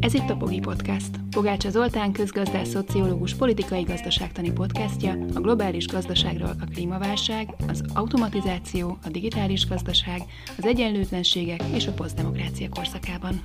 [0.00, 1.10] Ez itt a Pogi Podcast.
[1.30, 9.08] Pogácsa Zoltán közgazdás, szociológus, politikai gazdaságtani podcastja a globális gazdaságról a klímaválság, az automatizáció, a
[9.08, 10.22] digitális gazdaság,
[10.58, 13.40] az egyenlőtlenségek és a posztdemokrácia korszakában.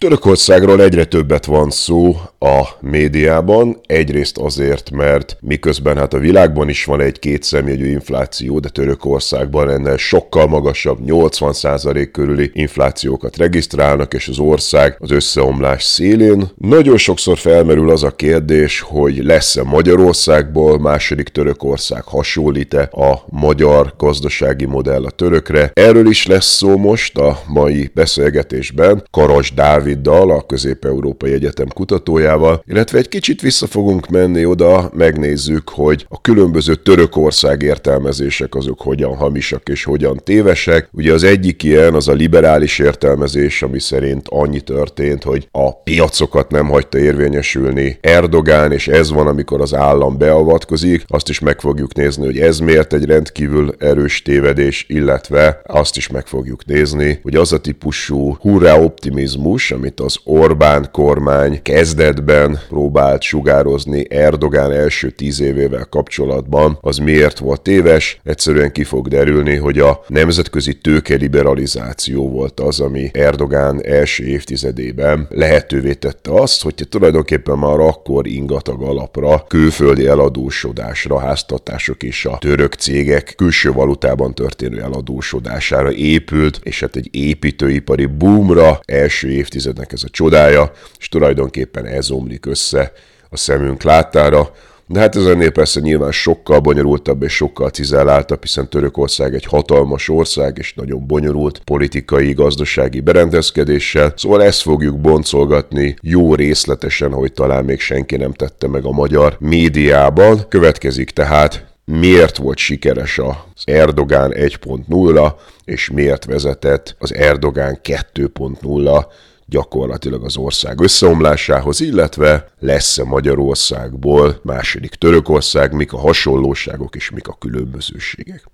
[0.00, 6.84] Törökországról egyre többet van szó a médiában, egyrészt azért, mert miközben hát a világban is
[6.84, 14.38] van egy kétszemjegyű infláció, de Törökországban ennél sokkal magasabb, 80% körüli inflációkat regisztrálnak, és az
[14.38, 16.50] ország az összeomlás szélén.
[16.56, 24.64] Nagyon sokszor felmerül az a kérdés, hogy lesz-e Magyarországból második Törökország hasonlít-e a magyar gazdasági
[24.64, 25.70] modell a törökre.
[25.74, 29.04] Erről is lesz szó most a mai beszélgetésben.
[29.10, 35.68] Karas Dávid Dáviddal, a Közép-Európai Egyetem kutatójával, illetve egy kicsit vissza fogunk menni oda, megnézzük,
[35.68, 40.88] hogy a különböző Törökország értelmezések azok hogyan hamisak és hogyan tévesek.
[40.92, 46.50] Ugye az egyik ilyen az a liberális értelmezés, ami szerint annyi történt, hogy a piacokat
[46.50, 51.04] nem hagyta érvényesülni Erdogán, és ez van, amikor az állam beavatkozik.
[51.06, 56.08] Azt is meg fogjuk nézni, hogy ez miért egy rendkívül erős tévedés, illetve azt is
[56.08, 63.22] meg fogjuk nézni, hogy az a típusú hurrá optimizmus, amit az Orbán kormány kezdetben próbált
[63.22, 69.78] sugározni Erdogán első tíz évével kapcsolatban, az miért volt téves, egyszerűen ki fog derülni, hogy
[69.78, 77.78] a nemzetközi tőkeliberalizáció volt az, ami Erdogán első évtizedében lehetővé tette azt, hogy tulajdonképpen már
[77.78, 86.60] akkor ingatag alapra, külföldi eladósodásra, háztatások és a török cégek külső valutában történő eladósodására épült,
[86.62, 92.46] és hát egy építőipari boomra első évtized évtizednek ez a csodája, és tulajdonképpen ez omlik
[92.46, 92.92] össze
[93.30, 94.52] a szemünk látára.
[94.86, 100.08] De hát ez ennél persze nyilván sokkal bonyolultabb és sokkal cizelláltabb, hiszen Törökország egy hatalmas
[100.08, 107.64] ország és nagyon bonyolult politikai, gazdasági berendezkedéssel, szóval ezt fogjuk boncolgatni jó részletesen, hogy talán
[107.64, 110.48] még senki nem tette meg a magyar médiában.
[110.48, 115.32] Következik tehát miért volt sikeres az Erdogán 1.0,
[115.64, 119.04] és miért vezetett az Erdogán 2.0
[119.50, 127.36] gyakorlatilag az ország összeomlásához, illetve lesz-e Magyarországból második Törökország, mik a hasonlóságok és mik a
[127.38, 128.44] különbözőségek.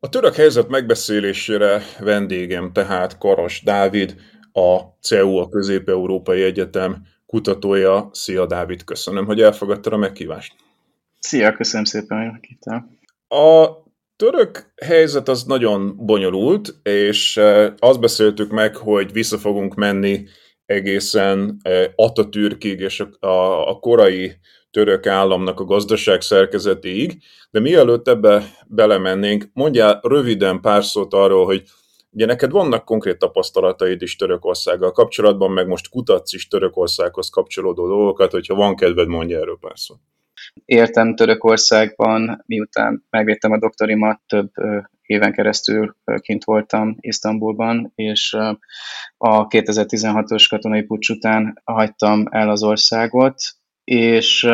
[0.00, 4.14] A török helyzet megbeszélésére vendégem tehát Karas Dávid,
[4.58, 8.08] a CEU, a Közép-Európai Egyetem kutatója.
[8.12, 10.54] Szia Dávid, köszönöm, hogy elfogadtad a meghívást.
[11.18, 12.88] Szia, köszönöm szépen, hogy meghívtál.
[13.28, 13.68] A
[14.16, 20.24] török helyzet az nagyon bonyolult, és e, azt beszéltük meg, hogy vissza fogunk menni
[20.66, 24.32] egészen e, Atatürkig és a, a korai
[24.70, 31.62] török államnak a gazdaság szerkezetéig, de mielőtt ebbe belemennénk, mondjál röviden pár szót arról, hogy
[32.10, 38.30] Ugye neked vannak konkrét tapasztalataid is Törökországgal kapcsolatban, meg most kutatsz is Törökországhoz kapcsolódó dolgokat,
[38.30, 39.98] hogyha van kedved, mondja erről pár szót.
[40.64, 44.50] Értem Törökországban, miután megvédtem a doktorimat, több
[45.02, 48.32] éven keresztül kint voltam Isztambulban, és
[49.16, 53.34] a 2016-os katonai pucs után hagytam el az országot,
[53.84, 54.48] és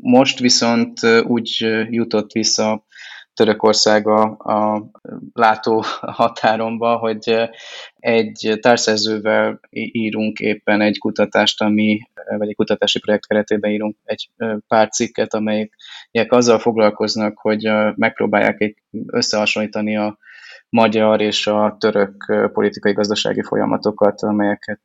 [0.00, 1.56] most viszont úgy
[1.90, 2.84] jutott vissza
[3.34, 4.86] Törökország a, a
[5.32, 7.50] látó határomba, hogy
[7.96, 12.00] egy társzerzővel írunk éppen egy kutatást, ami,
[12.36, 14.30] vagy egy kutatási projekt keretében írunk egy
[14.68, 15.72] pár cikket, amelyek
[16.28, 20.18] azzal foglalkoznak, hogy megpróbálják összehasonlítani a
[20.68, 24.82] magyar és a török politikai-gazdasági folyamatokat, amelyeket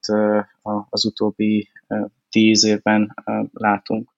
[0.90, 1.70] az utóbbi
[2.30, 3.14] tíz évben
[3.52, 4.09] látunk.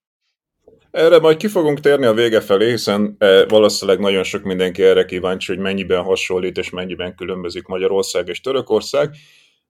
[0.92, 5.06] Erre majd ki fogunk térni a vége felé, hiszen e, valószínűleg nagyon sok mindenki erre
[5.06, 9.10] kíváncsi, hogy mennyiben hasonlít és mennyiben különbözik Magyarország és Törökország.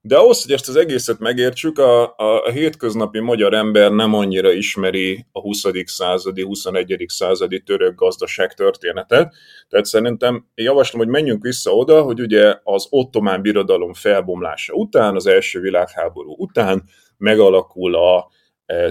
[0.03, 4.51] De ahhoz, hogy ezt az egészet megértsük, a, a, a hétköznapi magyar ember nem annyira
[4.51, 5.61] ismeri a 20.
[5.85, 7.05] századi, 21.
[7.07, 9.33] századi török gazdaság történetet.
[9.69, 15.27] Tehát szerintem javaslom, hogy menjünk vissza oda, hogy ugye az ottomán birodalom felbomlása után, az
[15.27, 16.83] első világháború után
[17.17, 18.29] megalakul a,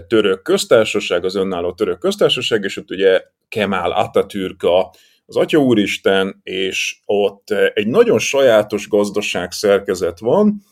[0.07, 4.93] török köztársaság, az önálló török köztársaság, és ott ugye Kemal Atatürk a,
[5.27, 10.63] az Atya Úristen, és ott egy nagyon sajátos gazdaság szerkezet van,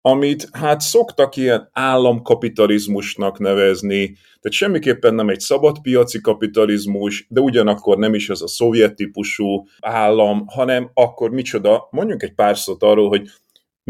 [0.00, 4.04] amit hát szoktak ilyen államkapitalizmusnak nevezni,
[4.40, 10.46] tehát semmiképpen nem egy szabadpiaci kapitalizmus, de ugyanakkor nem is az a szovjet típusú állam,
[10.46, 13.28] hanem akkor micsoda, mondjuk egy pár szót arról, hogy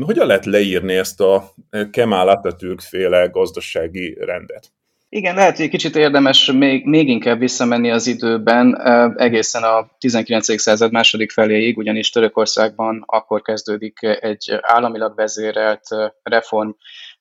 [0.04, 1.54] hogyan lehet leírni ezt a
[1.90, 4.70] Kemal Atatürk féle gazdasági rendet?
[5.08, 8.80] Igen, lehet, hogy kicsit érdemes még, még inkább visszamenni az időben,
[9.16, 10.60] egészen a 19.
[10.60, 15.82] század második feléig, ugyanis Törökországban akkor kezdődik egy államilag vezérelt
[16.22, 16.70] reform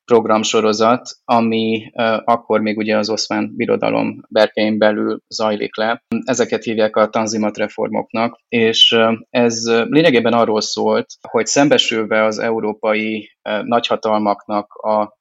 [0.06, 1.92] programsorozat, ami
[2.24, 6.04] akkor még ugye az oszmán birodalom berkein belül zajlik le.
[6.24, 8.96] Ezeket hívják a tanzimat reformoknak, és
[9.30, 13.30] ez lényegében arról szólt, hogy szembesülve az európai
[13.64, 15.18] nagyhatalmaknak a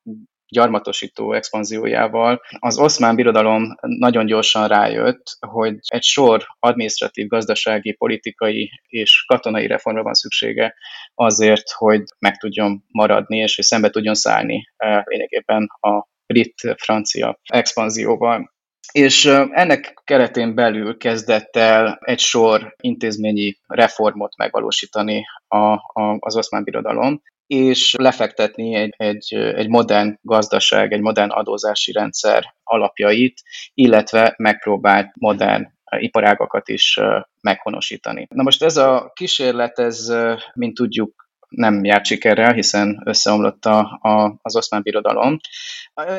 [0.54, 9.24] gyarmatosító expanziójával, az oszmán birodalom nagyon gyorsan rájött, hogy egy sor administratív, gazdasági, politikai és
[9.26, 10.74] katonai reformra van szüksége
[11.14, 18.52] azért, hogy meg tudjon maradni, és hogy szembe tudjon szállni eh, lényegében a brit-francia expanzióval.
[18.92, 26.36] És eh, ennek keretén belül kezdett el egy sor intézményi reformot megvalósítani a, a, az
[26.36, 33.42] oszmán birodalom, és lefektetni egy, egy, egy modern gazdaság, egy modern adózási rendszer alapjait,
[33.74, 37.00] illetve megpróbált modern iparágakat is
[37.40, 38.26] meghonosítani.
[38.30, 40.12] Na most ez a kísérlet, ez,
[40.54, 41.23] mint tudjuk,
[41.56, 45.38] nem járt sikerrel, hiszen összeomlott a, a, az oszmán birodalom.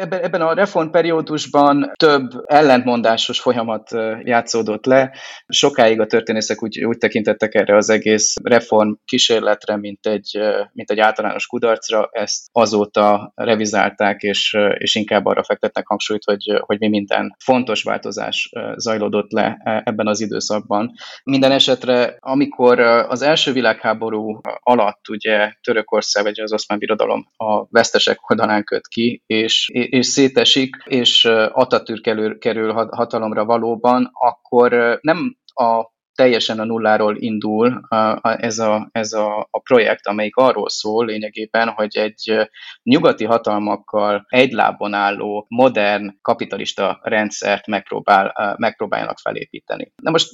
[0.10, 3.90] Ebben a reformperiódusban több ellentmondásos folyamat
[4.24, 5.12] játszódott le.
[5.48, 10.40] Sokáig a történészek úgy, úgy tekintettek erre az egész reform kísérletre, mint egy,
[10.74, 12.10] mint egy általános kudarcra.
[12.12, 18.50] Ezt azóta revizálták, és, és inkább arra fektetnek hangsúlyt, hogy, hogy mi minden fontos változás
[18.76, 20.92] zajlódott le ebben az időszakban.
[21.24, 27.66] Minden esetre, amikor az első világháború alatt ugye ugye Törökország vagy az oszmán birodalom a
[27.70, 35.38] vesztesek oldalán köt ki, és, és szétesik, és Atatürk kerül, kerül hatalomra valóban, akkor nem
[35.54, 37.82] a teljesen a nulláról indul
[38.22, 42.50] ez, a, ez a, a projekt, amelyik arról szól lényegében, hogy egy
[42.84, 49.92] nyugati hatalmakkal egy lábon álló modern kapitalista rendszert megpróbál, megpróbáljanak felépíteni.
[49.96, 50.32] Na most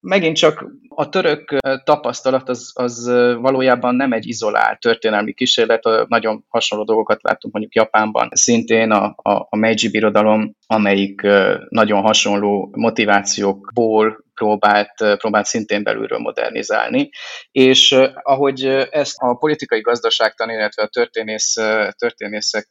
[0.00, 3.06] megint csak a török tapasztalat az, az
[3.40, 8.28] valójában nem egy izolált történelmi kísérlet, nagyon hasonló dolgokat láttunk mondjuk Japánban.
[8.32, 11.26] Szintén a, a, a Meiji birodalom, amelyik
[11.68, 17.10] nagyon hasonló motivációkból próbált, próbált szintén belülről modernizálni.
[17.50, 21.54] És ahogy ezt a politikai gazdaságtan, illetve a történész,
[21.98, 22.66] történészek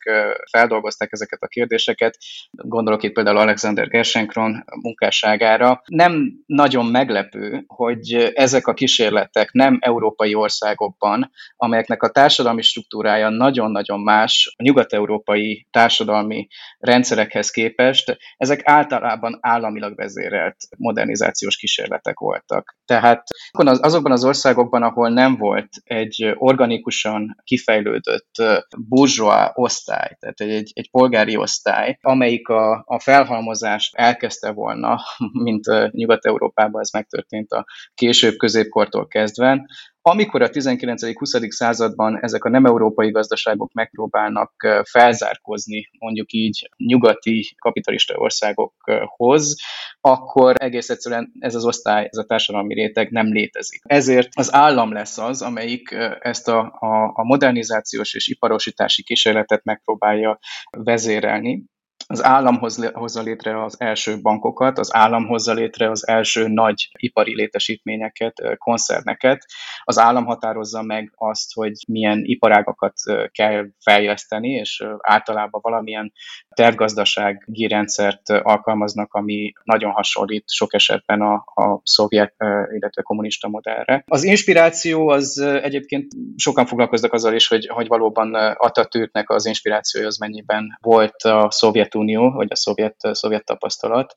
[0.52, 2.18] feldolgozták ezeket a kérdéseket,
[2.52, 10.34] gondolok itt például Alexander Gerschenkron munkásságára, nem nagyon meglepő, hogy ezek a kísérletek nem európai
[10.36, 16.48] országokban, amelyeknek a társadalmi struktúrája nagyon-nagyon más a nyugat-európai társadalmi
[16.80, 22.76] rendszerekhez képest, ezek általában államilag vezérelt modernizációs tudományos kísérletek voltak.
[22.86, 28.32] Tehát azokban az országokban, ahol nem volt egy organikusan kifejlődött
[28.78, 35.00] burzsóa osztály, tehát egy, egy polgári osztály, amelyik a, a felhalmozást elkezdte volna,
[35.48, 39.66] mint Nyugat-Európában ez megtörtént a később középkortól kezdve,
[40.06, 41.50] amikor a 19.-20.
[41.50, 44.54] században ezek a nem európai gazdaságok megpróbálnak
[44.84, 49.56] felzárkozni, mondjuk így nyugati kapitalista országokhoz,
[50.02, 53.82] akkor egész egyszerűen ez az osztály, ez a társadalmi réteg nem létezik.
[53.84, 60.40] Ezért az állam lesz az, amelyik ezt a, a, a modernizációs és iparosítási kísérletet megpróbálja
[60.78, 61.64] vezérelni
[62.08, 62.60] az állam
[62.94, 69.46] hozza létre az első bankokat, az állam hozza létre az első nagy ipari létesítményeket, koncerneket,
[69.84, 72.94] az állam határozza meg azt, hogy milyen iparágakat
[73.32, 76.14] kell fejleszteni, és általában valamilyen
[76.56, 82.36] tervgazdasági rendszert alkalmaznak, ami nagyon hasonlít sok esetben a, a szovjet,
[82.72, 84.04] illetve kommunista modellre.
[84.08, 90.18] Az inspiráció az egyébként sokan foglalkoznak azzal is, hogy, hogy valóban Atatürknek az inspirációja az
[90.18, 91.48] mennyiben volt a
[91.94, 94.14] Szovjetunió, vagy a szovjet, szovjet tapasztalat,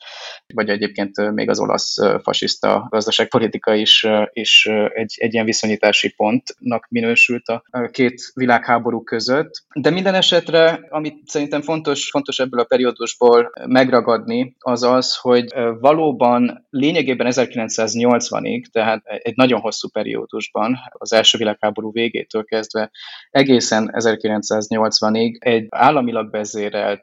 [0.54, 7.48] vagy egyébként még az olasz fasiszta gazdaságpolitika is, is egy, egy ilyen viszonyítási pontnak minősült
[7.48, 9.50] a két világháború között.
[9.74, 16.66] De minden esetre, amit szerintem fontos, fontos ebből a periódusból megragadni, az az, hogy valóban
[16.70, 22.90] lényegében 1980-ig, tehát egy nagyon hosszú periódusban, az első világháború végétől kezdve
[23.30, 27.02] egészen 1980-ig egy államilag vezérelt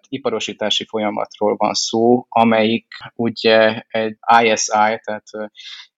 [0.63, 5.27] iparosítási folyamatról van szó, amelyik ugye egy ISI, tehát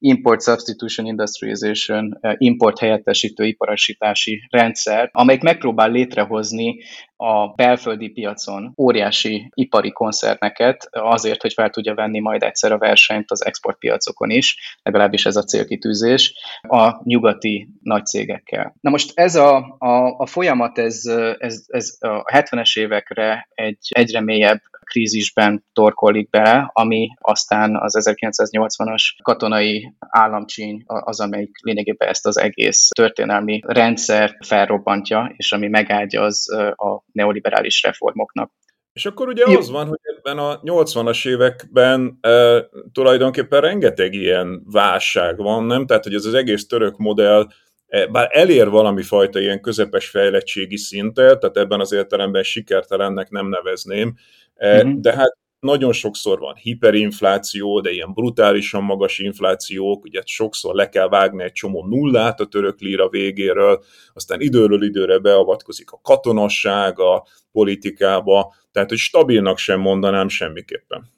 [0.05, 6.77] Import Substitution Industrialization, import helyettesítő iparosítási rendszer, amelyik megpróbál létrehozni
[7.17, 13.31] a belföldi piacon óriási ipari koncerneket azért, hogy fel tudja venni majd egyszer a versenyt
[13.31, 18.75] az exportpiacokon is, legalábbis ez a célkitűzés, a nyugati nagy cégekkel.
[18.81, 21.05] Na most ez a, a, a folyamat, ez,
[21.37, 24.61] ez, ez a 70-es évekre egy egyre mélyebb
[24.95, 32.87] krízisben torkolik bele, ami aztán az 1980-as katonai államcsíny az, amelyik lényegében ezt az egész
[32.87, 38.51] történelmi rendszer felrobbantja, és ami megáldja az a neoliberális reformoknak.
[38.93, 39.57] És akkor ugye Jó.
[39.57, 45.85] az van, hogy ebben a 80-as években e, tulajdonképpen rengeteg ilyen válság van, nem?
[45.85, 47.47] Tehát, hogy ez az egész török modell
[47.87, 53.47] e, bár elér valami fajta ilyen közepes fejlettségi szintet, tehát ebben az értelemben sikertelennek nem
[53.47, 54.15] nevezném,
[54.59, 54.99] uh-huh.
[54.99, 61.07] de hát nagyon sokszor van hiperinfláció, de ilyen brutálisan magas inflációk, ugye sokszor le kell
[61.07, 63.83] vágni egy csomó nullát a török líra végéről,
[64.13, 71.13] aztán időről időre beavatkozik a katonasság a politikába, tehát hogy stabilnak sem mondanám semmiképpen.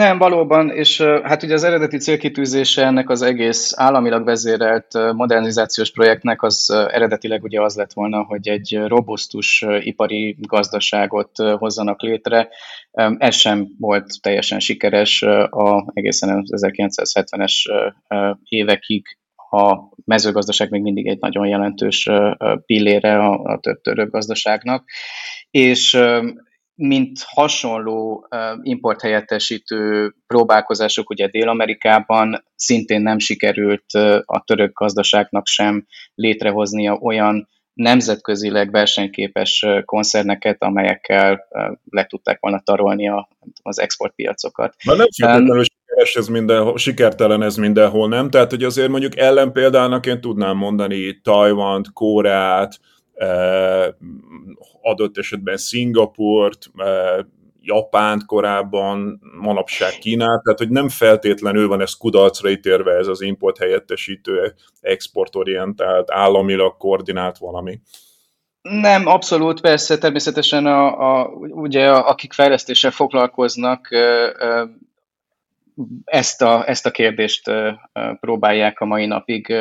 [0.00, 6.42] Nem, valóban, és hát ugye az eredeti célkitűzése ennek az egész államilag vezérelt modernizációs projektnek
[6.42, 12.48] az eredetileg ugye az lett volna, hogy egy robusztus ipari gazdaságot hozzanak létre.
[13.18, 17.52] Ez sem volt teljesen sikeres a egészen az 1970-es
[18.44, 19.06] évekig
[19.50, 22.08] a mezőgazdaság még mindig egy nagyon jelentős
[22.66, 24.84] pillére a, a török gazdaságnak,
[25.50, 25.98] és
[26.82, 28.28] mint hasonló
[28.62, 33.84] importhelyettesítő próbálkozások ugye Dél-Amerikában szintén nem sikerült
[34.24, 41.46] a török gazdaságnak sem létrehoznia olyan nemzetközileg versenyképes koncerneket, amelyekkel
[41.90, 43.10] le tudták volna tarolni
[43.62, 44.74] az exportpiacokat.
[44.84, 48.30] Na nem feltétlenül sikeres ez mindenhol, sikertelen ez mindenhol, nem?
[48.30, 52.78] Tehát, hogy azért mondjuk ellenpéldának én tudnám mondani Tajvant, Kóreát,
[54.82, 56.70] adott esetben Szingapurt,
[57.62, 63.58] Japánt korábban, manapság Kínát, tehát hogy nem feltétlenül van ez kudarcra ítérve ez az import
[63.58, 67.80] helyettesítő, exportorientált, államilag koordinált valami.
[68.62, 73.88] Nem, abszolút, persze, természetesen a, a, ugye, akik fejlesztéssel foglalkoznak,
[76.04, 77.50] ezt a, ezt a kérdést
[78.20, 79.54] próbálják a mai napig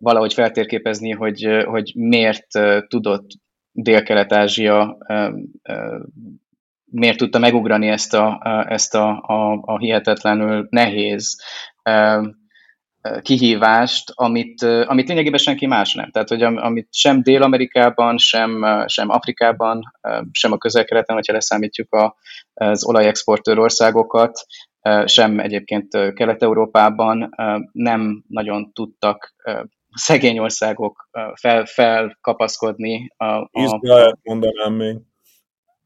[0.00, 2.46] valahogy feltérképezni, hogy, hogy miért
[2.88, 3.30] tudott
[3.72, 4.98] Dél-Kelet-Ázsia
[6.84, 11.42] miért tudta megugrani ezt a, ezt a, a, a hihetetlenül nehéz
[13.22, 16.10] kihívást, amit, amit lényegében senki más nem.
[16.10, 19.82] Tehát, hogy amit sem Dél-Amerikában, sem, sem Afrikában,
[20.32, 22.16] sem a közel-keleten, hogyha leszámítjuk a,
[22.54, 24.46] az olajexportőr országokat,
[25.04, 27.30] sem egyébként Kelet-Európában
[27.72, 29.34] nem nagyon tudtak
[29.94, 33.12] szegény országok fel, felkapaszkodni.
[33.16, 34.96] A, a, Izrael mondanám még.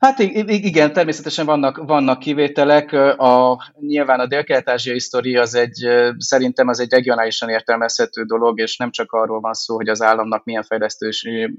[0.04, 2.92] Hát igen, természetesen vannak, vannak kivételek.
[3.18, 8.90] A, nyilván a dél-kelet-ázsiai sztori az egy, szerintem az egy regionálisan értelmezhető dolog, és nem
[8.90, 11.54] csak arról van szó, hogy az államnak milyen fejlesztési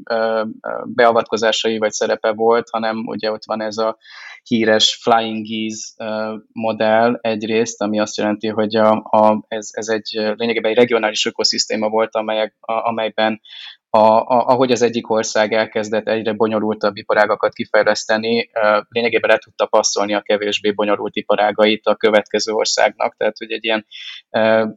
[0.84, 3.98] beavatkozásai vagy szerepe volt, hanem ugye ott van ez a
[4.44, 6.06] híres Flying Geese
[6.52, 11.90] modell egyrészt, ami azt jelenti, hogy a, a, ez, ez egy lényegében egy regionális ökoszisztéma
[11.90, 13.42] volt, amelyek, a, amelyben
[13.96, 18.50] a, a, ahogy az egyik ország elkezdett egyre bonyolultabb iparágakat kifejleszteni,
[18.90, 23.86] lényegében le tudta passzolni a kevésbé bonyolult iparágait a következő országnak, tehát hogy egy ilyen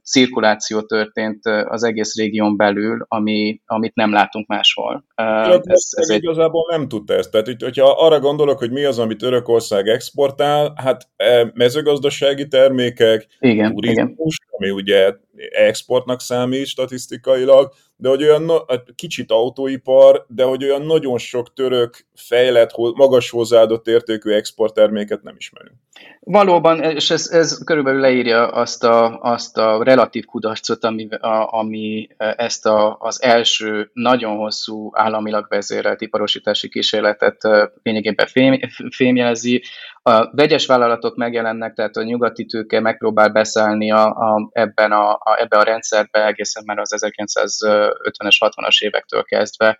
[0.03, 5.05] cirkuláció történt az egész régión belül, ami, amit nem látunk máshol.
[5.15, 6.23] ez, ez egy...
[6.23, 7.31] igazából nem tudta ezt.
[7.31, 11.09] Tehát, hogyha arra gondolok, hogy mi az, amit Törökország exportál, hát
[11.55, 14.51] mezőgazdasági termékek, igen, turizmus, igen.
[14.51, 15.13] ami ugye
[15.51, 18.50] exportnak számít statisztikailag, de hogy olyan
[18.95, 25.75] kicsit autóipar, de hogy olyan nagyon sok török, fejlett, magas hozzáadott értékű exportterméket nem ismerünk.
[26.21, 32.09] Valóban, és ez, ez körülbelül leírja azt a, azt a relatív kudarcot, ami, a, ami
[32.17, 37.38] ezt a, az első nagyon hosszú államilag vezérelt iparosítási kísérletet
[37.83, 39.62] lényegében fém, fémjelzi,
[40.09, 45.37] a vegyes vállalatok megjelennek, tehát a nyugati tőke megpróbál beszállni a, a, ebben a, a,
[45.41, 49.79] ebbe a rendszerbe egészen már az 1950-es, 60-as évektől kezdve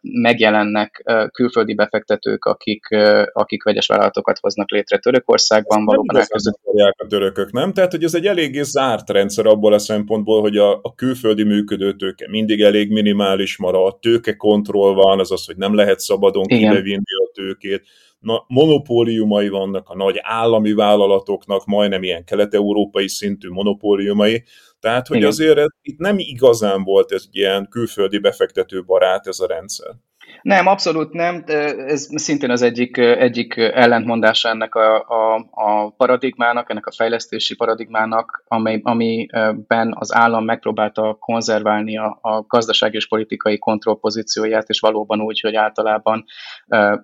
[0.00, 2.86] megjelennek külföldi befektetők, akik,
[3.32, 5.84] akik vegyes vállalatokat hoznak létre Törökországban.
[5.84, 6.60] Valóban elkezdett...
[6.96, 7.72] a törökök, nem?
[7.72, 11.96] Tehát, hogy ez egy eléggé zárt rendszer abból a szempontból, hogy a, a külföldi működő
[11.96, 17.30] tőke mindig elég minimális marad, tőke kontroll van, azaz, hogy nem lehet szabadon kibevinni a
[17.32, 17.82] tőkét
[18.20, 24.44] na, monopóliumai vannak a nagy állami vállalatoknak, majdnem ilyen kelet-európai szintű monopóliumai,
[24.80, 25.28] Tehát, hogy Igen.
[25.28, 29.94] azért itt nem igazán volt ez ilyen külföldi befektető barát ez a rendszer.
[30.42, 31.44] Nem, abszolút nem.
[31.86, 38.44] Ez szintén az egyik, egyik ellentmondása ennek a, a, a paradigmának, ennek a fejlesztési paradigmának,
[38.46, 45.40] amely, amiben az állam megpróbálta konzerválni a, a gazdasági és politikai kontrollpozícióját, és valóban úgy,
[45.40, 46.24] hogy általában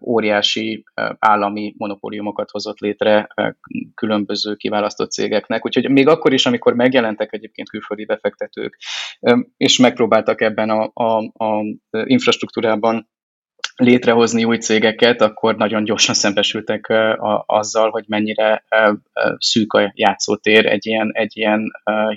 [0.00, 0.84] óriási
[1.18, 3.28] állami monopóliumokat hozott létre
[3.94, 5.64] különböző kiválasztott cégeknek.
[5.64, 8.78] Úgyhogy még akkor is, amikor megjelentek egyébként külföldi befektetők,
[9.56, 13.08] és megpróbáltak ebben a, a, a infrastruktúrában
[13.76, 16.92] létrehozni új cégeket, akkor nagyon gyorsan szembesültek
[17.46, 18.64] azzal, hogy mennyire
[19.38, 21.70] szűk a játszótér egy ilyen, egy ilyen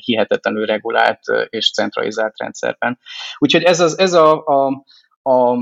[0.06, 3.00] hihetetlenül regulált és centralizált rendszerben.
[3.38, 4.84] Úgyhogy ez, az, ez a, a,
[5.30, 5.58] a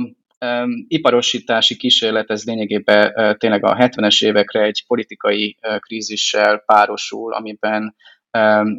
[0.88, 7.96] iparosítási kísérlet, ez lényegében tényleg a 70-es évekre egy politikai krízissel párosul, amiben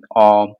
[0.09, 0.57] a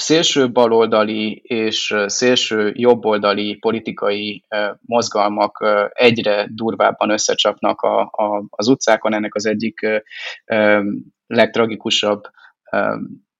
[0.00, 4.44] szélső baloldali és szélső jobboldali politikai
[4.80, 9.14] mozgalmak egyre durvábban összecsapnak a, a, az utcákon.
[9.14, 9.86] Ennek az egyik
[11.26, 12.22] legtragikusabb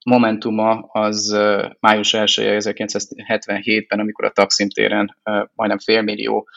[0.05, 1.37] momentuma az
[1.81, 5.17] május 1 1977-ben, amikor a Taksim téren
[5.55, 6.49] majdnem félmillió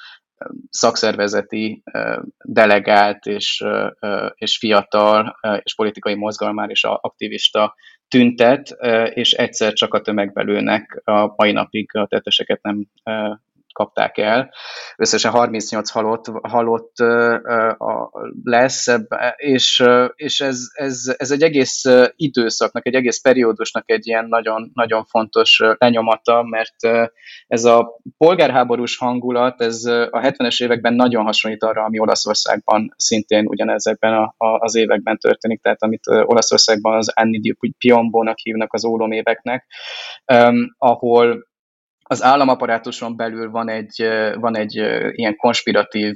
[0.69, 1.83] szakszervezeti
[2.43, 3.65] delegált és,
[4.35, 7.75] és fiatal és politikai mozgalmár és aktivista
[8.13, 8.77] tüntet,
[9.13, 12.87] és egyszer csak a tömegbelőnek a mai napig a tetteseket nem
[13.73, 14.53] kapták el.
[14.95, 16.93] Összesen 38 halott, halott
[18.43, 18.87] lesz,
[19.35, 19.83] és,
[20.15, 21.83] és ez, ez, ez egy egész
[22.15, 27.09] időszaknak, egy egész periódusnak egy ilyen nagyon, nagyon fontos lenyomata, mert
[27.47, 34.13] ez a polgárháborús hangulat, ez a 70-es években nagyon hasonlít arra, ami Olaszországban szintén ugyanezekben
[34.13, 39.65] a, a, az években történik, tehát amit Olaszországban az Anni di Piombónak hívnak az óloméveknek,
[40.33, 41.51] um, ahol
[42.03, 44.75] az államaparátuson belül van egy, van egy
[45.11, 46.13] ilyen konspiratív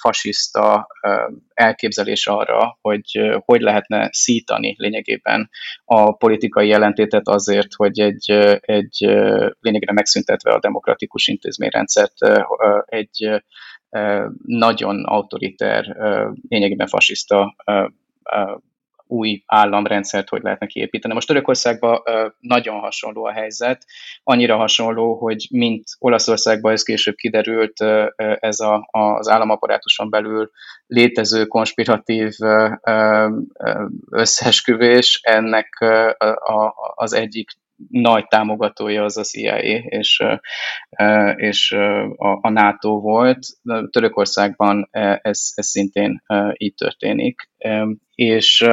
[0.00, 0.86] fasiszta
[1.54, 5.50] elképzelés arra, hogy hogy lehetne szítani lényegében
[5.84, 8.96] a politikai jelentétet azért, hogy egy, egy
[9.60, 12.14] lényegében megszüntetve a demokratikus intézményrendszert
[12.84, 13.42] egy
[14.46, 15.96] nagyon autoriter,
[16.48, 17.54] lényegében fasiszta
[19.12, 21.14] új államrendszert hogy lehetne kiépíteni.
[21.14, 22.02] Most Törökországban
[22.40, 23.84] nagyon hasonló a helyzet,
[24.22, 27.80] annyira hasonló, hogy mint Olaszországban ez később kiderült,
[28.38, 30.50] ez a, az államaparátuson belül
[30.86, 32.32] létező konspiratív
[34.10, 35.68] összeesküvés, ennek
[36.94, 37.50] az egyik
[37.88, 40.22] nagy támogatója az a CIA és,
[41.36, 41.72] és
[42.16, 43.38] a, NATO volt.
[43.90, 44.88] Törökországban
[45.22, 46.22] ez, ez szintén
[46.56, 47.50] így történik.
[48.14, 48.66] És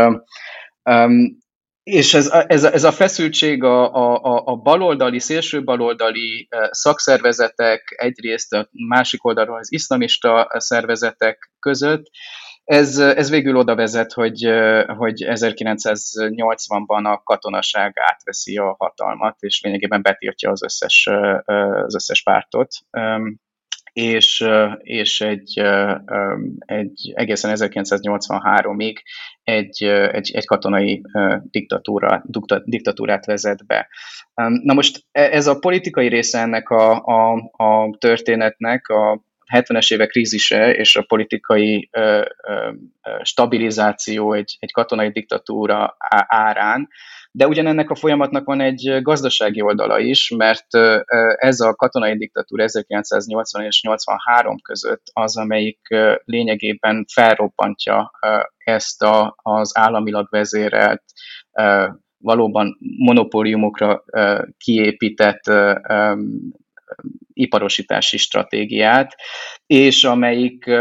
[1.89, 8.69] és ez, ez, ez a feszültség a, a, a baloldali, szélső baloldali szakszervezetek, egyrészt a
[8.72, 12.04] másik oldalról az iszlamista szervezetek között,
[12.70, 14.50] ez, ez végül oda vezet, hogy,
[14.98, 21.10] hogy 1980-ban a katonaság átveszi a hatalmat, és lényegében betiltja az összes,
[21.86, 22.70] az összes pártot
[23.94, 24.46] és,
[24.78, 25.62] és egy,
[26.60, 28.96] egy egészen 1983-ig
[29.44, 31.02] egy, egy, egy katonai
[31.44, 32.24] diktatúra,
[32.64, 33.88] diktatúrát vezet be.
[34.64, 40.10] Na most e, ez a politikai része ennek a, a, a történetnek, a 70-es évek
[40.10, 42.70] krízise és a politikai ö, ö,
[43.22, 45.96] stabilizáció egy, egy katonai diktatúra
[46.28, 46.88] árán,
[47.32, 50.68] de ugyanennek a folyamatnak van egy gazdasági oldala is, mert
[51.36, 55.80] ez a katonai diktatúra 1980 és 83 között az, amelyik
[56.24, 58.12] lényegében felrobbantja
[58.58, 61.04] ezt a, az államilag vezérelt
[62.18, 64.04] valóban monopóliumokra
[64.58, 65.44] kiépített
[67.34, 69.15] iparosítási stratégiát,
[69.65, 70.71] és amelyik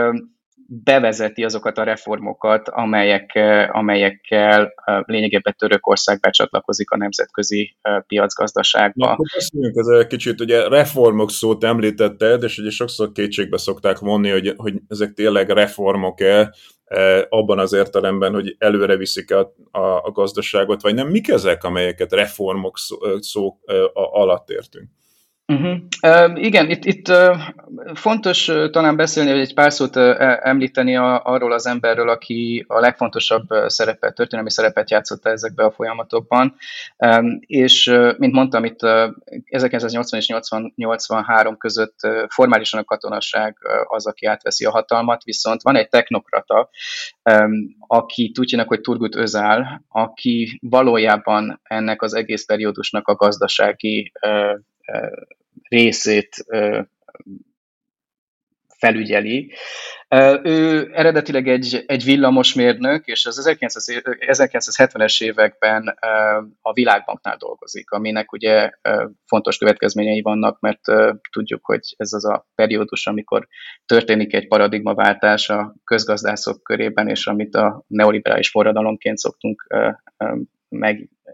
[0.71, 3.39] bevezeti azokat a reformokat, amelyek,
[3.73, 4.73] amelyekkel
[5.07, 9.11] lényegében Törökország becsatlakozik a nemzetközi piacgazdaságba.
[9.11, 14.53] Akkor beszéljünk ezzel kicsit, ugye reformok szót említetted, és ugye sokszor kétségbe szokták vonni, hogy,
[14.57, 16.55] hogy ezek tényleg reformok-e,
[17.29, 21.09] abban az értelemben, hogy előre viszik a, a, a gazdaságot, vagy nem.
[21.09, 23.59] Mik ezek, amelyeket reformok szó, szó
[23.93, 24.89] alatt értünk?
[25.53, 25.77] Uh-huh.
[26.03, 27.13] Uh, igen, itt, itt
[27.95, 32.81] fontos talán beszélni, hogy egy pár szót uh, említeni a, arról az emberről, aki a
[32.81, 36.57] legfontosabb szerepet, történelmi szerepet játszotta ezekbe a folyamatokban.
[37.41, 39.11] És, mint mondtam, itt uh,
[39.45, 45.77] 1980 és 80, 83 között formálisan a katonaság az, aki átveszi a hatalmat, viszont van
[45.77, 46.69] egy technokrata,
[47.87, 54.13] aki tudjának, hogy Turgut Özál, aki valójában ennek az egész periódusnak a gazdasági
[55.69, 56.47] részét
[58.79, 59.53] felügyeli.
[60.43, 65.99] Ő eredetileg egy, egy villamosmérnök, és az 1970-es években
[66.61, 68.71] a Világbanknál dolgozik, aminek ugye
[69.27, 70.81] fontos következményei vannak, mert
[71.33, 73.49] tudjuk, hogy ez az a periódus, amikor
[73.87, 79.67] történik egy paradigmaváltás a közgazdászok körében, és amit a neoliberális forradalomként szoktunk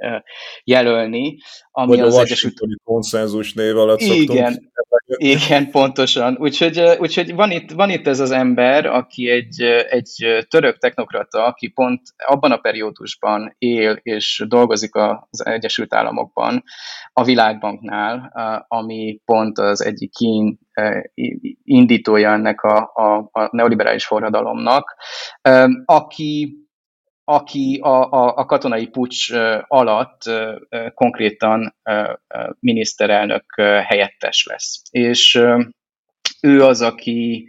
[0.01, 1.37] megjelölni.
[1.71, 2.55] Ami Vagy az a Egyesült...
[2.85, 4.73] konszenzus név alatt Igen,
[5.07, 6.37] igen, pontosan.
[6.41, 11.69] Úgyhogy, úgyhogy van, itt, van itt ez az ember, aki egy, egy török technokrata, aki
[11.69, 16.65] pont abban a periódusban él és dolgozik az Egyesült Államokban,
[17.13, 18.33] a Világbanknál,
[18.69, 20.59] ami pont az egyik kín
[21.65, 24.97] indítója ennek a, a, a neoliberális forradalomnak,
[25.85, 26.59] aki
[27.25, 29.33] aki a, a, a katonai pucs
[29.67, 30.23] alatt
[30.95, 31.77] konkrétan
[32.59, 34.83] miniszterelnök helyettes lesz.
[34.91, 35.41] És
[36.41, 37.49] ő az, aki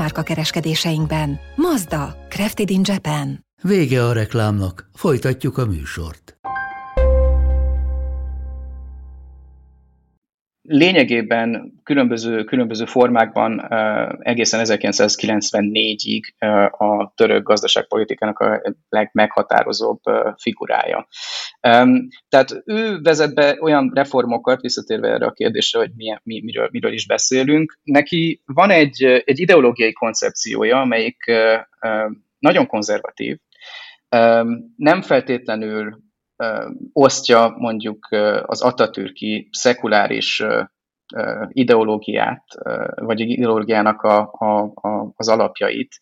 [0.01, 1.39] márka kereskedéseinkben.
[1.55, 3.45] Mazda, Crafted in Japan.
[3.61, 6.37] Vége a reklámnak, folytatjuk a műsort.
[10.71, 13.73] Lényegében különböző, különböző formákban
[14.19, 16.21] egészen 1994-ig
[16.77, 19.99] a török gazdaságpolitikának a legmeghatározóbb
[20.37, 21.07] figurája.
[22.29, 26.93] Tehát ő vezet be olyan reformokat, visszatérve erre a kérdésre, hogy milyen, mi, miről, miről
[26.93, 27.79] is beszélünk.
[27.83, 31.17] Neki van egy, egy ideológiai koncepciója, amelyik
[32.39, 33.37] nagyon konzervatív,
[34.75, 35.99] nem feltétlenül
[36.93, 38.07] osztja mondjuk
[38.45, 40.43] az atatürki szekuláris
[41.47, 42.43] ideológiát,
[42.95, 45.95] vagy ideológiának a, a, a, az alapjait.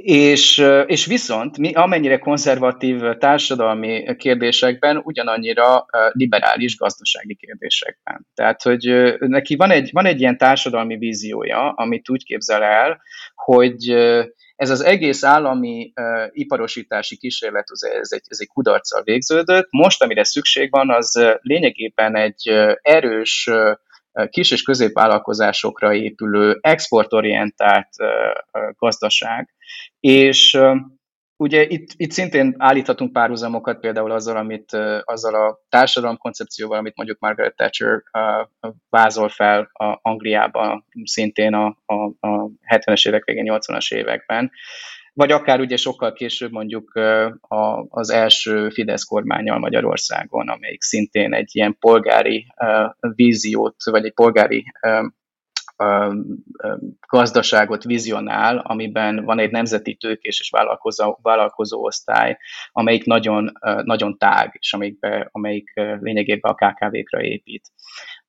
[0.00, 8.26] És, és viszont mi amennyire konzervatív társadalmi kérdésekben, ugyanannyira liberális gazdasági kérdésekben.
[8.34, 13.00] Tehát, hogy neki van egy, van egy ilyen társadalmi víziója, amit úgy képzel el,
[13.34, 13.96] hogy
[14.56, 19.66] ez az egész állami uh, iparosítási kísérlet, ez egy, ez egy kudarccal végződött.
[19.70, 22.48] Most, amire szükség van, az lényegében egy
[22.82, 23.50] erős
[24.30, 27.88] kis- és középvállalkozásokra épülő, exportorientált
[28.78, 29.54] gazdaság,
[30.00, 30.58] és
[31.38, 34.72] Ugye itt, itt szintén állíthatunk párhuzamokat például azzal, amit,
[35.04, 38.02] azzal a társadalom koncepcióval, amit mondjuk Margaret Thatcher
[38.88, 44.50] vázol fel a Angliában szintén a, a, a 70-es évek végén, 80-as években,
[45.12, 47.00] vagy akár ugye sokkal később mondjuk
[47.88, 54.64] az első Fidesz kormányal Magyarországon, amelyik szintén egy ilyen polgári uh, víziót, vagy egy polgári
[57.08, 62.38] gazdaságot vizionál, amiben van egy nemzeti tőkés és vállalkozó, vállalkozó osztály,
[62.72, 63.52] amelyik nagyon,
[63.84, 64.98] nagyon tág, és amelyik,
[65.30, 67.70] amelyik lényegében a KKV-kra épít.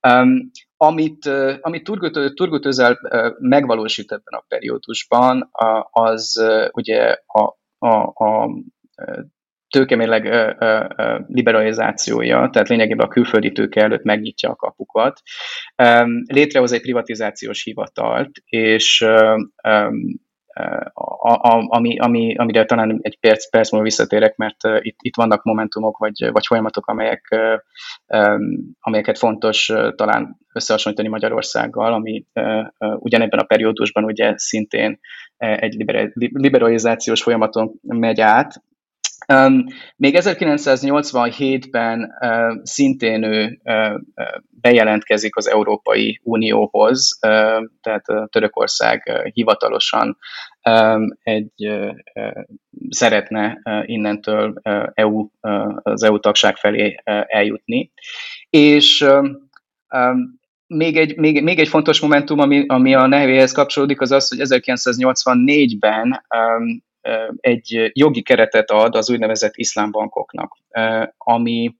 [0.07, 7.17] Um, amit, uh, amit Turgut, Turgut Özel uh, megvalósít ebben a periódusban, uh, az ugye
[7.25, 7.41] a,
[7.77, 8.49] a, a
[9.69, 10.55] tőkemérleg
[11.27, 15.21] liberalizációja, tehát lényegében a külföldi tőke előtt megnyitja a kapukat.
[16.25, 19.05] Létrehoz egy privatizációs hivatalt, és
[21.67, 26.31] ami, ami, amire talán egy perc, perc múlva visszatérek, mert itt, itt vannak momentumok vagy,
[26.31, 27.35] vagy folyamatok, amelyek,
[28.79, 32.25] amelyeket fontos talán összehasonlítani Magyarországgal, ami
[32.99, 34.97] ugyanebben a periódusban ugye szintén uh,
[35.37, 35.85] egy
[36.17, 38.63] liberalizációs folyamaton megy át,
[39.33, 39.65] Um,
[39.95, 43.99] még 1987-ben uh, szintén ő uh,
[44.61, 50.17] bejelentkezik az Európai Unióhoz, uh, tehát uh, Törökország uh, hivatalosan
[50.69, 51.91] um, egy uh,
[52.89, 57.91] szeretne uh, innentől uh, EU, uh, az EU tagság felé uh, eljutni.
[58.49, 59.05] És
[60.67, 64.39] még egy, még, még egy fontos momentum, ami, ami a nehéhez kapcsolódik, az az, hogy
[64.41, 66.85] 1984-ben um,
[67.39, 70.57] egy jogi keretet ad az úgynevezett iszlámbankoknak,
[71.17, 71.75] ami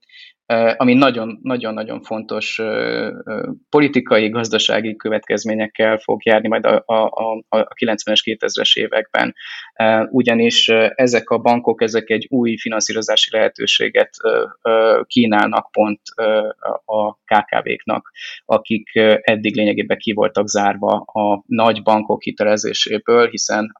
[0.76, 0.94] ami
[1.42, 2.62] nagyon-nagyon fontos
[3.68, 7.02] politikai, gazdasági következményekkel fog járni majd a, a,
[7.48, 9.34] a 90-es, 2000-es években.
[10.10, 14.10] Ugyanis ezek a bankok, ezek egy új finanszírozási lehetőséget
[15.02, 16.00] kínálnak pont
[16.84, 18.10] a KKV-knak,
[18.44, 23.72] akik eddig lényegében ki voltak zárva a nagy bankok hitelezéséből, hiszen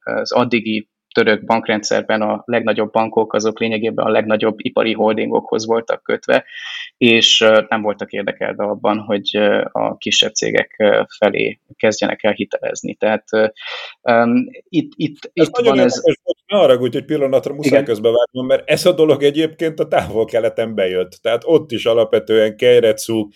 [0.00, 6.44] az addigi török bankrendszerben a legnagyobb bankok azok lényegében a legnagyobb ipari holdingokhoz voltak kötve,
[6.96, 9.36] és nem voltak érdekelve abban, hogy
[9.72, 10.82] a kisebb cégek
[11.18, 12.94] felé kezdjenek el hitelezni.
[12.94, 13.24] Tehát
[14.02, 16.00] um, itt, itt, ez itt van ez...
[16.46, 21.18] Ne arra hogy egy pillanatra muszáj közbevágnom, mert ez a dolog egyébként a távol-keleten bejött.
[21.22, 23.28] Tehát ott is alapvetően Keiretsu,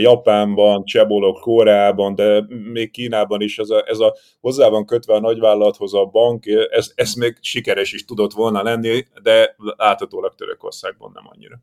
[0.00, 5.20] Japánban, Csebolok, Koreában, de még Kínában is ez a, ez a hozzá van kötve a
[5.20, 11.28] nagyvállalathoz a bank, ez, ez még sikeres is tudott volna lenni, de láthatólag Törökországban nem
[11.28, 11.56] annyira.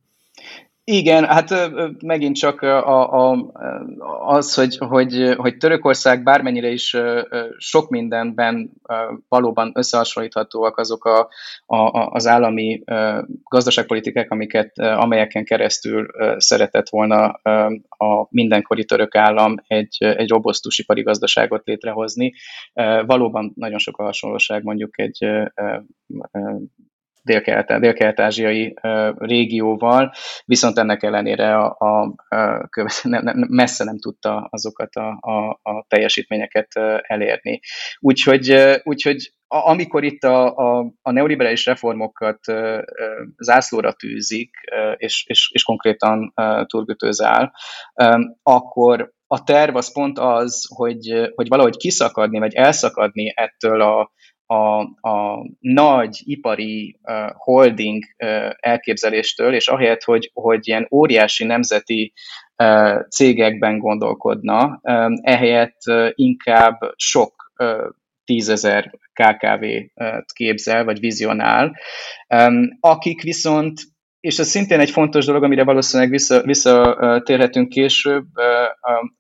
[0.86, 3.52] Igen, hát megint csak a, a,
[4.26, 6.98] az, hogy, hogy, hogy Törökország bármennyire is
[7.58, 8.72] sok mindenben
[9.28, 11.30] valóban összehasonlíthatóak azok a,
[11.66, 12.84] a, az állami
[13.44, 17.26] gazdaságpolitikák, amiket, amelyeken keresztül szeretett volna
[17.88, 22.34] a mindenkori török állam egy, egy robosztus ipari gazdaságot létrehozni.
[23.06, 25.28] Valóban nagyon sok a hasonlóság mondjuk egy
[27.24, 28.74] dél-kelet-ázsiai
[29.18, 30.14] régióval,
[30.46, 32.70] viszont ennek ellenére a, a, a
[33.50, 36.68] messze nem tudta azokat a, a, a teljesítményeket
[37.02, 37.60] elérni.
[38.00, 42.40] Úgyhogy, úgyhogy amikor itt a, a, a neoliberális reformokat
[43.38, 44.52] zászlóra tűzik,
[44.96, 46.34] és, és, és konkrétan
[46.68, 47.54] turgütőzál,
[48.44, 54.12] akkor a terv az pont az, hogy, hogy valahogy kiszakadni, vagy elszakadni ettől a,
[54.54, 62.14] a, a nagy ipari uh, holding uh, elképzeléstől, és ahelyett, hogy, hogy ilyen óriási nemzeti
[62.64, 67.90] uh, cégekben gondolkodna, um, ehelyett uh, inkább sok uh,
[68.26, 71.78] tízezer KKV-t képzel, vagy vizionál,
[72.28, 73.82] um, akik viszont
[74.24, 78.26] és ez szintén egy fontos dolog, amire valószínűleg vissza, visszatérhetünk később.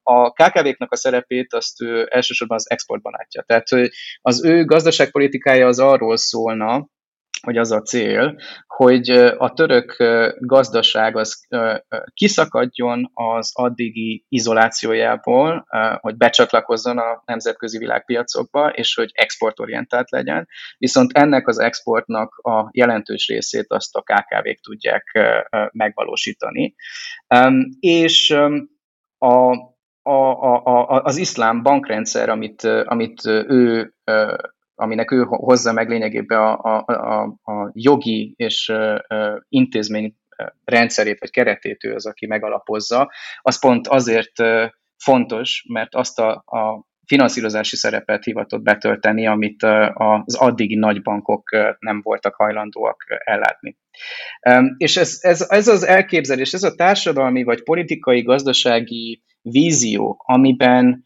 [0.04, 3.42] A KKV-knak a szerepét azt ő elsősorban az exportban látja.
[3.42, 3.68] Tehát
[4.22, 6.88] az ő gazdaságpolitikája az arról szólna,
[7.46, 9.96] hogy az a cél, hogy a török
[10.40, 11.48] gazdaság az
[12.14, 15.66] kiszakadjon az addigi izolációjából,
[16.00, 20.48] hogy becsatlakozzon a nemzetközi világpiacokba, és hogy exportorientált legyen.
[20.78, 25.20] Viszont ennek az exportnak a jelentős részét azt a KKV-k tudják
[25.72, 26.76] megvalósítani.
[27.80, 28.32] És
[29.18, 29.52] a,
[30.02, 30.12] a,
[30.64, 33.94] a, az iszlám bankrendszer, amit, amit ő
[34.76, 38.74] aminek ő hozza meg lényegében a, a, a, a jogi és
[39.50, 40.16] intézmény
[40.64, 44.34] rendszerét vagy keretét ő az, aki megalapozza, az pont azért
[44.98, 52.36] fontos, mert azt a, a finanszírozási szerepet hivatott betölteni, amit az addigi nagybankok nem voltak
[52.36, 53.78] hajlandóak ellátni.
[54.78, 61.04] És ez, ez, ez az elképzelés, ez a társadalmi vagy politikai, gazdasági vízió, amiben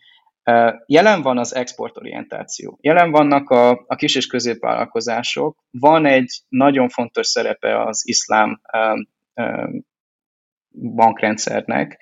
[0.86, 7.28] Jelen van az exportorientáció, jelen vannak a, a kis és középvállalkozások, van egy nagyon fontos
[7.28, 8.62] szerepe az iszlám
[10.80, 11.98] bankrendszernek,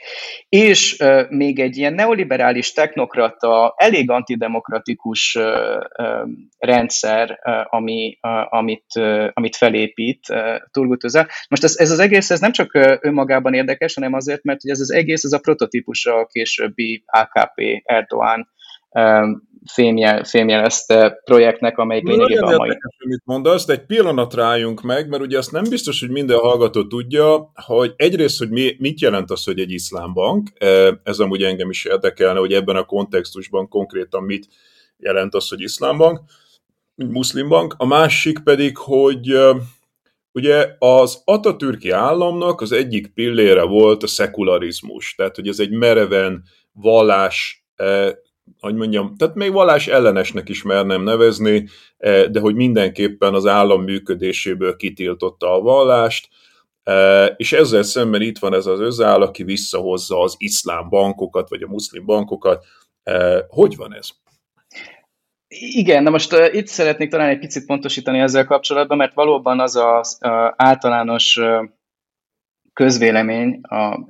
[0.49, 5.81] és még egy ilyen neoliberális technokrata, elég antidemokratikus uh,
[6.57, 8.17] rendszer, ami,
[8.49, 8.85] amit,
[9.33, 10.19] amit felépít
[10.71, 11.27] Turgutuza.
[11.49, 14.79] Most ez, ez az egész ez nem csak önmagában érdekes, hanem azért, mert hogy ez
[14.79, 18.47] az egész ez a prototípusa a későbbi AKP Erdoğan
[19.73, 22.67] fémjel, fémjelezte projektnek, amelyik lényegében a mai.
[22.67, 26.37] Érdekes, mit mondasz, de egy pillanat rájunk meg, mert ugye azt nem biztos, hogy minden
[26.37, 30.49] hallgató tudja, hogy egyrészt, hogy mi, mit jelent az, hogy egy iszlámbank,
[31.03, 34.47] ez amúgy engem is érdekelne, hogy ebben a kontextusban konkrétan mit
[34.97, 36.19] jelent az, hogy iszlámbank,
[36.95, 39.37] muszlimbank, a másik pedig, hogy
[40.35, 46.43] Ugye az Atatürki államnak az egyik pillére volt a szekularizmus, tehát hogy ez egy mereven
[46.73, 47.65] vallás
[48.59, 53.83] hogy mondjam, tehát még vallás ellenesnek is mernem nevezni, e, de hogy mindenképpen az állam
[53.83, 56.29] működéséből kitiltotta a vallást,
[56.83, 61.61] e, és ezzel szemben itt van ez az özáll, aki visszahozza az iszlám bankokat, vagy
[61.61, 62.65] a muszlim bankokat.
[63.03, 64.09] E, hogy van ez?
[65.57, 69.75] Igen, na most uh, itt szeretnék talán egy picit pontosítani ezzel kapcsolatban, mert valóban az
[69.75, 71.65] az uh, általános uh,
[72.73, 74.07] közvélemény a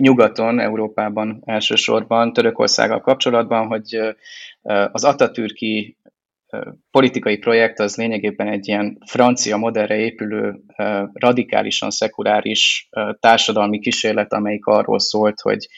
[0.00, 3.98] nyugaton, Európában elsősorban, Törökországgal kapcsolatban, hogy
[4.92, 5.96] az Atatürki
[6.90, 10.60] politikai projekt az lényegében egy ilyen francia modellre épülő,
[11.12, 12.88] radikálisan szekuláris
[13.20, 15.68] társadalmi kísérlet, amelyik arról szólt, hogy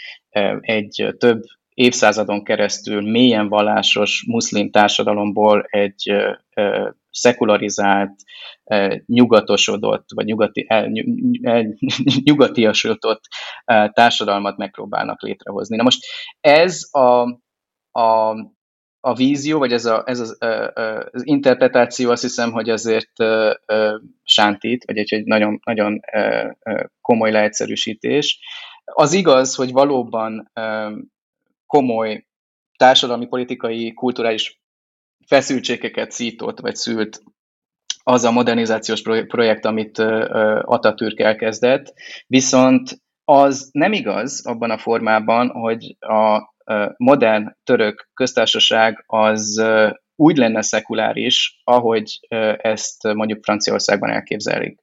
[0.60, 1.42] egy több
[1.74, 6.12] évszázadon keresztül mélyen vallásos muszlim társadalomból egy
[7.12, 8.14] szekularizált,
[9.06, 10.88] nyugatosodott, vagy nyugati, el,
[12.24, 13.20] nyugatiasodott
[13.92, 15.76] társadalmat megpróbálnak létrehozni.
[15.76, 16.04] Na most
[16.40, 17.22] ez a,
[17.90, 18.30] a,
[19.00, 20.36] a vízió, vagy ez, a, ez az,
[21.12, 23.12] az interpretáció azt hiszem, hogy azért
[24.22, 26.00] sántít, vagy egy, egy nagyon, nagyon
[27.00, 28.40] komoly leegyszerűsítés.
[28.84, 30.52] Az igaz, hogy valóban
[31.66, 32.26] komoly
[32.76, 34.61] társadalmi, politikai, kulturális
[35.26, 37.22] feszültségeket szított, vagy szült
[38.02, 39.98] az a modernizációs projekt, amit
[40.62, 41.92] Atatürk elkezdett,
[42.26, 46.54] viszont az nem igaz abban a formában, hogy a
[46.96, 49.64] modern török köztársaság az
[50.16, 52.18] úgy lenne szekuláris, ahogy
[52.56, 54.78] ezt mondjuk Franciaországban elképzelik.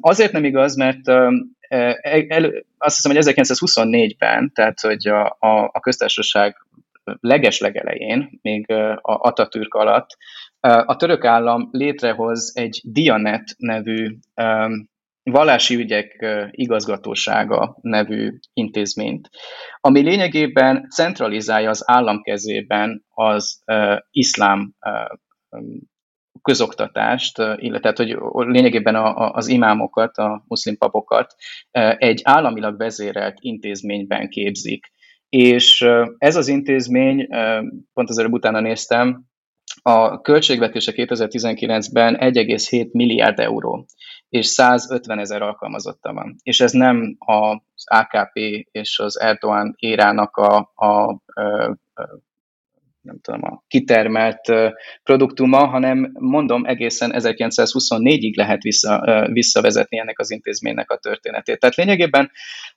[0.00, 6.56] Azért nem igaz, mert el, azt hiszem, hogy 1924-ben, tehát hogy a, a, a köztársaság
[7.20, 7.60] leges
[8.42, 10.16] még a Atatürk alatt,
[10.60, 14.16] a török állam létrehoz egy Dianet nevű
[15.22, 19.28] vallási ügyek igazgatósága nevű intézményt,
[19.80, 23.62] ami lényegében centralizálja az állam kezében az
[24.10, 24.74] iszlám
[26.42, 28.16] közoktatást, illetve hogy
[28.46, 31.34] lényegében az imámokat, a muszlim papokat
[31.98, 34.92] egy államilag vezérelt intézményben képzik.
[35.28, 35.86] És
[36.18, 37.28] ez az intézmény,
[37.92, 39.26] pont az előbb utána néztem,
[39.82, 43.86] a költségvetése 2019-ben 1,7 milliárd euró,
[44.28, 46.36] és 150 ezer alkalmazotta van.
[46.42, 48.36] És ez nem az AKP
[48.70, 51.20] és az Erdogan érának a, a, a
[53.08, 54.40] nem tudom, a kitermelt
[55.02, 61.58] produktuma, hanem mondom, egészen 1924-ig lehet vissza, visszavezetni ennek az intézménynek a történetét.
[61.58, 62.30] Tehát lényegében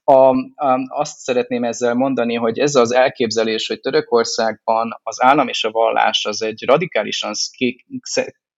[0.03, 5.63] a, a, azt szeretném ezzel mondani, hogy ez az elképzelés, hogy Törökországban az állam és
[5.63, 7.31] a vallás az egy radikálisan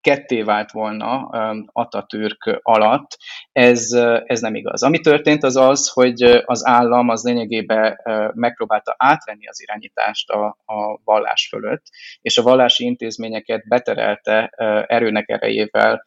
[0.03, 1.29] ketté vált volna
[1.71, 3.17] Atatürk alatt,
[3.51, 3.91] ez,
[4.25, 4.83] ez nem igaz.
[4.83, 7.99] Ami történt az az, hogy az állam az lényegében
[8.33, 11.83] megpróbálta átvenni az irányítást a, a vallás fölött,
[12.21, 14.45] és a vallási intézményeket beterelte
[14.87, 16.05] erőnek erejével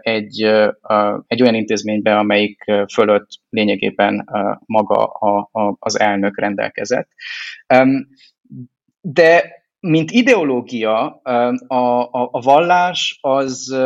[0.00, 0.42] egy,
[1.26, 4.28] egy olyan intézménybe, amelyik fölött lényegében
[4.66, 7.08] maga a, a, az elnök rendelkezett.
[9.00, 11.20] De mint ideológia,
[11.66, 13.76] a, a, a vallás az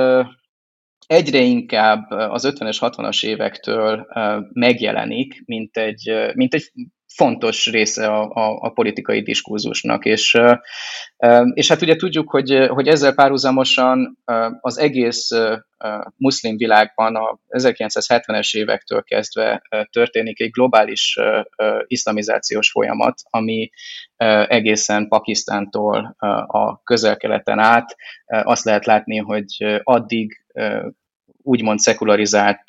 [1.06, 4.06] egyre inkább az 50-es, 60-as évektől
[4.52, 6.70] megjelenik, mint egy, mint egy
[7.14, 10.04] fontos része a, a, a politikai diskurzusnak.
[10.04, 10.38] És,
[11.54, 14.18] és hát ugye tudjuk, hogy, hogy ezzel párhuzamosan
[14.60, 15.28] az egész
[16.16, 21.18] muszlim világban a 1970-es évektől kezdve történik egy globális
[21.86, 23.70] iszlamizációs folyamat, ami
[24.46, 27.96] egészen Pakisztántól a közel-keleten át
[28.26, 30.44] azt lehet látni, hogy addig
[31.42, 32.64] úgymond szekularizált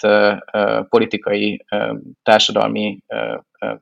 [0.89, 1.65] politikai,
[2.23, 2.99] társadalmi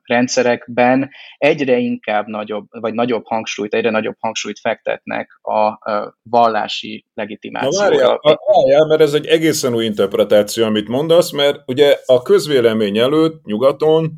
[0.02, 5.78] rendszerekben egyre inkább nagyobb, vagy nagyobb hangsúlyt, egyre nagyobb hangsúlyt fektetnek a
[6.22, 7.88] vallási legitimációra.
[7.88, 8.20] Na várjál,
[8.54, 14.12] várjál, mert ez egy egészen új interpretáció, amit mondasz, mert ugye a közvélemény előtt nyugaton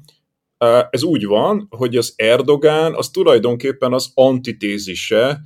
[0.90, 5.38] ez úgy van, hogy az Erdogán az tulajdonképpen az antitézise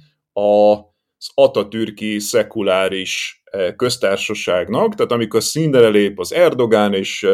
[1.18, 3.42] az atatürki szekuláris
[3.76, 7.26] köztársaságnak, tehát amikor színre lép az Erdogán, és,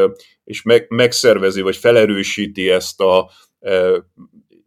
[0.44, 3.90] és meg, megszervezi, vagy felerősíti ezt a e,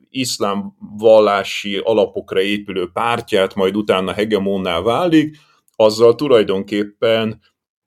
[0.10, 5.38] iszlám vallási alapokra épülő pártját, majd utána hegemónná válik,
[5.76, 7.42] azzal tulajdonképpen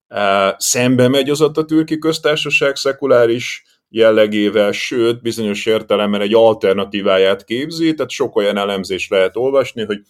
[0.09, 8.11] e, szembe megy az Atatürki köztársaság szekuláris jellegével, sőt, bizonyos értelemben egy alternatíváját képzi, tehát
[8.11, 10.01] sok olyan elemzés lehet olvasni, hogy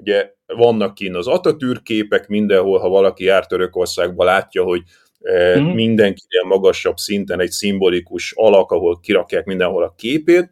[0.00, 4.82] Ugye vannak kint az Atatürk képek, mindenhol, ha valaki jár Törökországba, látja, hogy
[5.58, 5.64] mm.
[5.64, 10.50] mindenkinél magasabb szinten egy szimbolikus alak, ahol kirakják mindenhol a képét,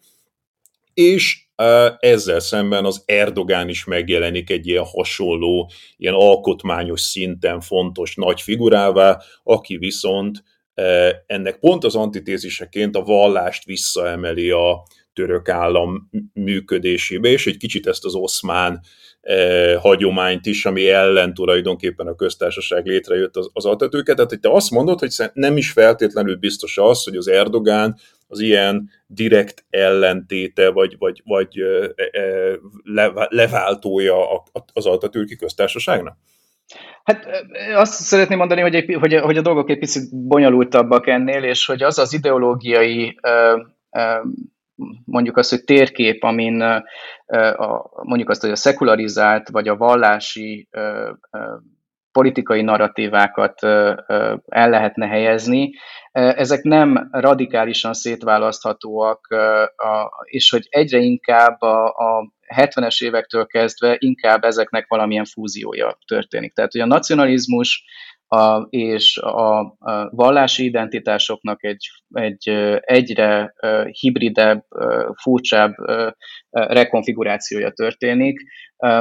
[0.95, 8.15] és e, ezzel szemben az Erdogán is megjelenik egy ilyen hasonló, ilyen alkotmányos szinten fontos
[8.15, 10.43] nagy figurává, aki viszont
[10.75, 10.85] e,
[11.27, 14.83] ennek pont az antitéziseként a vallást visszaemeli a
[15.13, 18.81] török állam működésébe, és egy kicsit ezt az oszmán
[19.29, 24.15] eh, hagyományt is, ami ellen tulajdonképpen a köztársaság létrejött az, az altatőket.
[24.15, 27.97] Tehát, hogy te azt mondod, hogy nem is feltétlenül biztos az, hogy az Erdogán
[28.29, 31.49] az ilyen direkt ellentéte, vagy, vagy, vagy
[33.29, 34.15] leváltója
[34.73, 36.17] az Atatürki köztársaságnak?
[37.05, 37.27] Hát
[37.75, 41.83] azt szeretném mondani, hogy, egy, hogy, hogy a dolgok egy picit bonyolultabbak ennél, és hogy
[41.83, 43.19] az az ideológiai
[45.05, 46.65] mondjuk azt, hogy térkép, amin
[48.03, 50.69] mondjuk azt, hogy a szekularizált vagy a vallási
[52.13, 53.63] politikai narratívákat
[54.49, 55.71] el lehetne helyezni,
[56.13, 59.35] ezek nem radikálisan szétválaszthatóak,
[60.23, 66.53] és hogy egyre inkább a, a 70-es évektől kezdve inkább ezeknek valamilyen fúziója történik.
[66.53, 67.85] Tehát, hogy a nacionalizmus
[68.29, 69.75] a, és a, a
[70.11, 72.49] vallási identitásoknak egy, egy
[72.81, 73.55] egyre
[73.91, 74.65] hibridebb,
[75.23, 75.75] furcsább
[76.51, 78.41] rekonfigurációja történik,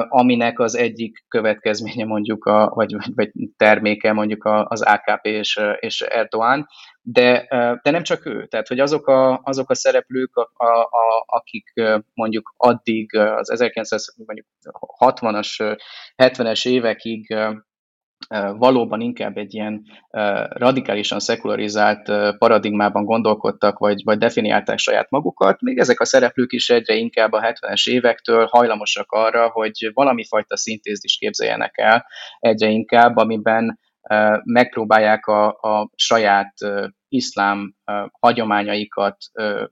[0.09, 6.67] aminek az egyik következménye mondjuk, a, vagy, vagy terméke mondjuk az AKP és, és Erdogan,
[7.01, 7.45] de,
[7.81, 11.73] de nem csak ő, tehát hogy azok a, azok a szereplők, a, a, a, akik
[12.13, 15.77] mondjuk addig az 1960-as,
[16.23, 17.35] 70-es évekig
[18.57, 19.83] valóban inkább egy ilyen
[20.49, 26.93] radikálisan szekularizált paradigmában gondolkodtak, vagy, vagy definiálták saját magukat, még ezek a szereplők is egyre
[26.93, 32.05] inkább a 70-es évektől hajlamosak arra, hogy valami fajta szintézis képzeljenek el
[32.39, 33.79] egyre inkább, amiben
[34.43, 36.53] megpróbálják a, a saját
[37.09, 37.75] iszlám
[38.19, 39.17] hagyományaikat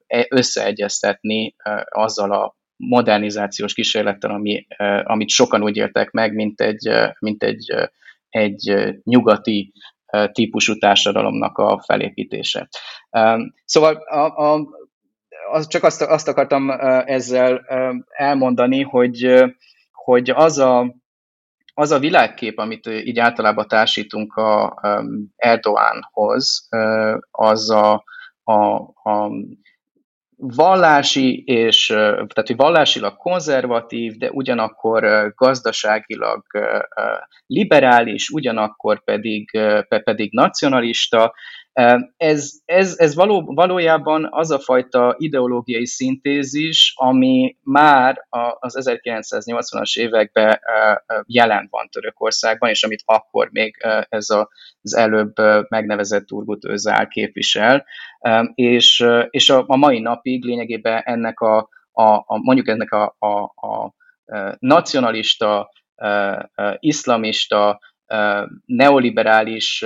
[0.08, 1.56] e, összeegyeztetni
[1.90, 4.66] azzal a modernizációs kísérlettel, ami,
[5.04, 6.90] amit sokan úgy éltek meg, mint egy,
[7.20, 7.90] mint egy
[8.36, 9.74] egy nyugati
[10.32, 12.68] típusú társadalomnak a felépítése.
[13.66, 14.68] Szóval a, a,
[15.52, 16.70] az, csak azt, azt akartam
[17.06, 17.66] ezzel
[18.08, 19.44] elmondani, hogy,
[19.92, 20.96] hogy az a,
[21.74, 24.82] az a világkép, amit így általában társítunk a
[25.36, 26.68] Erdoánhoz,
[27.32, 28.04] az a,
[28.44, 28.76] a,
[29.10, 29.32] a
[30.38, 36.44] vallási és, tehát hogy vallásilag konzervatív, de ugyanakkor gazdaságilag
[37.48, 39.60] liberális, ugyanakkor pedig,
[40.04, 41.34] pedig nacionalista,
[42.18, 48.28] ez, ez, ez való, valójában az a fajta ideológiai szintézis, ami már
[48.60, 50.60] az 1980-as években
[51.26, 53.76] jelen van Törökországban, és amit akkor még
[54.10, 54.30] ez
[54.82, 55.34] az előbb
[55.70, 57.86] megnevezett Turgut Özál képvisel,
[58.54, 63.68] és, és a, a mai napig lényegében ennek a, a, a mondjuk ennek a, a,
[63.68, 63.94] a
[64.60, 65.70] nacionalista,
[66.80, 67.80] iszlamista,
[68.66, 69.86] neoliberális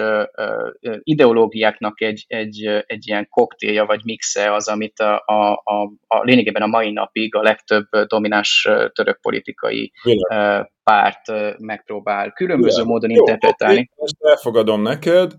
[1.03, 6.61] ideológiákjának egy, egy, egy ilyen koktélja vagy mixe az, amit a, a, a, a lényegében
[6.61, 10.71] a mai napig a legtöbb domináns török politikai Világ.
[10.83, 11.21] párt
[11.59, 12.87] megpróbál különböző Világ.
[12.87, 13.89] módon Jó, interpretálni.
[13.95, 15.31] Ezt elfogadom neked.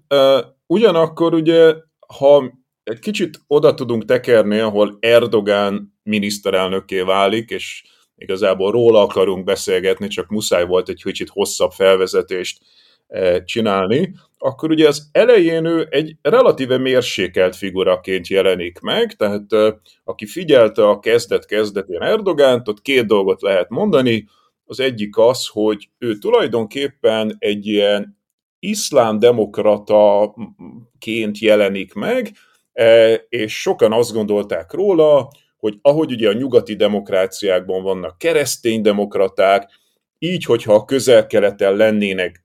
[0.67, 1.75] Ugyanakkor ugye,
[2.17, 7.85] ha egy kicsit oda tudunk tekerni, ahol Erdogán miniszterelnökké válik, és
[8.21, 12.61] igazából róla akarunk beszélgetni, csak muszáj volt egy kicsit hosszabb felvezetést
[13.07, 19.73] eh, csinálni, akkor ugye az elején ő egy relatíve mérsékelt figuraként jelenik meg, tehát eh,
[20.05, 24.29] aki figyelte a kezdet-kezdetén Erdogánt, ott két dolgot lehet mondani,
[24.65, 28.19] az egyik az, hogy ő tulajdonképpen egy ilyen
[28.59, 32.33] iszlám demokrataként jelenik meg,
[32.73, 35.29] eh, és sokan azt gondolták róla,
[35.61, 39.71] hogy ahogy ugye a nyugati demokráciákban vannak keresztény demokraták,
[40.19, 42.45] így, hogyha a közel-keleten lennének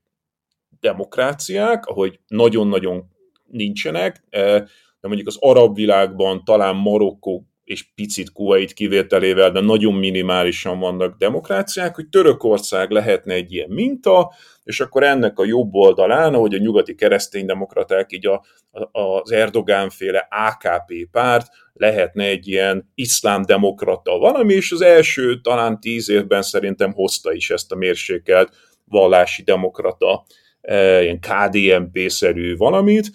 [0.80, 3.04] demokráciák, ahogy nagyon-nagyon
[3.46, 4.60] nincsenek, eh,
[5.00, 11.16] de mondjuk az arab világban talán Marokkó és picit Kuwait kivételével, de nagyon minimálisan vannak
[11.18, 14.32] demokráciák, hogy Törökország lehetne egy ilyen minta,
[14.64, 19.90] és akkor ennek a jobb oldalán, ahogy a nyugati kereszténydemokraták, így a, a, az Erdogán
[19.90, 26.92] féle AKP párt lehetne egy ilyen iszlámdemokrata valami, és az első talán tíz évben szerintem
[26.92, 30.24] hozta is ezt a mérsékelt vallási demokrata,
[30.60, 33.10] e, ilyen KDNP-szerű valamit,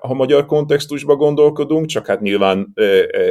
[0.00, 2.72] ha magyar kontextusban gondolkodunk, csak hát nyilván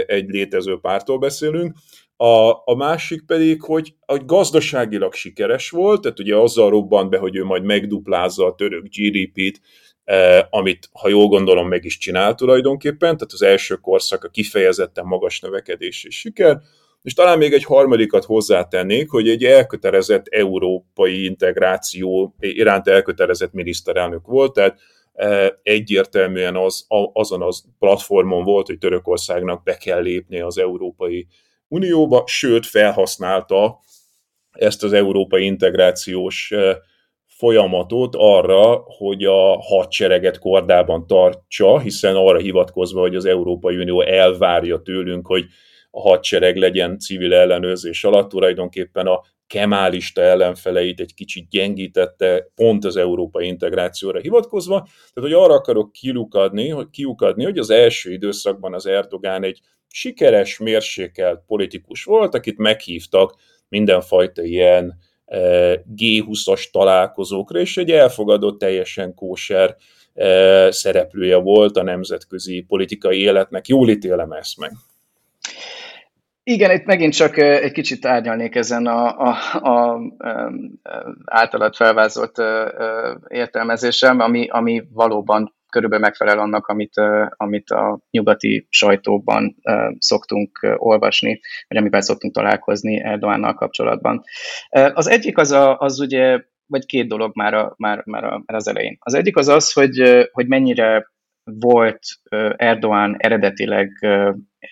[0.06, 1.76] egy létező pártól beszélünk,
[2.24, 7.36] a, a másik pedig, hogy, hogy gazdaságilag sikeres volt, tehát ugye azzal robbant be, hogy
[7.36, 9.62] ő majd megduplázza a török GDP-t,
[10.04, 15.06] eh, amit, ha jól gondolom, meg is csinál tulajdonképpen, tehát az első korszak a kifejezetten
[15.06, 16.60] magas növekedés és siker,
[17.02, 24.54] és talán még egy harmadikat hozzátennék, hogy egy elkötelezett európai integráció iránt elkötelezett miniszterelnök volt,
[24.54, 24.80] tehát eh,
[25.64, 31.28] egyértelműen az, azon az platformon volt, hogy Törökországnak be kell lépni az európai
[31.68, 33.80] Unióba, sőt felhasználta
[34.52, 36.54] ezt az európai integrációs
[37.26, 44.82] folyamatot arra, hogy a hadsereget kordában tartsa, hiszen arra hivatkozva, hogy az Európai Unió elvárja
[44.82, 45.46] tőlünk, hogy
[45.96, 52.98] a hadsereg legyen civil ellenőrzés alatt, tulajdonképpen a kemálista ellenfeleit egy kicsit gyengítette pont az
[52.98, 54.76] európai integrációra hivatkozva.
[55.14, 60.58] Tehát, hogy arra akarok kiukadni, hogy, kiukadni, hogy az első időszakban az Erdogán egy sikeres,
[60.58, 63.36] mérsékelt politikus volt, akit meghívtak
[63.68, 69.76] mindenfajta ilyen eh, G20-as találkozókra, és egy elfogadott, teljesen kóser
[70.14, 73.68] eh, szereplője volt a nemzetközi politikai életnek.
[73.68, 74.72] Jól ítélem ezt meg.
[76.46, 80.52] Igen, itt megint csak egy kicsit árnyalnék ezen a, a, a, a
[81.26, 82.38] általad felvázolt
[83.28, 86.94] értelmezésem, ami, ami valóban körülbelül megfelel annak, amit,
[87.30, 89.56] amit a nyugati sajtóban
[89.98, 94.24] szoktunk olvasni, vagy amivel szoktunk találkozni Erdoánnal kapcsolatban.
[94.70, 98.58] Az egyik az, a, az ugye, vagy két dolog már, a, már, már, a, már
[98.58, 98.98] az elején.
[99.00, 101.12] Az egyik az az, hogy, hogy mennyire
[101.44, 102.00] volt
[102.56, 103.92] Erdoğan eredetileg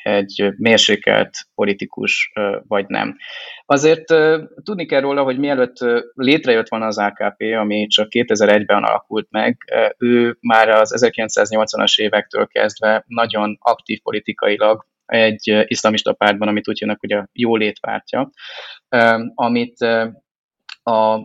[0.03, 2.31] egy mérsékelt politikus,
[2.67, 3.17] vagy nem.
[3.65, 4.05] Azért
[4.63, 5.77] tudni kell róla, hogy mielőtt
[6.13, 9.57] létrejött van az AKP, ami csak 2001-ben alakult meg,
[9.97, 16.99] ő már az 1980-as évektől kezdve nagyon aktív politikailag egy iszlamista pártban, amit úgy hívnak,
[16.99, 18.31] hogy a jólétpártja,
[19.33, 19.81] amit
[20.83, 21.19] a,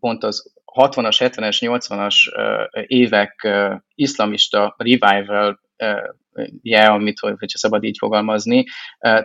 [0.00, 2.14] pont az 60-as, 70-es, 80-as
[2.86, 3.48] évek
[3.94, 5.60] iszlamista revival
[6.62, 8.64] je, amit, hogyha szabad így fogalmazni.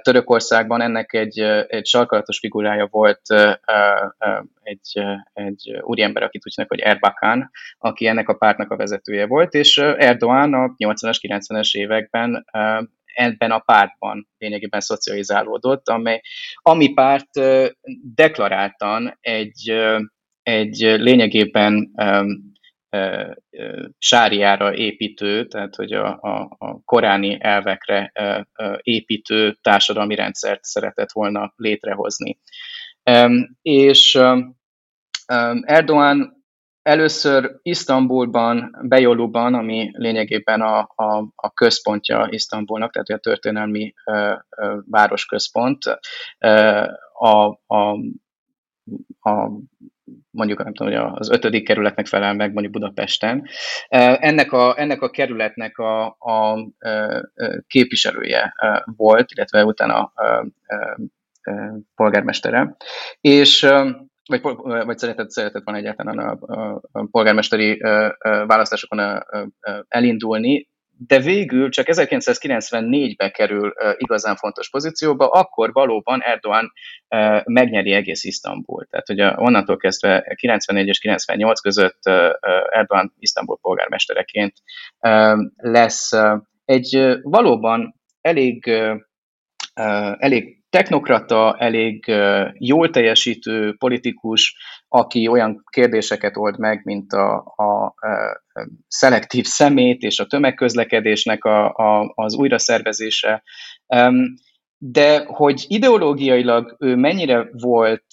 [0.01, 3.21] Törökországban ennek egy, egy sarkalatos figurája volt
[4.63, 9.77] egy, egy úriember, akit úgy hogy Erbakan, aki ennek a pártnak a vezetője volt, és
[9.81, 12.45] Erdoğan a 80-as, 90-es években
[13.13, 16.21] ebben a pártban lényegében szocializálódott, amely,
[16.61, 17.29] ami párt
[18.15, 19.73] deklaráltan egy
[20.47, 21.91] egy lényegében
[23.97, 28.11] sáriára építő, tehát hogy a, a, a koráni elvekre
[28.81, 32.39] építő társadalmi rendszert szeretett volna létrehozni.
[33.61, 34.19] És
[35.61, 36.45] Erdoğan
[36.81, 43.93] először Isztambulban, Bejoluban, ami lényegében a, a, a központja Isztambulnak, tehát a történelmi
[44.85, 45.79] városközpont,
[47.13, 47.97] a, a,
[49.19, 49.49] a
[50.31, 53.47] mondjuk nem tudom, hogy az ötödik kerületnek felel meg mondjuk Budapesten.
[53.87, 56.67] Ennek a, ennek a kerületnek a, a
[57.67, 58.53] képviselője
[58.85, 62.75] volt, illetve utána a, a, a polgármestere,
[63.21, 63.67] és
[64.27, 64.41] vagy,
[64.85, 67.79] vagy szeretett, szeretett van egyáltalán a, a, a polgármesteri
[68.21, 69.23] választásokon
[69.87, 76.71] elindulni, de végül csak 1994-ben kerül igazán fontos pozícióba, akkor valóban Erdoğan
[77.45, 78.85] megnyeri egész Isztambul.
[78.89, 81.99] Tehát ugye onnantól kezdve 94 és 98 között
[82.69, 84.53] Erdoğan Isztambul polgármestereként
[85.55, 86.11] lesz
[86.65, 88.71] egy valóban elég,
[90.17, 92.05] elég technokrata, elég
[92.53, 94.55] jól teljesítő politikus,
[94.87, 97.93] aki olyan kérdéseket old meg, mint a, a, a
[98.87, 103.43] szelektív szemét és a tömegközlekedésnek a, a, az újraszervezése.
[104.77, 108.05] De hogy ideológiailag ő mennyire volt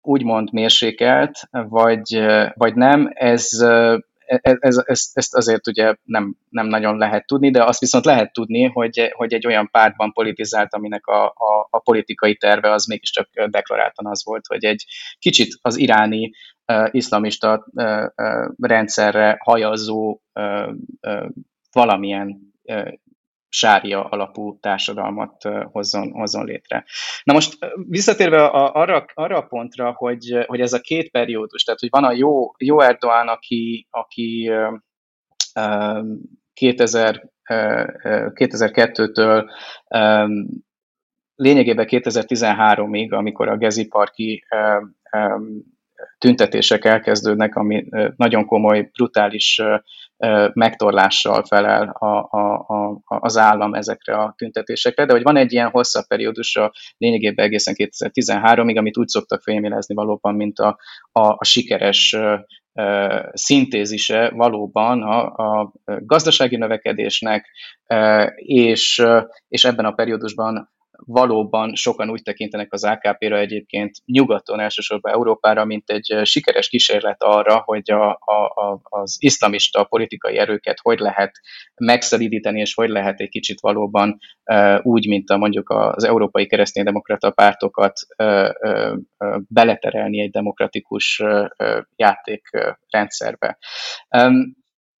[0.00, 3.48] úgymond mérsékelt, vagy, vagy nem, ez
[4.26, 8.64] ez, ez, ezt, azért ugye nem, nem nagyon lehet tudni, de azt viszont lehet tudni,
[8.64, 14.06] hogy, hogy egy olyan pártban politizált, aminek a, a, a politikai terve az mégiscsak deklaráltan
[14.06, 14.84] az volt, hogy egy
[15.18, 16.30] kicsit az iráni
[16.66, 20.68] uh, iszlamista uh, uh, rendszerre hajazó uh,
[21.00, 21.28] uh,
[21.72, 22.54] valamilyen
[23.56, 25.42] sária alapú társadalmat
[25.72, 26.84] hozzon, hozzon létre.
[27.22, 31.80] Na most visszatérve a, arra, arra a pontra, hogy, hogy ez a két periódus, tehát
[31.80, 34.50] hogy van a jó, jó Erdoğan, aki, aki
[36.52, 37.30] 2000,
[38.34, 39.50] 2002-től
[41.34, 44.44] lényegében 2013-ig, amikor a Gezi Parki
[46.18, 47.86] tüntetések elkezdődnek, ami
[48.16, 49.62] nagyon komoly, brutális
[50.52, 55.70] megtorlással felel a, a, a, az állam ezekre a tüntetésekre, de hogy van egy ilyen
[55.70, 60.78] hosszabb periódus, a lényegében egészen 2013-ig, amit úgy szoktak fémjelezni valóban, mint a,
[61.12, 62.16] a, a sikeres
[63.32, 67.50] szintézise valóban a, a gazdasági növekedésnek,
[68.36, 69.02] és,
[69.48, 75.90] és ebben a periódusban valóban sokan úgy tekintenek az AKP-ra egyébként nyugaton, elsősorban Európára, mint
[75.90, 81.40] egy sikeres kísérlet arra, hogy a, a, az iszlamista politikai erőket hogy lehet
[81.74, 84.18] megszelidíteni, és hogy lehet egy kicsit valóban
[84.82, 87.92] úgy, mint a mondjuk az európai kereszténydemokrata pártokat
[89.48, 91.22] beleterelni egy demokratikus
[91.96, 93.58] játékrendszerbe.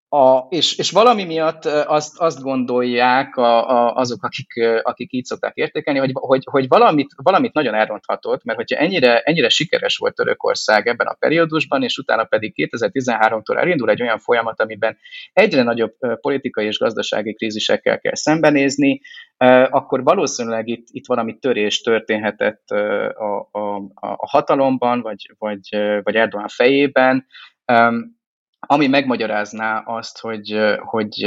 [0.08, 5.56] A, és, és valami miatt azt, azt gondolják a, a, azok, akik, akik így szokták
[5.56, 10.86] értékelni, hogy, hogy, hogy valamit, valamit nagyon elronthatott, mert hogyha ennyire, ennyire sikeres volt Törökország
[10.86, 14.98] ebben a periódusban, és utána pedig 2013-tól elindul egy olyan folyamat, amiben
[15.32, 19.00] egyre nagyobb politikai és gazdasági krízisekkel kell szembenézni,
[19.70, 25.68] akkor valószínűleg itt, itt valami törés történhetett a, a, a hatalomban, vagy, vagy,
[26.02, 27.26] vagy Erdogan fejében,
[28.66, 31.22] ami megmagyarázná azt, hogy, hogy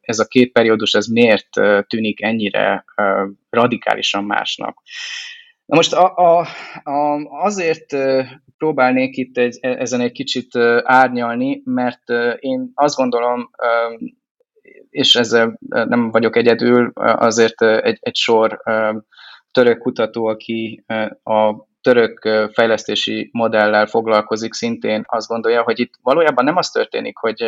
[0.00, 1.48] ez a két periódus ez miért
[1.86, 2.84] tűnik ennyire
[3.50, 4.82] radikálisan másnak.
[5.64, 6.46] Na most a, a,
[6.82, 7.96] a, azért
[8.58, 13.50] próbálnék itt egy, e, ezen egy kicsit árnyalni, mert én azt gondolom,
[14.90, 18.62] és ezzel nem vagyok egyedül, azért egy, egy sor
[19.52, 20.84] török kutató, aki
[21.22, 21.54] a
[21.84, 22.18] török
[22.52, 27.42] fejlesztési modellel foglalkozik, szintén azt gondolja, hogy itt valójában nem az történik, hogy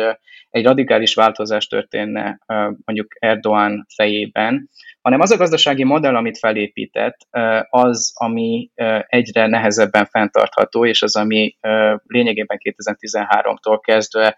[0.49, 2.39] egy radikális változás történne
[2.85, 4.69] mondjuk Erdoğan fejében,
[5.07, 7.17] hanem az a gazdasági modell, amit felépített,
[7.69, 8.71] az, ami
[9.07, 11.57] egyre nehezebben fenntartható, és az, ami
[12.07, 14.37] lényegében 2013-tól kezdve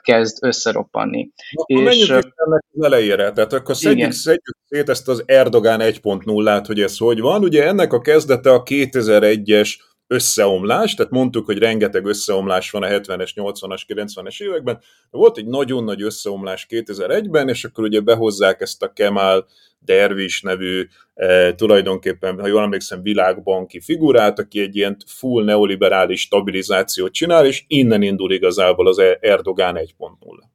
[0.00, 1.30] kezd összeroppanni.
[1.52, 6.80] Akkor és, menjünk az elejére, tehát akkor szedjük, szedjük szét ezt az Erdogán 1.0-át, hogy
[6.80, 7.42] ez hogy van.
[7.42, 9.74] Ugye ennek a kezdete a 2001-es
[10.12, 14.74] összeomlás, tehát mondtuk, hogy rengeteg összeomlás van a 70-es, 80-as, 90-es években,
[15.10, 19.46] de volt egy nagyon nagy összeomlás 2001-ben, és akkor ugye behozzák ezt a Kemal
[19.78, 27.12] Dervis nevű, eh, tulajdonképpen, ha jól emlékszem, világbanki figurát, aki egy ilyen full neoliberális stabilizációt
[27.12, 30.51] csinál, és innen indul igazából az Erdogán 1.0.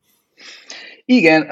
[1.09, 1.47] Igen,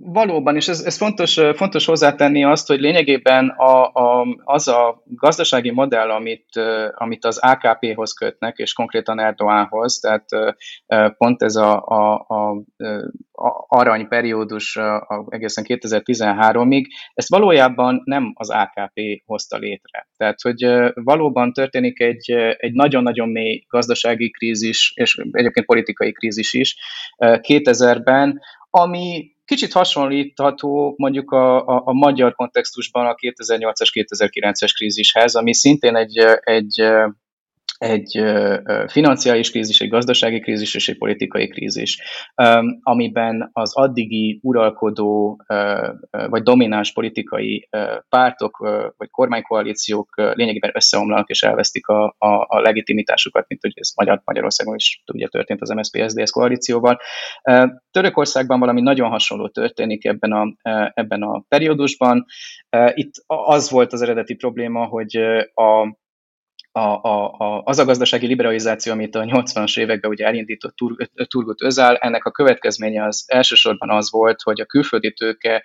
[0.00, 5.70] valóban, és ez, ez fontos, fontos hozzátenni azt, hogy lényegében a, a, az a gazdasági
[5.70, 6.48] modell, amit,
[6.94, 10.24] amit az AKP-hoz kötnek, és konkrétan Erdoğanhoz, tehát
[11.16, 12.50] pont ez a, a, a,
[13.32, 14.78] a arany periódus
[15.28, 16.84] egészen 2013-ig,
[17.14, 20.08] ezt valójában nem az AKP hozta létre.
[20.16, 26.76] Tehát, hogy valóban történik egy, egy nagyon-nagyon mély gazdasági krízis, és egyébként politikai krízis is
[27.18, 28.40] 2000-ben,
[28.80, 35.96] ami kicsit hasonlítható mondjuk a, a, a magyar kontextusban a 2008-as, 2009-es krízishez, ami szintén
[35.96, 36.82] egy, egy
[37.86, 38.22] egy
[38.86, 42.02] financiális krízis, egy gazdasági krízis és egy politikai krízis,
[42.82, 45.42] amiben az addigi uralkodó
[46.10, 47.68] vagy domináns politikai
[48.08, 48.56] pártok
[48.96, 54.74] vagy kormánykoalíciók lényegében összeomlanak és elvesztik a, a, a legitimitásukat, mint hogy ez Magyar, Magyarországon
[54.74, 57.00] is ugye történt az MSZP-SZDSZ koalícióval.
[57.90, 60.54] Törökországban valami nagyon hasonló történik ebben a,
[60.94, 62.24] ebben a periódusban.
[62.94, 65.16] Itt az volt az eredeti probléma, hogy
[65.54, 65.96] a
[66.76, 70.76] a, a, a, az a gazdasági liberalizáció, amit a 80-as években ugye elindított
[71.28, 75.64] Turgut Özál, ennek a következménye az elsősorban az volt, hogy a külföldi tőke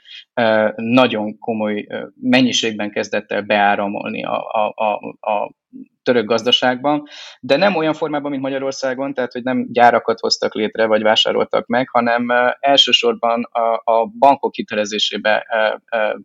[0.76, 1.88] nagyon komoly
[2.22, 5.59] mennyiségben kezdett el beáramolni a, a, a, a
[6.03, 7.03] török gazdaságban,
[7.39, 11.89] de nem olyan formában, mint Magyarországon, tehát hogy nem gyárakat hoztak létre, vagy vásároltak meg,
[11.89, 12.28] hanem
[12.59, 15.45] elsősorban a, a bankok hitelezésébe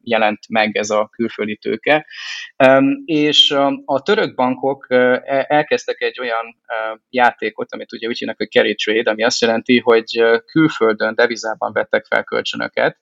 [0.02, 2.06] jelent meg ez a külföldi tőke.
[3.04, 3.50] És
[3.84, 6.56] a török bankok e, elkezdtek egy olyan
[7.10, 12.04] játékot, amit ugye úgy hívnak, hogy carry trade, ami azt jelenti, hogy külföldön devizában vettek
[12.04, 12.98] fel kölcsönöket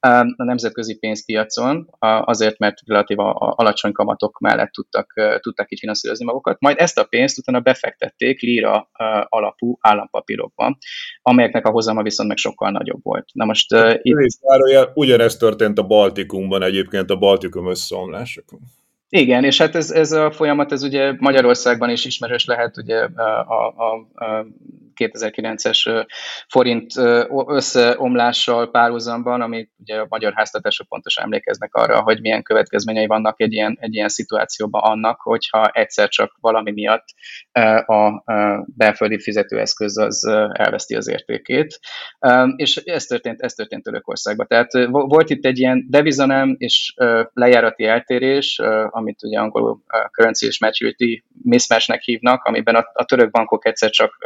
[0.00, 6.76] a nemzetközi pénzpiacon, azért, mert relatív alacsony kamatok mellett tudtak, tudtak így finanszírozni magukat, majd
[6.78, 8.88] ezt a pénzt utána befektették lira
[9.28, 10.78] alapú állampapírokba,
[11.22, 13.28] amelyeknek a hozama viszont meg sokkal nagyobb volt.
[13.32, 14.28] Na most uh, itt...
[14.28, 18.60] Zárójel, ugyanezt történt a Baltikumban egyébként a Baltikum összeomlásokon.
[19.14, 23.74] Igen, és hát ez, ez a folyamat, ez ugye Magyarországban is ismerős lehet, ugye a,
[23.76, 23.94] a,
[24.24, 24.46] a
[24.94, 26.06] 2009-es
[26.48, 26.92] forint
[27.46, 33.52] összeomlással párhuzamban, ami ugye a magyar háztatások pontosan emlékeznek arra, hogy milyen következményei vannak egy
[33.52, 37.04] ilyen, egy ilyen szituációban annak, hogyha egyszer csak valami miatt
[37.86, 38.22] a
[38.66, 41.78] belföldi fizetőeszköz az elveszti az értékét.
[42.56, 44.46] És ez történt, ez történt Törökországban.
[44.46, 46.94] Tehát volt itt egy ilyen devizanem és
[47.32, 48.60] lejárati eltérés,
[49.02, 54.16] amit ugye angolul currency és maturity mismatchnek hívnak, amiben a, a török bankok egyszer csak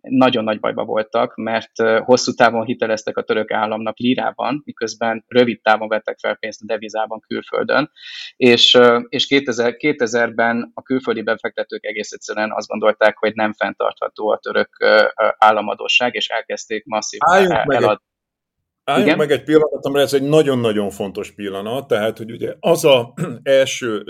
[0.00, 1.72] nagyon nagy bajba voltak, mert
[2.04, 7.20] hosszú távon hiteleztek a török államnak lírában, miközben rövid távon vettek fel pénzt a devizában
[7.20, 7.90] külföldön,
[8.36, 14.38] és, és 2000, 2000-ben a külföldi befektetők egész egyszerűen azt gondolták, hogy nem fenntartható a
[14.38, 14.68] török
[15.38, 17.20] államadóság, és elkezdték masszív
[17.64, 18.08] eladni.
[18.90, 23.14] Álljunk meg egy pillanat, mert ez egy nagyon-nagyon fontos pillanat, tehát, hogy ugye az a
[23.42, 24.04] első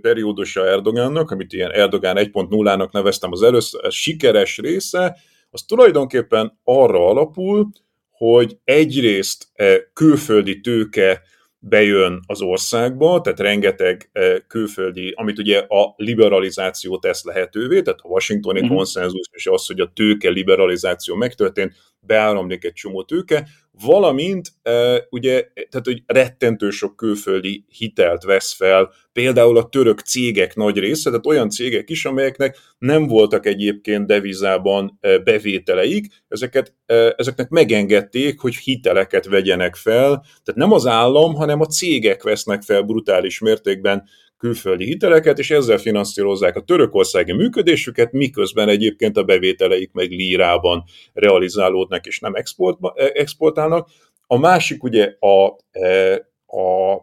[0.00, 5.16] periódusa Erdogánnak, amit ilyen Erdogán 1.0-nak neveztem az először, a sikeres része,
[5.50, 7.68] az tulajdonképpen arra alapul,
[8.10, 9.46] hogy egyrészt
[9.92, 11.22] külföldi tőke
[11.58, 14.10] bejön az országba, tehát rengeteg
[14.46, 18.76] külföldi, amit ugye a liberalizáció tesz lehetővé, tehát a washingtoni uh-huh.
[18.76, 21.74] konszenzus és az, hogy a tőke liberalizáció megtörtént,
[22.08, 23.48] beáramlik egy csomó tőke,
[23.84, 30.54] valamint e, ugye, tehát hogy rettentő sok külföldi hitelt vesz fel, például a török cégek
[30.54, 37.14] nagy része, tehát olyan cégek is, amelyeknek nem voltak egyébként devizában e, bevételeik, ezeket, e,
[37.16, 42.82] ezeknek megengedték, hogy hiteleket vegyenek fel, tehát nem az állam, hanem a cégek vesznek fel
[42.82, 50.10] brutális mértékben külföldi hiteleket, és ezzel finanszírozzák a törökországi működésüket, miközben egyébként a bevételeik meg
[50.10, 52.78] lírában realizálódnak, és nem export,
[53.12, 53.88] exportálnak.
[54.26, 56.14] A másik ugye a, e,
[56.46, 56.96] a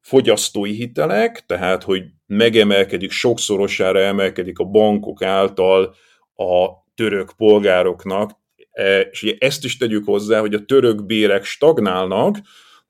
[0.00, 5.94] fogyasztói hitelek, tehát hogy megemelkedik, sokszorosára emelkedik a bankok által
[6.34, 8.30] a török polgároknak,
[8.70, 12.38] e, és ugye ezt is tegyük hozzá, hogy a török bérek stagnálnak,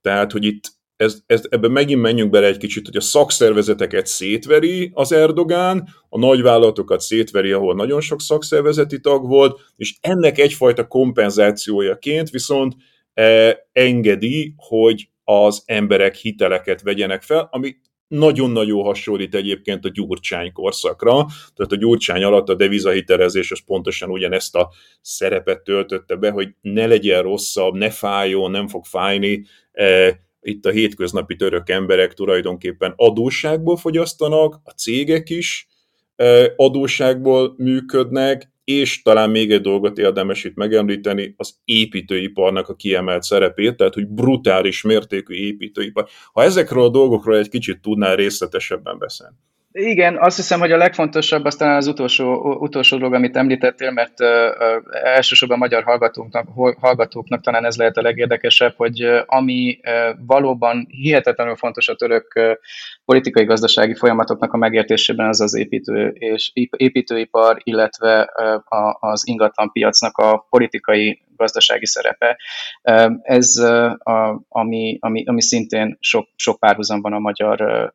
[0.00, 0.72] tehát hogy itt
[1.05, 6.18] ez, ez, ebben megint menjünk bele egy kicsit, hogy a szakszervezeteket szétveri az Erdogán, a
[6.18, 12.74] nagyvállalatokat szétveri, ahol nagyon sok szakszervezeti tag volt, és ennek egyfajta kompenzációjaként viszont
[13.14, 17.76] e, engedi, hogy az emberek hiteleket vegyenek fel, ami
[18.09, 21.12] nagyon-nagyon hasonlít egyébként a Gyurcsány korszakra,
[21.55, 26.86] tehát a Gyurcsány alatt a devizahitelezés az pontosan ugyanezt a szerepet töltötte be, hogy ne
[26.86, 33.76] legyen rosszabb, ne fájjon, nem fog fájni, e, itt a hétköznapi török emberek tulajdonképpen adósságból
[33.76, 35.68] fogyasztanak, a cégek is
[36.57, 43.76] adósságból működnek, és talán még egy dolgot érdemes itt megemlíteni, az építőiparnak a kiemelt szerepét,
[43.76, 46.09] tehát hogy brutális mértékű építőipar.
[46.32, 49.36] Ha ezekről a dolgokról egy kicsit tudnál részletesebben beszélni.
[49.78, 54.28] Igen, azt hiszem, hogy a legfontosabb aztán az utolsó, utolsó dolog, amit említettél, mert uh,
[55.02, 56.48] elsősorban magyar hallgatóknak,
[56.80, 59.80] hallgatóknak talán ez lehet a legérdekesebb, hogy ami
[60.26, 62.56] valóban hihetetlenül fontos a török
[63.04, 70.18] politikai-gazdasági folyamatoknak a megértésében, az az építő és építőipar, illetve uh, a, az ingatlan piacnak
[70.18, 72.38] a politikai gazdasági szerepe.
[73.22, 73.54] Ez
[74.48, 77.92] ami, ami, ami szintén sok, sok párhuzamban a magyar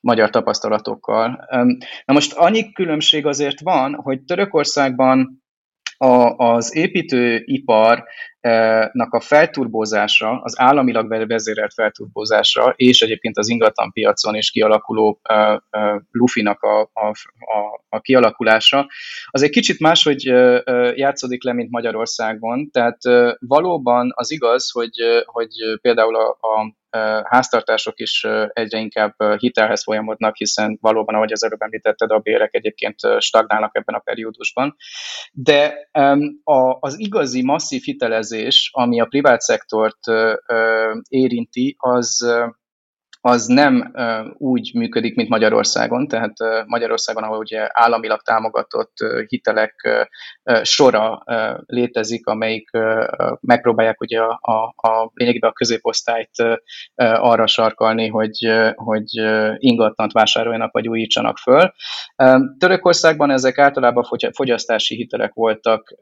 [0.00, 1.46] magyar tapasztalatokkal.
[2.04, 5.42] Na most annyi különbség azért van, hogy Törökországban
[5.98, 8.04] a, az építőipar
[8.92, 16.02] nak a felturbózása, az államilag vezérelt felturbózása, és egyébként az ingatlanpiacon is kialakuló uh, uh,
[16.10, 17.06] lufinak a, a,
[17.38, 18.86] a, a kialakulása,
[19.26, 22.70] az egy kicsit máshogy uh, játszódik le, mint Magyarországon.
[22.70, 22.98] Tehát
[23.38, 26.76] valóban az igaz, hogy, hogy például a, a
[27.24, 32.96] háztartások is egyre inkább hitelhez folyamodnak, hiszen valóban, ahogy az előbb említetted, a bérek egyébként
[33.18, 34.76] stagnálnak ebben a periódusban.
[35.32, 35.88] De
[36.80, 39.98] az igazi masszív hitelezés ami a privát szektort
[41.08, 42.34] érinti, az
[43.20, 43.92] az nem
[44.36, 46.32] úgy működik, mint Magyarországon, tehát
[46.66, 48.94] Magyarországon, ahol ugye államilag támogatott
[49.26, 50.06] hitelek
[50.62, 51.22] sora
[51.66, 52.70] létezik, amelyik
[53.40, 56.60] megpróbálják ugye a, a, a lényegében a középosztályt
[56.94, 58.38] arra sarkalni, hogy,
[58.74, 59.08] hogy
[59.56, 61.72] ingatlant vásároljanak vagy újítsanak föl.
[62.58, 65.94] Törökországban ezek általában fogyasztási hitelek voltak,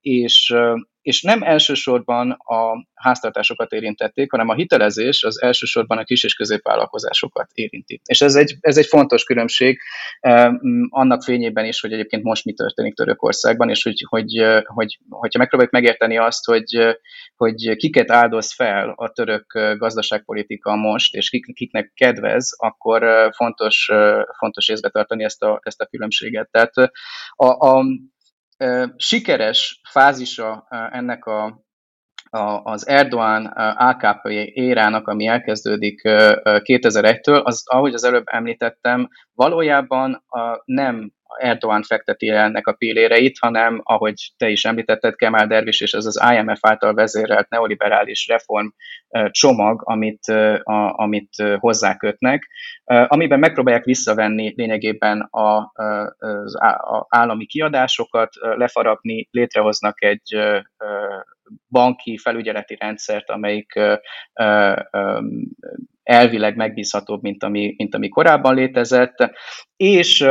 [0.00, 0.54] és
[1.06, 7.50] és nem elsősorban a háztartásokat érintették, hanem a hitelezés az elsősorban a kis és középvállalkozásokat
[7.52, 8.00] érinti.
[8.04, 9.78] És ez egy, ez egy fontos különbség
[10.20, 10.52] eh,
[10.88, 15.38] annak fényében is, hogy egyébként most mi történik Törökországban, és hogy, hogy, eh, hogy hogyha
[15.38, 16.94] megpróbáljuk megérteni azt, hogy, eh,
[17.36, 23.90] hogy kiket áldoz fel a török gazdaságpolitika most, és kik, kiknek kedvez, akkor fontos,
[24.38, 26.48] fontos észbe tartani ezt a, ezt a különbséget.
[26.50, 26.76] Tehát
[27.36, 27.84] a, a,
[28.96, 31.44] sikeres fázisa ennek a,
[32.30, 33.46] a, az Erdoğan
[33.76, 42.28] AKP érának, ami elkezdődik 2001-től, az, ahogy az előbb említettem, valójában a, nem Erdogan fekteti
[42.28, 46.94] ennek a pilléreit, hanem ahogy te is említetted, Kemal Dervis és ez az IMF által
[46.94, 48.66] vezérelt neoliberális reform
[49.30, 50.24] csomag, amit,
[50.92, 52.48] amit hozzákötnek,
[52.84, 55.72] amiben megpróbálják visszavenni lényegében a,
[56.16, 56.58] az
[57.08, 60.38] állami kiadásokat, lefaragni, létrehoznak egy
[61.68, 63.80] banki felügyeleti rendszert, amelyik
[66.02, 69.30] elvileg megbízhatóbb, mint ami, mint ami korábban létezett,
[69.76, 70.28] és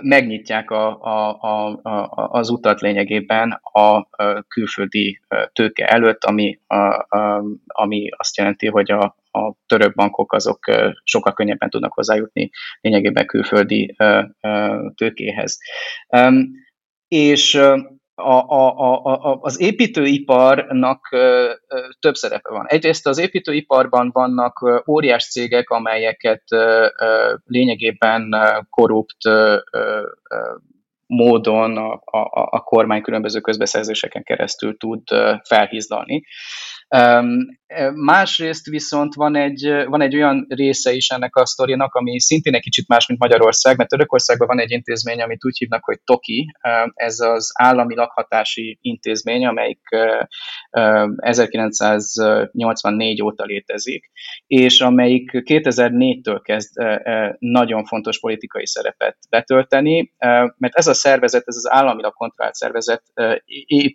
[0.00, 4.08] megnyitják a, a, a, a, az utat lényegében a
[4.48, 5.20] külföldi
[5.52, 6.76] tőke előtt, ami, a,
[7.16, 10.58] a, ami azt jelenti, hogy a, a török bankok azok
[11.04, 12.50] sokkal könnyebben tudnak hozzájutni
[12.80, 13.96] lényegében külföldi
[14.94, 15.58] tőkéhez.
[17.08, 17.60] És
[18.18, 21.08] a, a, a, az építőiparnak
[22.00, 22.66] több szerepe van.
[22.66, 26.42] Egyrészt az építőiparban vannak óriás cégek, amelyeket
[27.44, 28.34] lényegében
[28.70, 29.22] korrupt
[31.06, 35.02] módon a, a, a kormány különböző közbeszerzéseken keresztül tud
[35.44, 36.24] felhízlalni.
[37.94, 42.60] Másrészt viszont van egy, van egy olyan része is ennek a sztorinak, ami szintén egy
[42.60, 46.46] kicsit más, mint Magyarország, mert Törökországban van egy intézmény, amit úgy hívnak, hogy TOKI,
[46.94, 49.80] ez az állami lakhatási intézmény, amelyik
[51.16, 54.10] 1984 óta létezik,
[54.46, 56.74] és amelyik 2004-től kezd
[57.38, 60.12] nagyon fontos politikai szerepet betölteni,
[60.56, 63.02] mert ez a szervezet, ez az államilag kontrollált szervezet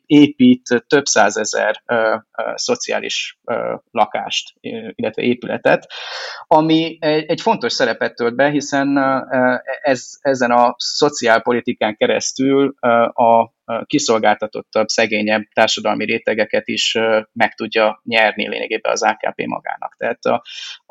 [0.06, 1.84] épít több százezer
[2.56, 2.81] szociális
[3.92, 4.54] lakást,
[4.96, 5.92] illetve épületet,
[6.48, 8.98] ami egy fontos szerepet tölt be, hiszen
[9.82, 12.74] ez, ezen a szociálpolitikán keresztül
[13.14, 13.54] a
[13.86, 16.98] kiszolgáltatottabb, szegényebb társadalmi rétegeket is
[17.34, 19.96] meg tudja nyerni lényegében az AKP magának.
[19.98, 20.44] Tehát a,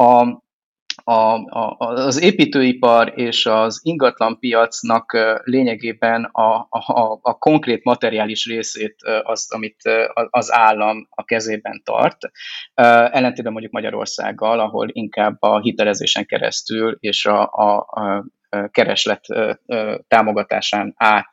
[0.05, 0.43] a
[1.05, 9.53] a, a, az építőipar és az ingatlanpiacnak lényegében a, a, a konkrét materiális részét az,
[9.53, 9.83] amit
[10.31, 12.19] az állam a kezében tart,
[12.75, 18.25] ellentétben mondjuk Magyarországgal, ahol inkább a hitelezésen keresztül és a, a, a
[18.71, 19.25] kereslet
[20.09, 21.29] támogatásán át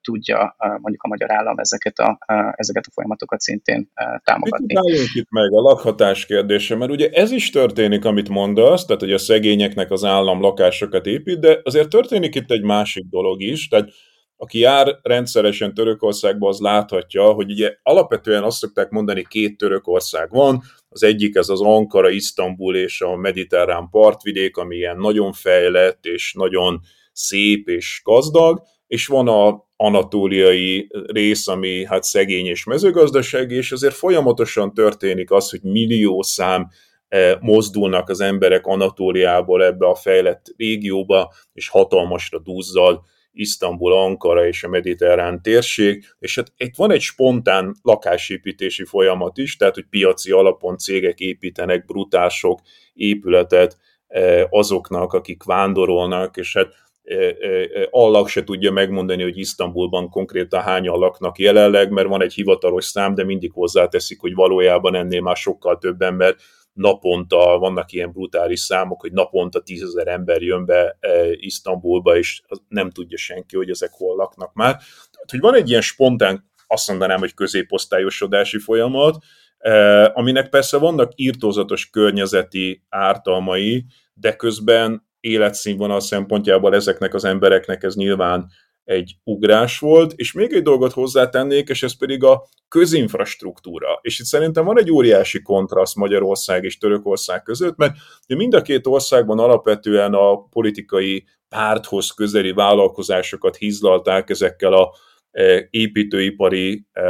[0.00, 2.18] tudja mondjuk a magyar állam ezeket a,
[2.56, 3.90] ezeket a folyamatokat szintén
[4.24, 4.90] támogatni.
[4.90, 9.12] Mit itt meg a lakhatás kérdése, mert ugye ez is történik, amit mondasz, tehát hogy
[9.12, 13.88] a szegényeknek az állam lakásokat épít, de azért történik itt egy másik dolog is, tehát
[14.36, 20.62] aki jár rendszeresen Törökországba, az láthatja, hogy ugye alapvetően azt szokták mondani, két Törökország van,
[20.94, 26.32] az egyik ez az Ankara, Isztambul és a mediterrán partvidék, ami ilyen nagyon fejlett és
[26.32, 26.80] nagyon
[27.12, 33.94] szép és gazdag, és van a anatóliai rész, ami hát szegény és mezőgazdasági, és azért
[33.94, 36.68] folyamatosan történik az, hogy millió szám
[37.08, 43.04] eh, mozdulnak az emberek Anatóliából ebbe a fejlett régióba, és hatalmasra duzzal
[43.34, 49.56] Isztambul, Ankara és a mediterrán térség, és hát itt van egy spontán lakásépítési folyamat is,
[49.56, 52.60] tehát hogy piaci alapon cégek építenek brutások
[52.94, 53.76] épületet
[54.06, 56.68] eh, azoknak, akik vándorolnak, és hát
[57.02, 62.34] eh, eh, Allah se tudja megmondani, hogy Isztambulban konkrétan hányan laknak jelenleg, mert van egy
[62.34, 66.34] hivatalos szám, de mindig hozzáteszik, hogy valójában ennél már sokkal több ember
[66.74, 72.90] naponta, vannak ilyen brutális számok, hogy naponta tízezer ember jön be e, Isztambulba, és nem
[72.90, 74.72] tudja senki, hogy ezek hol laknak már.
[75.10, 79.16] Tehát, hogy van egy ilyen spontán, azt mondanám, hogy középosztályosodási folyamat,
[79.58, 87.94] e, aminek persze vannak írtózatos környezeti ártalmai, de közben életszínvonal szempontjából ezeknek az embereknek ez
[87.94, 88.50] nyilván
[88.84, 93.98] egy ugrás volt, és még egy dolgot hozzátennék, és ez pedig a közinfrastruktúra.
[94.02, 97.94] És itt szerintem van egy óriási kontraszt Magyarország és Törökország között, mert
[98.26, 104.94] mind a két országban alapvetően a politikai párthoz közeli vállalkozásokat hízlalták ezekkel a
[105.30, 107.02] e, építőipari e,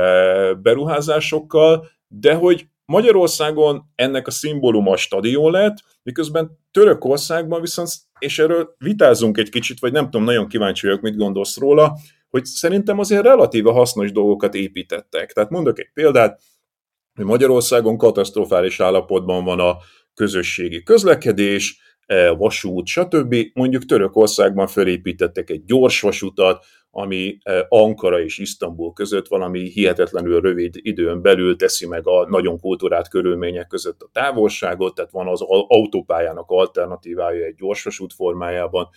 [0.55, 8.75] beruházásokkal, de hogy Magyarországon ennek a szimbóluma a stadion lett, miközben Törökországban viszont, és erről
[8.79, 11.97] vitázunk egy kicsit, vagy nem tudom, nagyon kíváncsi vagyok, mit gondolsz róla,
[12.31, 15.33] hogy szerintem azért relatíve hasznos dolgokat építettek.
[15.33, 16.41] Tehát mondok egy példát,
[17.15, 19.77] hogy Magyarországon katasztrofális állapotban van a
[20.15, 23.35] közösségi közlekedés, e, vasút, stb.
[23.53, 26.65] Mondjuk Törökországban felépítettek egy gyors vasutat,
[26.97, 27.39] ami
[27.69, 33.67] Ankara és Isztambul között valami hihetetlenül rövid időn belül teszi meg a nagyon kultúrát körülmények
[33.67, 38.89] között a távolságot, tehát van az autópályának alternatívája egy gyorsvasút formájában.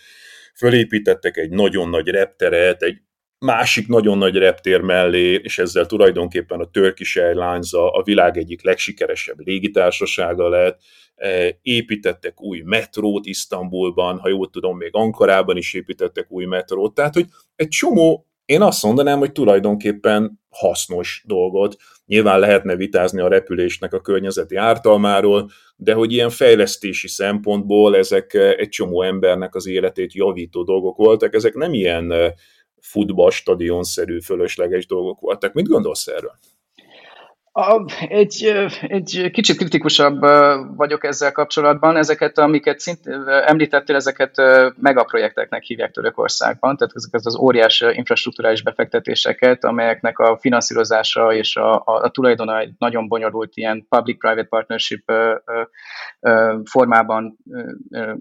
[0.54, 3.00] Fölépítettek egy nagyon nagy repteret, egy
[3.38, 8.64] másik nagyon nagy reptér mellé, és ezzel tulajdonképpen a Turkish Airlines a, a világ egyik
[8.64, 10.80] legsikeresebb légitársasága lett,
[11.14, 17.14] e, építettek új metrót Isztambulban, ha jól tudom, még Ankarában is építettek új metrót, tehát
[17.14, 17.26] hogy
[17.56, 21.76] egy csomó, én azt mondanám, hogy tulajdonképpen hasznos dolgot.
[22.06, 28.68] Nyilván lehetne vitázni a repülésnek a környezeti ártalmáról, de hogy ilyen fejlesztési szempontból ezek egy
[28.68, 32.34] csomó embernek az életét javító dolgok voltak, ezek nem ilyen
[32.80, 35.52] futballstadion-szerű fölösleges dolgok voltak.
[35.52, 36.38] Mit gondolsz erről?
[38.08, 40.20] Egy, egy kicsit kritikusabb
[40.76, 41.96] vagyok ezzel kapcsolatban.
[41.96, 43.00] Ezeket, amiket szint,
[43.46, 44.32] említettél, ezeket
[44.80, 51.82] megaprojekteknek hívják Törökországban, tehát ezeket az óriás infrastruktúrális befektetéseket, amelyeknek a finanszírozása és a, a,
[51.84, 55.12] a tulajdona egy nagyon bonyolult ilyen public-private partnership
[56.64, 57.36] formában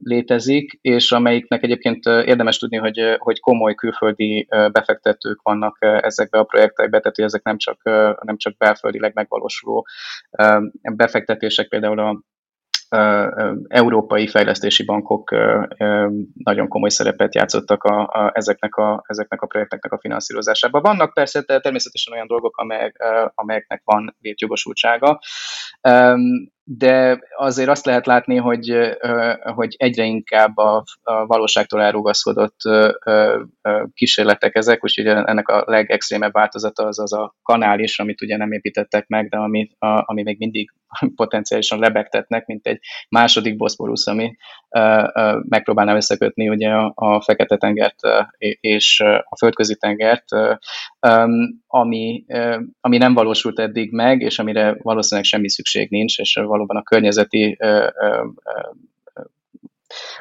[0.03, 6.99] létezik, és amelyiknek egyébként érdemes tudni, hogy, hogy komoly külföldi befektetők vannak ezekbe a projektekbe,
[6.99, 7.81] tehát hogy ezek nem csak,
[8.21, 9.87] nem csak belföldileg megvalósuló
[10.95, 12.21] befektetések, például a
[13.67, 15.35] európai fejlesztési bankok
[16.33, 20.81] nagyon komoly szerepet játszottak a, a, ezeknek, a, ezeknek a projekteknek a finanszírozásában.
[20.81, 23.03] Vannak persze természetesen olyan dolgok, amelyek,
[23.35, 25.19] amelyeknek van létjogosultsága,
[26.69, 28.77] de azért azt lehet látni, hogy,
[29.41, 32.57] hogy egyre inkább a, a valóságtól elrugaszkodott
[33.93, 38.51] kísérletek ezek, úgyhogy ennek a legextrémebb változata az az a kanál is, amit ugye nem
[38.51, 40.71] építettek meg, de ami, a, ami még mindig
[41.15, 44.35] potenciálisan lebegtetnek, mint egy második boszporusz, ami
[45.41, 47.99] megpróbálná összekötni ugye a, a Fekete-tengert
[48.59, 50.25] és a Földközi-tengert,
[51.67, 52.25] ami,
[52.79, 57.57] ami nem valósult eddig meg, és amire valószínűleg semmi szükség nincs, és valóban a környezeti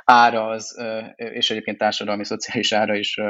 [0.05, 0.77] ára az,
[1.17, 3.21] és egyébként társadalmi, szociális ára is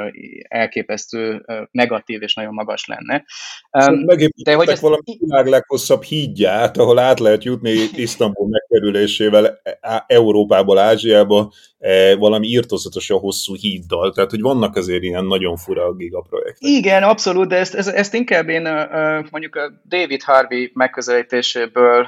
[0.47, 3.23] elképesztő negatív és nagyon magas lenne.
[3.71, 4.81] Szóval de hogy ezt...
[4.81, 12.47] valami világ leghosszabb hídját, ahol át lehet jutni Isztambul megkerülésével e, Európából Ázsiába, e, valami
[12.47, 16.57] írtozatosan hosszú híddal, tehát hogy vannak azért ilyen nagyon fura gigaprojektek.
[16.59, 18.61] Igen, abszolút, de ezt, ezt, ezt inkább én
[19.31, 22.07] mondjuk a David Harvey megközelítéséből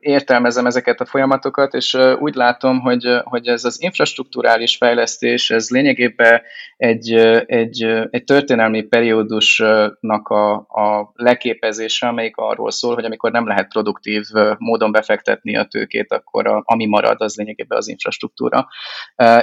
[0.00, 6.42] értelmezem ezeket a folyamatokat, és úgy látom, hogy, hogy ez az infrastruktúrális fejlesztés, ez lényegében
[6.76, 7.14] egy,
[7.46, 14.24] egy, egy történelmi periódusnak a, a leképezése, amelyik arról szól, hogy amikor nem lehet produktív
[14.58, 18.68] módon befektetni a tőkét, akkor a, ami marad, az lényegében az infrastruktúra.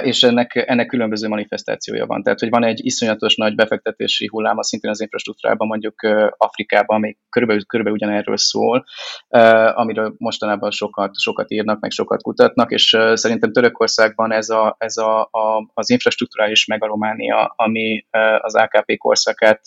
[0.02, 2.22] És ennek, ennek különböző manifestációja van.
[2.22, 5.94] Tehát, hogy van egy iszonyatos nagy befektetési hullám, szintén az infrastruktúrában, mondjuk
[6.36, 8.84] Afrikában, ami körülbelül, körülbelül ugyanerről szól,
[9.74, 15.20] amiről mostanában sokat, sokat írnak, meg sokat kutatnak, és szerintem Törökországban ez, a, ez a,
[15.20, 18.06] a, az infrastruktúrális megalománia, ami
[18.38, 19.60] az AKP korszakát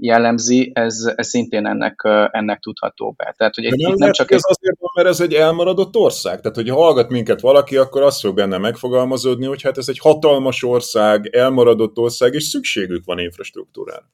[0.00, 2.00] jellemzi, ez, ez szintén ennek,
[2.30, 3.34] ennek tudható be.
[3.36, 6.40] Tehát, hogy egy, nem, nem csak ez azért van, mert ez egy elmaradott ország.
[6.40, 10.62] Tehát, hogy hallgat minket valaki, akkor azt fog benne megfogalmazódni, hogy hát ez egy hatalmas
[10.62, 14.10] ország, elmaradott ország, és szükségük van infrastruktúrára.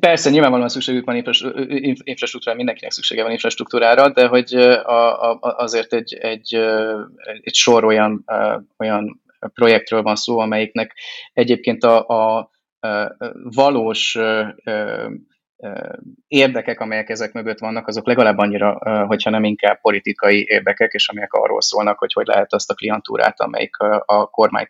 [0.00, 1.16] Persze, nyilvánvalóan szükségük van
[2.04, 6.54] infrastruktúrára, mindenkinek szüksége van infrastruktúrára, de hogy a, a, azért egy, egy,
[7.40, 8.24] egy sor olyan,
[8.78, 9.22] olyan
[9.54, 10.94] projektről van szó, amelyiknek
[11.32, 12.50] egyébként a, a
[13.42, 14.18] valós
[16.28, 21.32] érdekek, amelyek ezek mögött vannak, azok legalább annyira, hogyha nem inkább politikai érdekek, és amelyek
[21.32, 24.66] arról szólnak, hogy hogy lehet azt a klientúrát, amelyik a kormány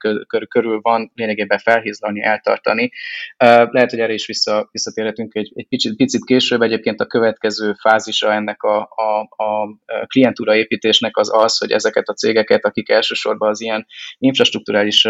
[0.48, 2.90] körül van, lényegében felhízlalni, eltartani.
[3.36, 6.62] Lehet, hogy erre is vissza, visszatérhetünk egy, egy picit, picit később.
[6.62, 9.76] Egyébként a következő fázisa ennek a, a, a
[10.06, 13.86] klientúra építésnek az az, hogy ezeket a cégeket, akik elsősorban az ilyen
[14.18, 15.08] infrastruktúrális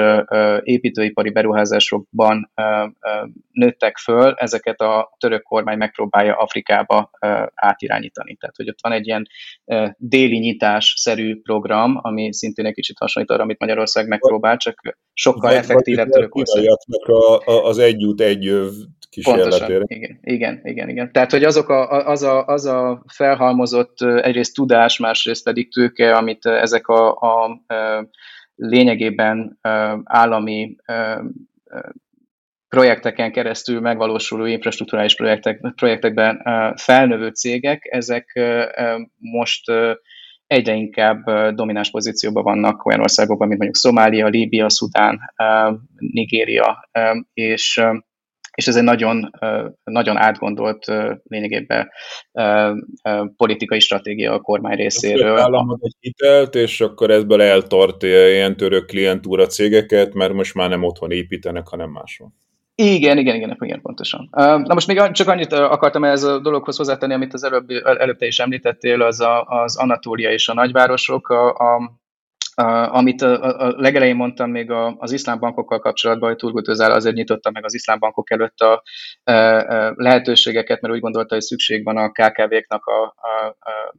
[0.63, 2.51] építőipari beruházásokban
[3.51, 7.11] nőttek föl, ezeket a török kormány kormány megpróbálja Afrikába
[7.55, 8.35] átirányítani.
[8.35, 9.27] Tehát, hogy ott van egy ilyen
[9.97, 16.09] déli nyitás-szerű program, ami szintén egy kicsit hasonlít arra, amit Magyarország megpróbál, csak sokkal effektívebb
[16.09, 16.65] Törökország.
[17.45, 18.53] Az együtt egy
[19.11, 19.85] kísérletére.
[19.87, 21.13] igen, igen, igen, igen.
[21.13, 26.47] Tehát, hogy azok a, az, a, az a felhalmozott egyrészt tudás, másrészt pedig tőke, amit
[26.47, 27.63] ezek a, a
[28.55, 29.59] lényegében
[30.05, 30.77] állami
[32.71, 36.43] projekteken keresztül megvalósuló infrastruktúrális projektek, projektekben
[36.77, 38.41] felnövő cégek, ezek
[39.19, 39.73] most
[40.47, 45.21] egyre inkább domináns pozícióban vannak olyan országokban, mint mondjuk Szomália, Líbia, Szudán,
[45.97, 46.89] Nigéria,
[47.33, 47.83] és
[48.55, 49.31] és ez egy nagyon,
[49.85, 50.85] nagyon átgondolt
[51.23, 51.91] lényegében
[53.37, 55.39] politikai stratégia a kormány részéről.
[55.39, 60.83] Államod egy hitelt, és akkor ezből eltart ilyen török klientúra cégeket, mert most már nem
[60.83, 62.33] otthon építenek, hanem máshol.
[62.75, 64.29] Igen, igen, igen, igen, pontosan.
[64.31, 68.27] Na most még csak annyit akartam ez a dologhoz hozzátenni, amit az előbb, előbb te
[68.27, 71.29] is említettél, az a, az Anatólia és a nagyvárosok.
[71.29, 71.99] A, a,
[72.57, 77.15] Uh, amit a, a legelején mondtam még a, az iszlám bankokkal kapcsolatban, hogy Turgut azért
[77.15, 78.83] nyitotta meg az iszlám bankok előtt a,
[79.25, 83.95] a, a lehetőségeket, mert úgy gondolta, hogy szükség van a KKV-knak a, a, a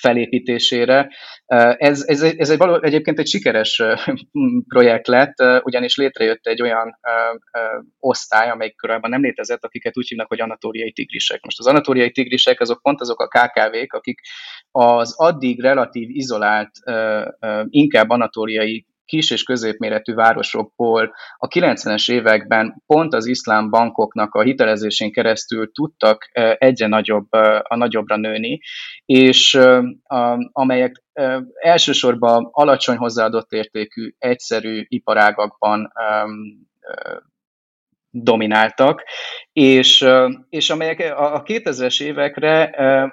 [0.00, 1.10] felépítésére.
[1.76, 3.82] Ez, ez, ez egy való, egyébként egy sikeres
[4.72, 6.98] projekt lett, ugyanis létrejött egy olyan
[7.98, 11.44] osztály, amelyik korábban nem létezett, akiket úgy hívnak, hogy anatóriai tigrisek.
[11.44, 14.20] Most az anatóriai tigrisek azok pont azok a KKV-k, akik
[14.70, 16.70] az addig relatív izolált,
[17.68, 21.14] inkább anatóriai kis és középméretű városokból.
[21.36, 27.32] A 90-es években pont az iszlám bankoknak a hitelezésén keresztül tudtak egyre nagyobb,
[27.62, 28.60] a nagyobbra nőni,
[29.04, 29.58] és
[30.52, 31.02] amelyek
[31.60, 35.92] elsősorban alacsony hozzáadott értékű, egyszerű iparágakban
[38.10, 39.04] domináltak,
[39.52, 40.06] és,
[40.48, 42.62] és amelyek a 2000-es évekre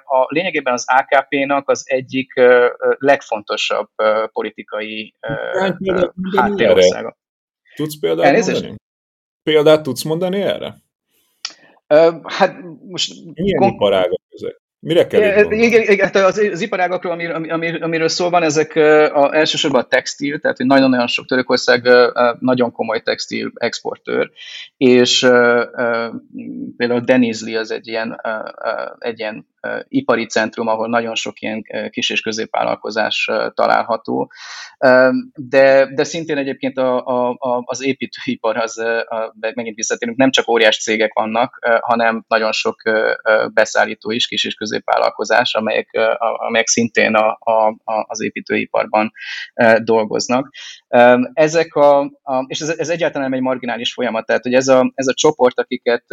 [0.04, 2.32] a lényegében az AKP-nak az egyik
[2.98, 3.88] legfontosabb
[4.32, 5.14] politikai
[6.36, 7.16] háttérországa.
[7.74, 8.60] Tudsz példát Elnézést?
[8.60, 8.76] mondani?
[9.42, 10.74] Példát tudsz mondani erre?
[12.22, 12.56] Hát
[12.88, 13.12] most...
[13.34, 14.60] Milyen kon- iparágak ezek?
[14.80, 19.34] Mire kell igen, igen, hát az, az iparágakról, amir, amir, amiről szó van, ezek a,
[19.34, 21.88] elsősorban a textil, tehát hogy nagyon-nagyon sok Törökország
[22.38, 24.30] nagyon komoly textil exportőr,
[24.76, 25.18] és
[26.76, 28.20] például Denizli az egy ilyen,
[28.98, 29.46] egy ilyen
[29.88, 34.32] ipari centrum, ahol nagyon sok ilyen kis és középvállalkozás található.
[35.34, 40.82] De, de szintén egyébként a, a, az építőipar, az, a, megint visszatérünk, nem csak óriás
[40.82, 42.82] cégek vannak, hanem nagyon sok
[43.52, 45.88] beszállító is, kis és középvállalkozás, amelyek,
[46.18, 49.12] amelyek szintén a, a, az építőiparban
[49.82, 50.50] dolgoznak.
[51.32, 54.92] Ezek a, a és ez, ez egyáltalán nem egy marginális folyamat, tehát hogy ez a,
[54.94, 56.04] ez a csoport, akiket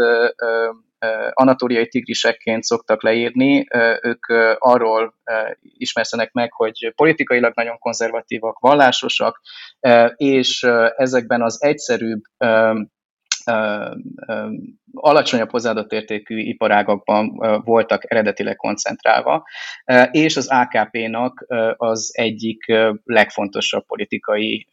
[1.34, 3.68] anatóriai tigrisekként szoktak leírni,
[4.01, 4.26] ők
[4.58, 5.14] arról
[5.62, 9.41] ismerszenek meg, hogy politikailag nagyon konzervatívak, vallásosak,
[10.16, 10.64] és
[10.95, 12.22] ezekben az egyszerűbb
[14.93, 19.43] alacsonyabb hozzáadott értékű iparágakban voltak eredetileg koncentrálva,
[20.12, 21.46] és az AKP-nak
[21.78, 22.74] az egyik
[23.04, 24.68] legfontosabb politikai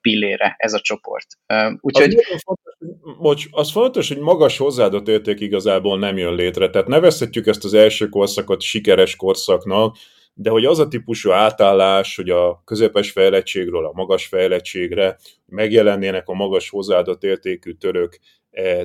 [0.00, 1.26] pillére ez a csoport.
[1.80, 2.16] Úgyhogy...
[2.30, 2.42] Az,
[3.18, 6.70] bocs, az fontos, hogy magas hozzáadott érték igazából nem jön létre.
[6.70, 9.96] Tehát nevezhetjük ezt az első korszakot sikeres korszaknak,
[10.34, 16.34] de hogy az a típusú átállás, hogy a közepes fejlettségről a magas fejlettségre megjelennének a
[16.34, 18.18] magas hozzáadott értékű török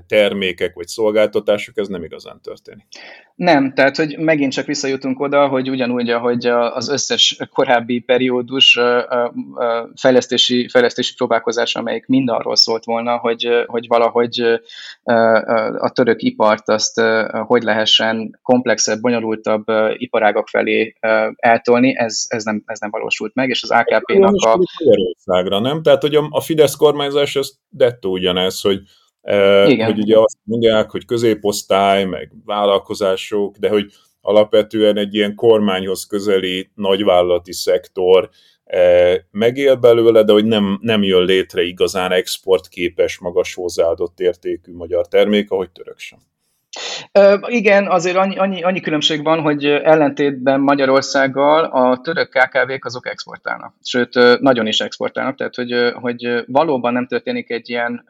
[0.07, 2.85] termékek vagy szolgáltatások, ez nem igazán történik.
[3.35, 8.79] Nem, tehát hogy megint csak visszajutunk oda, hogy ugyanúgy, ahogy az összes korábbi periódus
[9.95, 14.61] fejlesztési, fejlesztési próbálkozás, amelyik mind arról szólt volna, hogy, hogy valahogy
[15.77, 17.01] a török ipart azt
[17.45, 19.63] hogy lehessen komplexebb, bonyolultabb
[19.93, 20.95] iparágak felé
[21.35, 24.59] eltolni, ez, ez, nem, ez nem valósult meg, és az AKP-nak a...
[24.83, 25.81] Magyarországra, nem?
[25.81, 28.79] Tehát, hogy a Fidesz kormányzás, ez dettó ugyanez, hogy
[29.67, 29.85] igen.
[29.85, 36.69] hogy ugye azt mondják, hogy középosztály, meg vállalkozások, de hogy alapvetően egy ilyen kormányhoz közeli
[36.75, 38.29] nagyvállalati szektor
[39.31, 45.51] megél belőle, de hogy nem, nem jön létre igazán exportképes, magas hozzáadott értékű magyar termék,
[45.51, 46.19] ahogy török sem.
[47.45, 53.73] Igen, azért annyi, annyi, annyi különbség van, hogy ellentétben Magyarországgal a török KKV-k azok exportálnak.
[53.83, 58.09] Sőt, nagyon is exportálnak, tehát hogy, hogy valóban nem történik egy ilyen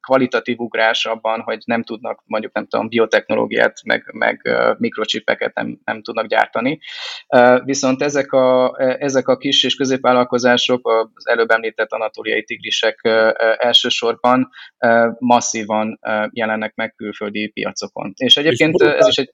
[0.00, 4.48] kvalitatív ugrás abban, hogy nem tudnak mondjuk nem tudom, biotechnológiát, meg, meg
[4.78, 6.78] mikrocsipeket nem, nem tudnak gyártani.
[7.64, 13.00] Viszont ezek a, ezek a kis és középvállalkozások, az előbb említett anatóliai tigrisek
[13.58, 14.50] elsősorban
[15.18, 15.98] masszívan
[16.32, 18.12] jelennek meg külföldi piacok piacokon.
[18.16, 19.32] És egyébként és ez is egy...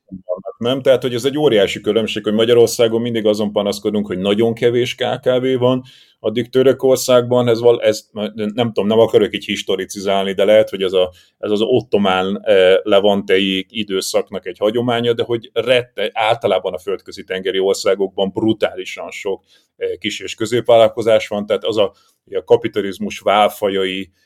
[0.58, 4.94] Nem, tehát hogy ez egy óriási különbség, hogy Magyarországon mindig azon panaszkodunk, hogy nagyon kevés
[4.94, 5.82] KKV van,
[6.20, 10.92] addig Törökországban ez, val, ez nem tudom, nem akarok így historicizálni, de lehet, hogy ez,
[10.92, 17.24] a, ez az ottomán eh, levantei időszaknak egy hagyománya, de hogy rette, általában a földközi
[17.24, 19.44] tengeri országokban brutálisan sok
[19.76, 21.92] eh, kis és középvállalkozás van, tehát az a,
[22.30, 24.25] a kapitalizmus válfajai, E,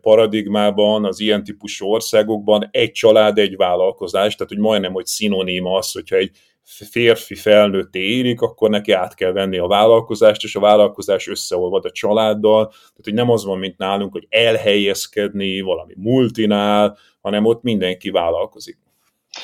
[0.00, 5.92] paradigmában, az ilyen típusú országokban egy család, egy vállalkozás, tehát hogy majdnem, hogy szinoníma az,
[5.92, 6.30] hogyha egy
[6.62, 11.90] férfi felnőtté érik, akkor neki át kell venni a vállalkozást, és a vállalkozás összeolvad a
[11.90, 12.66] családdal.
[12.68, 18.78] Tehát, hogy nem az van, mint nálunk, hogy elhelyezkedni valami multinál, hanem ott mindenki vállalkozik.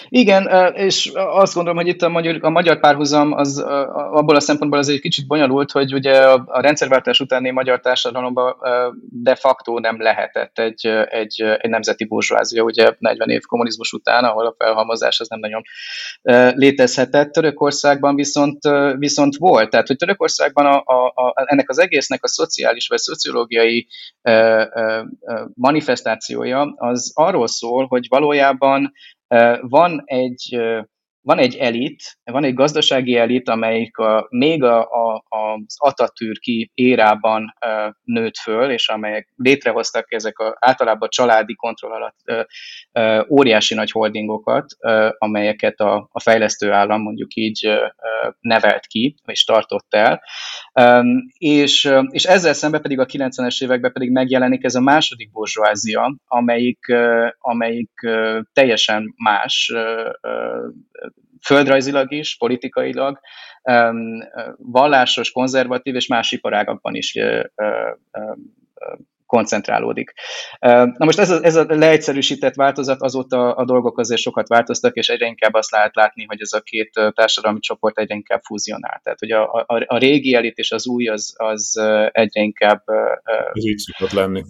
[0.09, 3.59] Igen, és azt gondolom, hogy itt a magyar, a magyar párhuzam az
[3.95, 8.57] abból a szempontból az egy kicsit bonyolult, hogy ugye a rendszerváltás utáni magyar társadalomban
[9.11, 14.47] de facto nem lehetett egy, egy, egy nemzeti burzsázia, ugye 40 év kommunizmus után, ahol
[14.47, 15.63] a felhalmozás az nem nagyon
[16.55, 17.33] létezhetett.
[17.33, 18.59] Törökországban viszont,
[18.99, 19.71] viszont volt.
[19.71, 23.87] Tehát, hogy Törökországban a, a, a, ennek az egésznek a szociális vagy szociológiai
[25.55, 28.93] manifestációja az arról szól, hogy valójában
[29.61, 30.61] van egy,
[31.25, 37.55] van egy elit, van egy gazdasági elit, amelyik a, még a, a, az Atatürki érában
[38.03, 42.49] nőtt föl, és amelyek létrehoztak ezek a, általában családi kontroll alatt
[43.29, 44.67] óriási nagy holdingokat,
[45.19, 47.69] amelyeket a, a fejlesztő állam mondjuk így
[48.41, 50.23] nevelt ki, és tartott el.
[51.39, 56.79] És, és ezzel szemben pedig a 90-es években pedig megjelenik ez a második burzsóázia, amelyik,
[57.39, 57.91] amelyik
[58.53, 59.73] teljesen más
[61.45, 63.21] földrajzilag is, politikailag,
[64.57, 67.19] vallásos, konzervatív és más iparágakban is
[69.27, 70.13] koncentrálódik.
[70.61, 75.09] Na most ez a, ez a leegyszerűsített változat, azóta a dolgok azért sokat változtak, és
[75.09, 79.01] egyre inkább azt lehet látni, hogy ez a két társadalmi csoport egyre inkább fúzionál.
[79.03, 81.81] Tehát, hogy a, a, a régi elit és az új az, az
[82.13, 82.83] egyre inkább...
[83.53, 84.43] Ez így szokott lenni.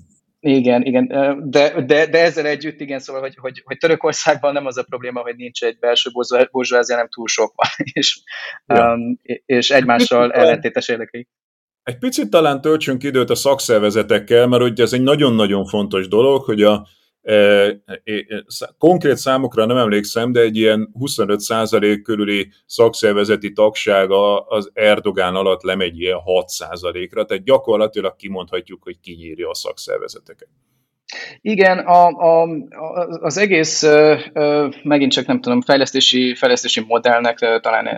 [0.47, 1.07] Igen, igen,
[1.51, 5.21] de, de, de ezzel együtt igen, szóval, hogy, hogy, hogy Törökországban nem az a probléma,
[5.21, 6.11] hogy nincs egy belső
[6.51, 8.21] burzsóázia, nem túl sok van, és,
[8.67, 8.93] ja.
[8.93, 11.29] um, és egymással ellentétes érdekei.
[11.83, 16.63] Egy picit talán töltsünk időt a szakszervezetekkel, mert ugye ez egy nagyon-nagyon fontos dolog, hogy
[16.63, 16.87] a
[18.79, 26.01] konkrét számokra nem emlékszem, de egy ilyen 25% körüli szakszervezeti tagsága az Erdogán alatt lemegy
[26.01, 30.49] ilyen 6%-ra, tehát gyakorlatilag kimondhatjuk, hogy kinyírja a szakszervezeteket.
[31.41, 32.49] Igen, a, a,
[33.21, 33.83] az egész
[34.83, 37.89] megint csak nem tudom, fejlesztési, fejlesztési modellnek talán,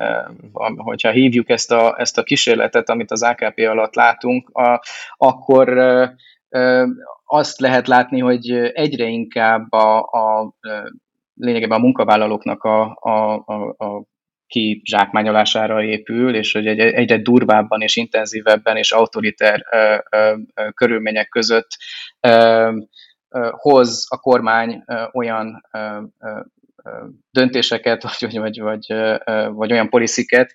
[0.76, 4.80] hogyha hívjuk ezt a, ezt a kísérletet, amit az AKP alatt látunk, a,
[5.16, 5.68] akkor
[7.26, 10.52] azt lehet látni, hogy egyre inkább a, a
[11.34, 14.04] lényegében a munkavállalóknak a, a, a, a
[14.46, 21.28] kizsákmányolására épül, és hogy egy, egyre durvábban és intenzívebben és autoriter ö, ö, ö, körülmények
[21.28, 21.68] között
[22.20, 22.70] ö,
[23.50, 25.62] hoz a kormány olyan
[27.30, 28.94] döntéseket, vagy, vagy, vagy,
[29.48, 30.52] vagy olyan polisziket,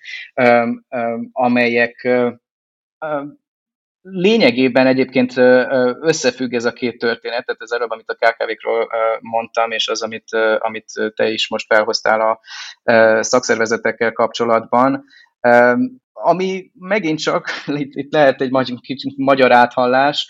[1.32, 2.08] amelyek
[4.02, 5.36] lényegében egyébként
[6.00, 8.88] összefügg ez a két történet, tehát ez erről, amit a KKV-król
[9.20, 12.40] mondtam, és az, amit, amit te is most felhoztál a
[13.22, 15.04] szakszervezetekkel kapcsolatban,
[16.12, 18.50] ami megint csak, itt lehet egy
[19.16, 20.28] magyar áthallás,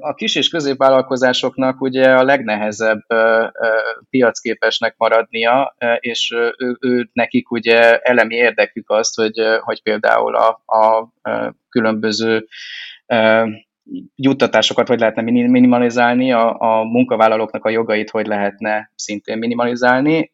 [0.00, 3.00] a kis és középvállalkozásoknak ugye a legnehezebb
[4.10, 11.08] piacképesnek maradnia, és ő, ő nekik ugye elemi érdekük azt, hogy, hogy például a, a
[11.68, 12.46] különböző
[14.14, 20.30] juttatásokat hogy lehetne minimalizálni, a, a munkavállalóknak a jogait hogy lehetne szintén minimalizálni,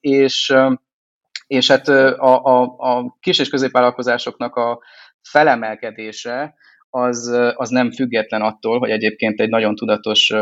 [0.00, 0.54] és,
[1.46, 4.78] és hát a, a, a kis és középvállalkozásoknak a
[5.22, 6.54] felemelkedése
[6.96, 10.32] az, az nem független attól, hogy egyébként egy nagyon tudatos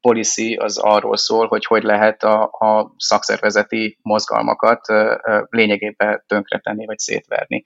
[0.00, 4.80] policy az arról szól, hogy hogy lehet a, a szakszervezeti mozgalmakat
[5.50, 7.62] lényegében tönkretenni vagy szétverni.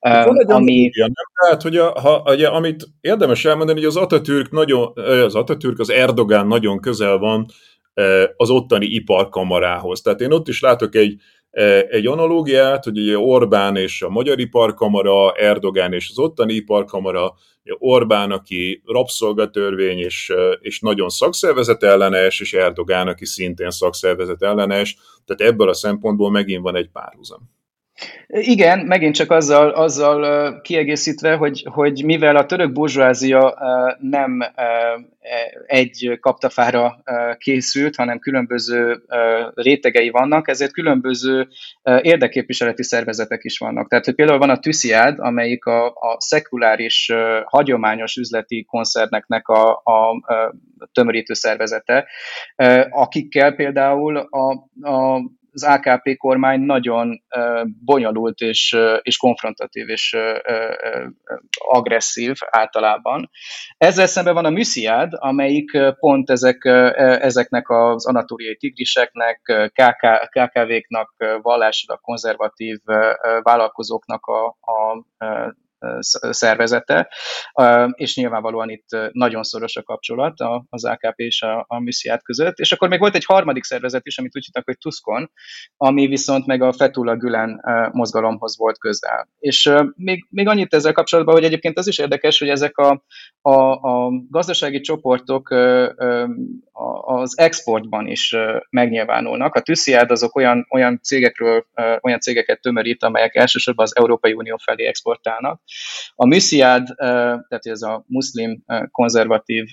[0.00, 0.90] Van egy ami...
[0.94, 1.12] nem?
[1.42, 5.90] Tehát, hogy a, ha, ugye, amit érdemes elmondani, hogy az Atatürk, nagyon, az Atatürk, az
[5.90, 7.46] Erdogán nagyon közel van
[8.36, 10.00] az ottani iparkamarához.
[10.00, 11.20] Tehát én ott is látok egy
[11.88, 17.34] egy analógiát, hogy ugye Orbán és a Magyar Iparkamara, Erdogán és az ottani iparkamara,
[17.78, 25.52] Orbán, aki rabszolgatörvény és, és nagyon szakszervezet ellenes, és Erdogán, aki szintén szakszervezet ellenes, tehát
[25.52, 27.50] ebből a szempontból megint van egy párhuzam.
[28.26, 33.58] Igen, megint csak azzal, azzal kiegészítve, hogy, hogy mivel a török burzsázia
[34.00, 34.44] nem
[35.66, 37.02] egy kaptafára
[37.38, 39.02] készült, hanem különböző
[39.54, 41.48] rétegei vannak, ezért különböző
[42.00, 43.88] érdekképviseleti szervezetek is vannak.
[43.88, 47.12] Tehát, hogy például van a TÜSZIÁD, amelyik a, a szekuláris,
[47.44, 50.22] hagyományos üzleti koncerneknek a, a
[50.92, 52.08] tömörítő szervezete,
[52.90, 54.52] akikkel például a,
[54.90, 55.22] a
[55.54, 57.22] az AKP kormány nagyon
[57.84, 60.16] bonyolult és, és konfrontatív és
[61.54, 63.30] agresszív általában.
[63.76, 66.64] Ezzel szemben van a Müsziád, amelyik pont ezek,
[67.20, 69.40] ezeknek az anatóriai tigriseknek,
[69.72, 72.76] KK, KKV-knak, vallásilag konzervatív
[73.42, 75.04] vállalkozóknak a, a
[76.30, 77.08] szervezete,
[77.92, 80.34] és nyilvánvalóan itt nagyon szoros a kapcsolat
[80.68, 82.58] az AKP és a, a Műsziát között.
[82.58, 85.30] És akkor még volt egy harmadik szervezet is, amit úgy hívtak, hogy Tuskon,
[85.76, 87.62] ami viszont meg a Fetula Gülen
[87.92, 89.28] mozgalomhoz volt közel.
[89.38, 93.04] És még, még annyit ezzel kapcsolatban, hogy egyébként az is érdekes, hogy ezek a,
[93.40, 95.50] a, a gazdasági csoportok
[97.04, 98.36] az exportban is
[98.70, 99.54] megnyilvánulnak.
[99.54, 101.66] A Tüsziád azok olyan, olyan cégekről,
[102.00, 105.62] olyan cégeket tömörít, amelyek elsősorban az Európai Unió felé exportálnak,
[106.14, 109.64] a Müsziád, tehát ez a muszlim konzervatív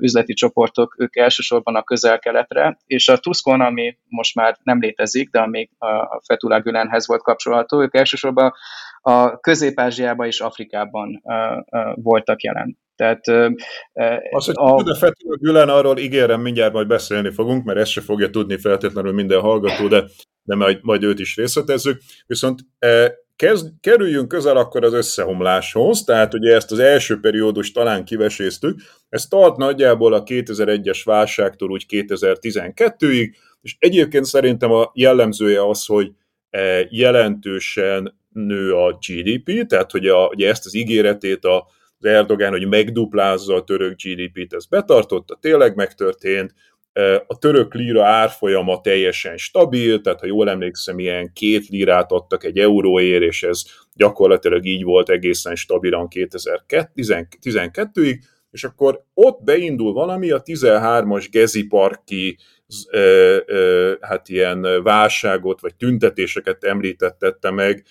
[0.00, 5.40] üzleti csoportok, ők elsősorban a közel-keletre, és a Tuskon, ami most már nem létezik, de
[5.40, 8.52] ami a Fethullah Gülenhez volt kapcsolható, ők elsősorban
[9.00, 11.22] a Közép-Ázsiában és Afrikában
[11.94, 12.82] voltak jelen.
[12.96, 13.26] Tehát,
[14.30, 14.74] Azt, hogy a...
[14.74, 19.12] a Fethullah Gülen, arról ígérem, mindjárt majd beszélni fogunk, mert ezt se fogja tudni feltétlenül
[19.12, 20.04] minden hallgató, de,
[20.42, 22.00] de majd, majd őt is részletezzük.
[22.26, 22.60] Viszont
[23.36, 29.26] kezd, kerüljünk közel akkor az összeomláshoz, tehát ugye ezt az első periódus talán kiveséztük, ez
[29.26, 36.12] tart nagyjából a 2001-es válságtól úgy 2012-ig, és egyébként szerintem a jellemzője az, hogy
[36.88, 41.66] jelentősen nő a GDP, tehát hogy a, ugye ezt az ígéretét a,
[42.04, 46.54] az Erdogán, hogy megduplázza a török GDP-t, ez betartotta, tényleg megtörtént,
[47.26, 52.58] a török lira árfolyama teljesen stabil, tehát ha jól emlékszem, ilyen két lirát adtak egy
[52.58, 53.62] euróért, és ez
[53.94, 58.18] gyakorlatilag így volt egészen stabilan 2012-ig,
[58.50, 62.38] és akkor ott beindul valami, a 13-as Gezi Parki
[64.00, 67.84] hát ilyen válságot, vagy tüntetéseket említette meg,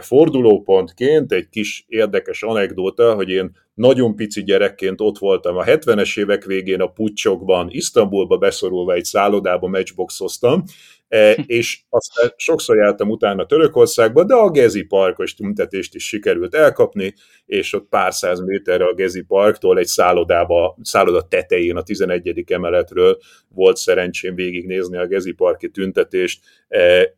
[0.00, 6.44] fordulópontként egy kis érdekes anekdóta, hogy én nagyon pici gyerekként ott voltam a 70-es évek
[6.44, 10.62] végén a pucsokban, Isztambulba beszorulva egy szállodába matchboxoztam,
[11.08, 17.14] e, és aztán sokszor jártam utána Törökországba, de a Gezi parkos tüntetést is sikerült elkapni,
[17.46, 22.44] és ott pár száz méterre a Gezi parktól egy szállodába, szálloda tetején a 11.
[22.46, 27.14] emeletről volt szerencsém végignézni a Gezi parki tüntetést, e,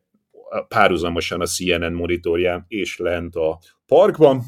[0.69, 4.43] párhuzamosan a CNN monitorján és lent a parkban.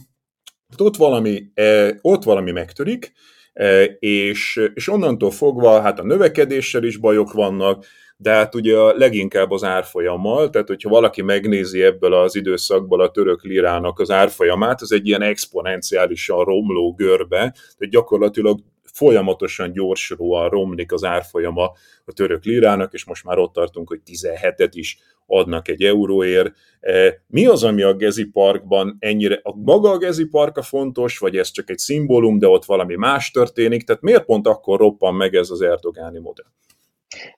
[0.76, 3.12] Ott valami, e, ott valami megtörik,
[3.52, 7.84] e, és, és onnantól fogva hát a növekedéssel is bajok vannak,
[8.16, 13.42] de hát ugye leginkább az árfolyammal, tehát hogyha valaki megnézi ebből az időszakból a török
[13.42, 18.58] lirának az árfolyamát, az egy ilyen exponenciálisan romló görbe, tehát gyakorlatilag
[18.92, 21.72] folyamatosan gyorsulóan romlik az árfolyama
[22.04, 24.98] a török lirának, és most már ott tartunk, hogy 17-et is
[25.30, 26.54] adnak egy euróért.
[26.80, 31.18] E, mi az, ami a Gezi Parkban ennyire, a maga a Gezi Park a fontos,
[31.18, 35.14] vagy ez csak egy szimbólum, de ott valami más történik, tehát miért pont akkor roppan
[35.14, 36.50] meg ez az erdogáni modell?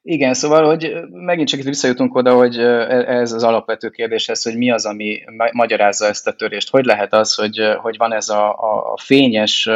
[0.02, 4.70] Igen, szóval, hogy megint csak itt visszajutunk oda, hogy ez az alapvető kérdéshez, hogy mi
[4.70, 5.22] az, ami
[5.52, 6.70] magyarázza ezt a törést.
[6.70, 8.52] Hogy lehet az, hogy, hogy van ez a,
[8.92, 9.68] a fényes,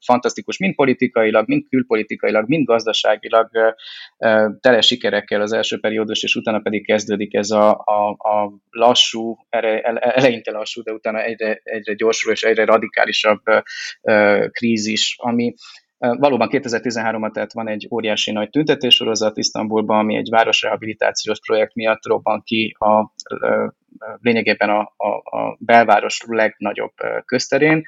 [0.00, 3.74] fantasztikus, mind politikailag, mind külpolitikailag, mind gazdaságilag
[4.60, 10.50] tele sikerekkel az első periódus, és utána pedig kezdődik ez a, a, a lassú, eleinte
[10.50, 13.42] lassú, de utána egyre, egyre gyorsuló és egyre radikálisabb
[14.50, 15.54] krízis, ami
[15.98, 22.42] Valóban 2013-ban tehát van egy óriási nagy tüntetéssorozat Isztambulban, ami egy városrehabilitációs projekt miatt robban
[22.42, 23.12] ki a,
[24.20, 26.92] lényegében a, a, a belváros legnagyobb
[27.24, 27.84] közterén.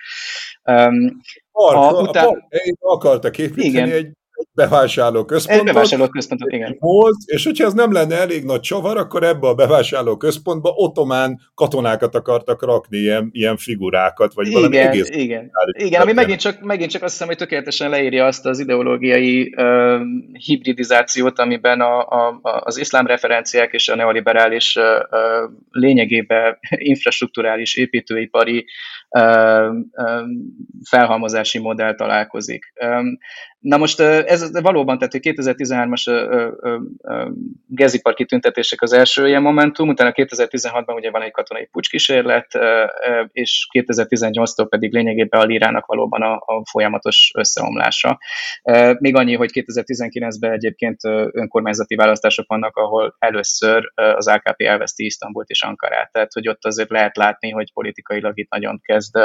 [0.63, 2.25] Park, a, után...
[2.25, 2.45] a park,
[2.79, 3.91] akartak építeni igen.
[3.91, 4.13] egy
[4.55, 5.67] bevásárló központot.
[5.67, 6.77] Egy bevásárló központot, igen.
[6.79, 11.41] Volt, és hogyha ez nem lenne elég nagy csavar, akkor ebbe a bevásárló központba ottomán
[11.55, 15.09] katonákat akartak rakni, ilyen, ilyen figurákat, vagy igen, valami egész.
[15.09, 19.55] Igen, igen ami megint csak, megint csak azt hiszem, hogy tökéletesen leírja azt az ideológiai
[19.57, 20.01] uh,
[20.33, 24.85] hibridizációt, amiben a, a, az iszlám referenciák és a neoliberális uh,
[25.71, 28.65] lényegében infrastruktúrális építőipari uh,
[30.89, 32.73] felhalmozási modell találkozik.
[33.59, 36.05] Na most ez valóban, tehát 2013-as
[37.67, 42.47] Geziparki tüntetések az első ilyen momentum, utána 2016-ban ugye van egy katonai pucskísérlet,
[43.33, 48.19] és 2018-tól pedig lényegében a lírának valóban a, a folyamatos összeomlása.
[48.99, 55.63] Még annyi, hogy 2019-ben egyébként önkormányzati választások vannak, ahol először az AKP elveszti Isztambult és
[55.63, 59.17] Ankarát, tehát hogy ott azért lehet látni, hogy politikailag itt nagyon kezd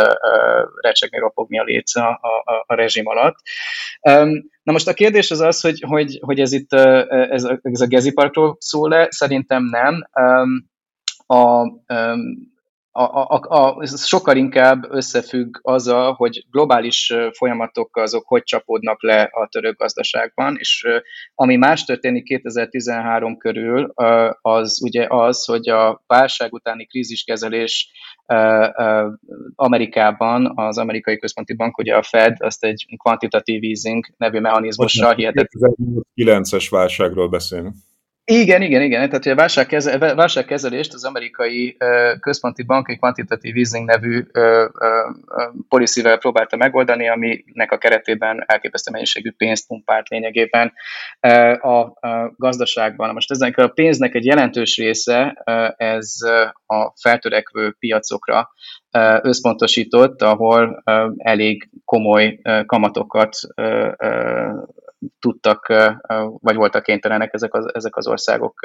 [0.82, 3.36] recsegni, ropogni a léc a, a, a rezsim alatt.
[4.64, 8.12] Na most a kérdés az az, hogy, hogy, hogy ez itt ez, ez a Gezi
[8.12, 9.08] Parkról szól-e?
[9.10, 10.08] Szerintem nem.
[11.26, 11.62] A,
[12.94, 19.30] a, a, a, ez sokkal inkább összefügg azzal, hogy globális folyamatok azok hogy csapódnak le
[19.32, 20.88] a török gazdaságban, és
[21.36, 23.94] ami más történik 2013 körül,
[24.42, 27.92] az ugye az, hogy a válság utáni kríziskezelés
[29.56, 35.50] Amerikában az amerikai központi bank, ugye a Fed, azt egy quantitative easing nevű mechanizmussal hihetett.
[36.16, 37.76] 2009-es válságról beszélünk.
[38.32, 39.10] Igen, igen, igen.
[39.10, 41.78] Tehát a válságkeze, válságkezelést az amerikai
[42.20, 44.26] központi bank egy quantitative easing nevű
[45.70, 50.74] policy-vel próbálta megoldani, aminek a keretében elképesztő mennyiségű pénzt pumpált lényegében
[51.62, 51.92] a,
[52.36, 53.14] gazdaságban.
[53.14, 55.44] Most ezen a pénznek egy jelentős része
[55.78, 56.16] ez
[56.66, 58.50] a feltörekvő piacokra
[59.22, 60.84] összpontosított, ahol
[61.18, 63.38] elég komoly kamatokat
[65.20, 65.68] tudtak,
[66.40, 68.60] vagy voltak kénytelenek ezek az, ezek az országok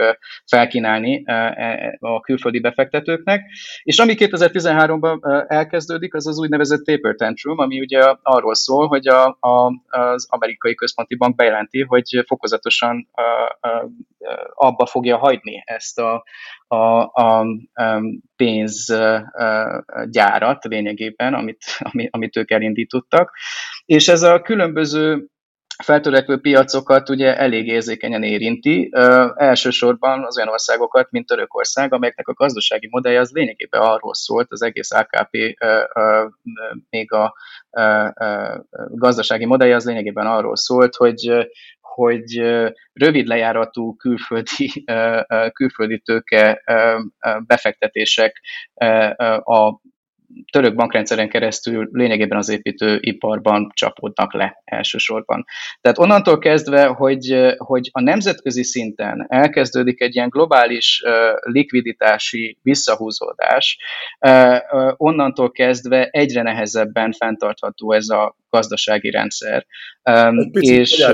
[0.47, 3.51] felkínálni e, a külföldi befektetőknek.
[3.83, 9.37] És ami 2013-ban elkezdődik, az az úgynevezett taper tantrum, ami ugye arról szól, hogy a,
[9.41, 13.09] a, az amerikai központi bank bejelenti, hogy fokozatosan
[14.55, 16.25] abba fogja hagyni ezt a,
[16.67, 17.47] a, a, a
[18.37, 19.45] pénzgyárat
[20.65, 21.65] lényegében, amit,
[22.11, 23.31] amit ők elindítottak.
[23.85, 25.27] És ez a különböző
[25.85, 32.35] feltörekvő piacokat ugye elég érzékenyen érinti, ö, elsősorban az olyan országokat, mint Törökország, amelyeknek a
[32.35, 36.27] gazdasági modellje az lényegében arról szólt, az egész AKP ö, ö,
[36.91, 37.35] még a
[37.71, 38.55] ö, ö,
[38.89, 41.49] gazdasági modellje az lényegében arról szólt, hogy
[41.97, 42.39] hogy
[42.93, 44.85] rövid lejáratú külföldi,
[45.53, 46.63] külföldi tőke
[47.47, 48.41] befektetések
[49.43, 49.81] a
[50.53, 55.45] török bankrendszeren keresztül lényegében az építőiparban csapódnak le elsősorban.
[55.81, 61.03] Tehát onnantól kezdve, hogy, hogy a nemzetközi szinten elkezdődik egy ilyen globális
[61.41, 63.79] likviditási visszahúzódás,
[64.97, 69.67] onnantól kezdve egyre nehezebben fenntartható ez a gazdasági rendszer.
[70.03, 71.07] Egy picit és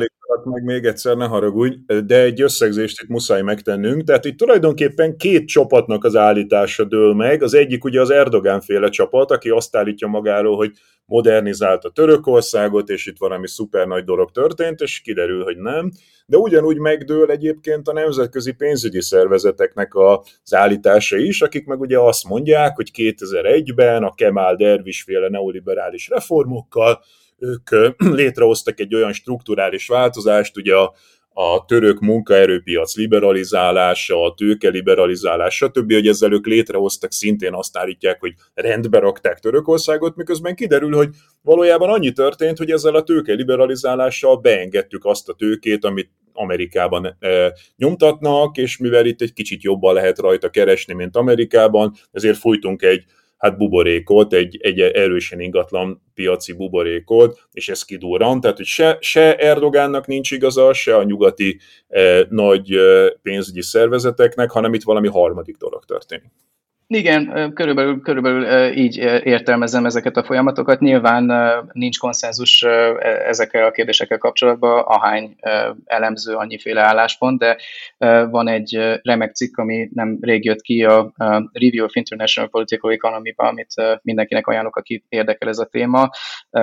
[0.45, 4.05] meg még egyszer, ne haragudj, de egy összegzést itt muszáj megtennünk.
[4.05, 7.43] Tehát itt tulajdonképpen két csapatnak az állítása dől meg.
[7.43, 10.73] Az egyik ugye az Erdogán féle csapat, aki azt állítja magáról, hogy
[11.05, 15.91] modernizálta Törökországot, és itt valami szuper nagy dolog történt, és kiderül, hogy nem.
[16.27, 22.29] De ugyanúgy megdől egyébként a nemzetközi pénzügyi szervezeteknek az állítása is, akik meg ugye azt
[22.29, 27.03] mondják, hogy 2001-ben a Kemal Dervis féle neoliberális reformokkal
[27.43, 30.95] ők létrehoztak egy olyan strukturális változást, ugye a,
[31.33, 38.21] a török munkaerőpiac liberalizálása, a tőke liberalizálása, stb., hogy ezzel ők létrehoztak, szintén azt állítják,
[38.21, 41.09] hogy rendbe rakták Törökországot, miközben kiderül, hogy
[41.43, 47.53] valójában annyi történt, hogy ezzel a tőke liberalizálással beengedtük azt a tőkét, amit Amerikában e,
[47.77, 53.05] nyomtatnak, és mivel itt egy kicsit jobban lehet rajta keresni, mint Amerikában, ezért fújtunk egy
[53.43, 59.37] hát buborékot, egy, egy erősen ingatlan piaci buborékot, és ez kidurran, tehát hogy se, se
[59.37, 61.59] Erdogánnak nincs igaza, se a nyugati
[61.89, 66.31] eh, nagy eh, pénzügyi szervezeteknek, hanem itt valami harmadik dolog történik.
[66.95, 70.81] Igen, körülbelül, körülbelül így értelmezem ezeket a folyamatokat.
[70.81, 71.33] Nyilván
[71.73, 72.69] nincs konszenzus e,
[73.27, 75.37] ezekkel a kérdésekkel kapcsolatban, ahány
[75.85, 77.57] elemző, annyiféle álláspont, de
[78.31, 81.13] van egy remek cikk, ami nem rég jött ki a
[81.53, 86.11] Review of International Political Economy-ba, amit mindenkinek ajánlok, aki érdekel ez a téma.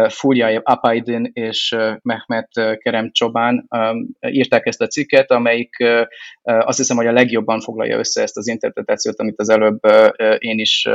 [0.09, 3.67] Fúria Apaidin és Mehmet Kerem Csobán
[4.27, 5.75] írták ezt a cikket, amelyik
[6.41, 9.79] azt hiszem, hogy a legjobban foglalja össze ezt az interpretációt, amit az előbb
[10.37, 10.87] én is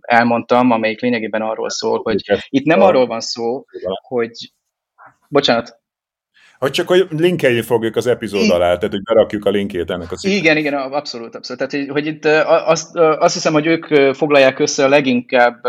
[0.00, 3.64] elmondtam, amelyik lényegében arról szól, hogy itt nem arról van szó,
[4.02, 4.52] hogy
[5.28, 5.82] bocsánat,
[6.64, 10.16] hogy csak hogy linkelni fogjuk az epizód alá, tehát hogy berakjuk a linkét ennek a
[10.16, 10.40] cikknek.
[10.40, 11.68] Igen, igen, abszolút, abszolút.
[11.68, 12.24] Tehát, hogy itt
[12.64, 15.66] azt, azt hiszem, hogy ők foglalják össze a leginkább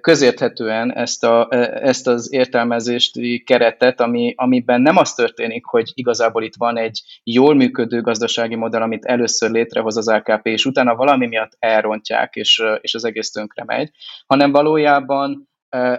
[0.00, 1.48] közérthetően ezt, a,
[1.82, 7.54] ezt az értelmezési keretet, ami, amiben nem az történik, hogy igazából itt van egy jól
[7.54, 12.94] működő gazdasági modell, amit először létrehoz az LKP, és utána valami miatt elrontják, és, és
[12.94, 13.90] az egész tönkre megy,
[14.26, 15.48] hanem valójában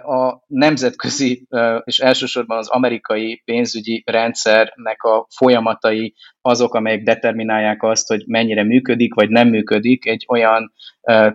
[0.02, 1.46] a nemzetközi
[1.84, 9.14] és elsősorban az amerikai pénzügyi rendszernek a folyamatai azok, amelyek determinálják azt, hogy mennyire működik
[9.14, 10.72] vagy nem működik egy olyan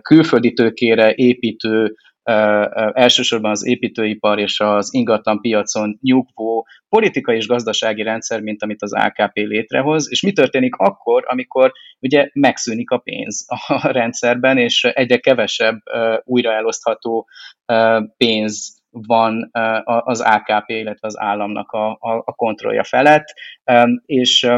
[0.02, 1.96] külföldi tőkére építő
[2.92, 8.92] elsősorban az építőipar és az ingatlan piacon nyugvó politikai és gazdasági rendszer, mint amit az
[8.92, 15.18] AKP létrehoz, és mi történik akkor, amikor ugye megszűnik a pénz a rendszerben, és egyre
[15.18, 15.82] kevesebb
[16.24, 17.28] újra elosztható
[18.16, 19.50] pénz van
[19.84, 23.26] az AKP, illetve az államnak a, a, a kontrollja felett,
[24.06, 24.48] és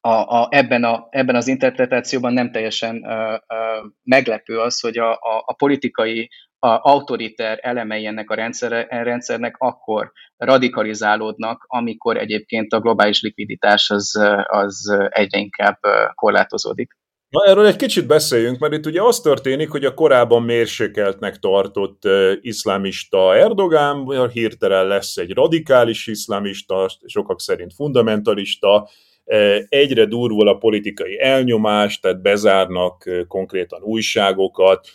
[0.00, 5.12] a, a, ebben, a, ebben az interpretációban nem teljesen uh, uh, meglepő az, hogy a,
[5.12, 12.80] a, a politikai a autoriter elemei ennek a rendszer, rendszernek akkor radikalizálódnak, amikor egyébként a
[12.80, 15.78] globális likviditás az, az egyre inkább
[16.14, 16.96] korlátozódik.
[17.28, 22.02] Na, erről egy kicsit beszéljünk, mert itt ugye az történik, hogy a korábban mérsékeltnek tartott
[22.40, 28.88] iszlámista Erdogán hirtelen lesz egy radikális iszlámista, sokak szerint fundamentalista,
[29.68, 34.88] egyre durvul a politikai elnyomás, tehát bezárnak konkrétan újságokat,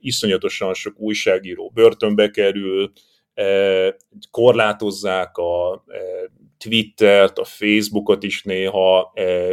[0.00, 2.92] iszonyatosan sok újságíró börtönbe kerül,
[4.30, 5.84] korlátozzák a
[6.58, 9.12] Twittert, a Facebookot is néha,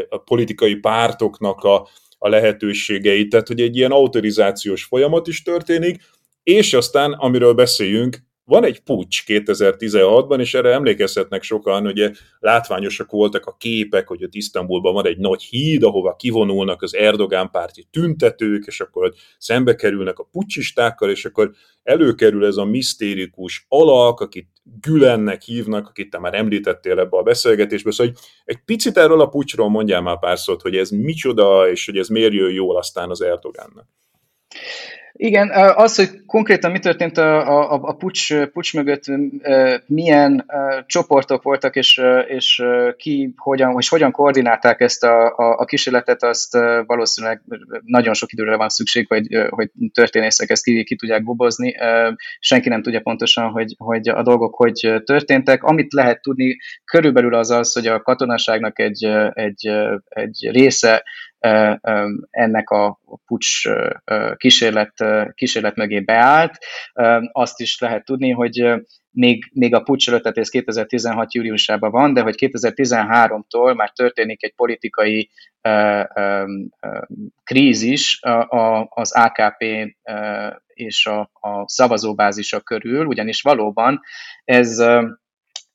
[0.09, 1.87] a politikai pártoknak a,
[2.17, 6.01] a lehetőségeit, tehát hogy egy ilyen autorizációs folyamat is történik,
[6.43, 8.17] és aztán, amiről beszéljünk,
[8.49, 14.33] van egy pucs 2016-ban, és erre emlékezhetnek sokan, hogy látványosak voltak a képek, hogy ott
[14.33, 20.19] Isztambulban van egy nagy híd, ahova kivonulnak az Erdogán párti tüntetők, és akkor szembe kerülnek
[20.19, 21.51] a pucsistákkal, és akkor
[21.83, 24.47] előkerül ez a misztérikus alak, akit
[24.81, 29.27] Gülennek hívnak, akit te már említettél ebbe a beszélgetésbe, szóval hogy egy picit erről a
[29.27, 33.09] pucsról mondjál már pár szót, hogy ez micsoda, és hogy ez miért jön jól aztán
[33.09, 33.87] az Erdogánnak.
[35.21, 39.03] Igen, az, hogy konkrétan mi történt a, a, a pucs, pucs mögött,
[39.85, 40.45] milyen
[40.85, 42.63] csoportok voltak, és, és
[42.97, 47.41] ki hogyan, és hogyan koordinálták ezt a, a, a kísérletet, azt valószínűleg
[47.85, 51.75] nagyon sok időre van szükség, hogy, hogy történészek ezt ki, ki tudják gobozni.
[52.39, 55.63] Senki nem tudja pontosan, hogy, hogy a dolgok hogy történtek.
[55.63, 59.67] Amit lehet tudni, körülbelül az az, hogy a katonaságnak egy, egy,
[60.09, 61.03] egy része
[62.29, 63.69] ennek a pucs
[64.35, 64.93] kísérlet,
[65.33, 66.57] kísérlet mögé beállt.
[67.31, 72.13] Azt is lehet tudni, hogy még, még a pucs előtt, tehát ez 2016 júliusában van,
[72.13, 75.29] de hogy 2013-tól már történik egy politikai
[77.43, 79.63] krízis a, a, az AKP
[80.73, 84.01] és a, a szavazóbázisa körül, ugyanis valóban
[84.43, 84.79] ez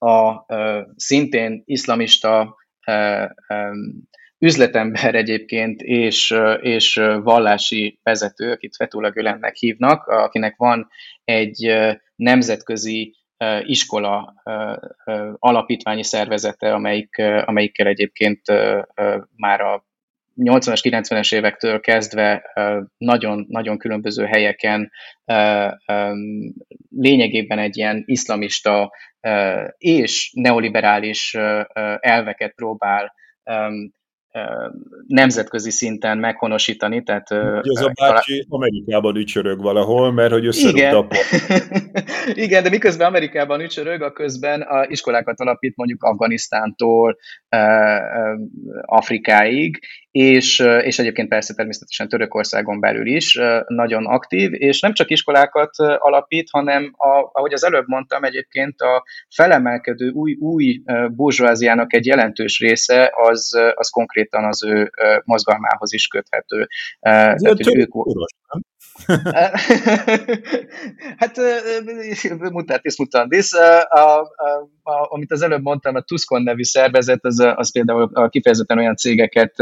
[0.04, 4.08] a uh, szintén iszlamista uh, um,
[4.44, 10.88] üzletember egyébként és, és vallási vezető, akit Fethullah Gülennek hívnak, akinek van
[11.24, 11.74] egy
[12.16, 13.14] nemzetközi
[13.60, 14.34] iskola
[15.38, 18.40] alapítványi szervezete, amelyik, amelyikkel egyébként
[19.36, 19.84] már a
[20.36, 22.52] 80-as, 90-es évektől kezdve
[22.96, 24.90] nagyon, nagyon különböző helyeken
[26.90, 28.92] lényegében egy ilyen iszlamista
[29.78, 31.34] és neoliberális
[32.00, 33.14] elveket próbál
[35.06, 37.02] nemzetközi szinten meghonosítani.
[37.02, 38.46] Tehát, ez a bácsi talán...
[38.48, 40.94] Amerikában ücsörög valahol, mert hogy összerúgta Igen.
[40.94, 41.06] a
[42.44, 47.16] Igen, de miközben Amerikában ücsörög, a közben a iskolákat alapít mondjuk Afganisztántól
[48.82, 49.78] Afrikáig,
[50.14, 56.48] és, és egyébként persze természetesen Törökországon belül is nagyon aktív, és nem csak iskolákat alapít,
[56.50, 59.04] hanem a, ahogy az előbb mondtam, egyébként a
[59.34, 64.90] felemelkedő új, új burzsóáziának egy jelentős része az, az konkrétan az ő
[65.24, 66.68] mozgalmához is köthető.
[67.00, 67.92] Ez Tehát, hogy ők...
[71.16, 71.40] Hát
[72.38, 74.20] mutatis mutandis, a, a,
[74.82, 79.54] a, amit az előbb mondtam, a Tuskon nevű szervezet, az, az például kifejezetten olyan cégeket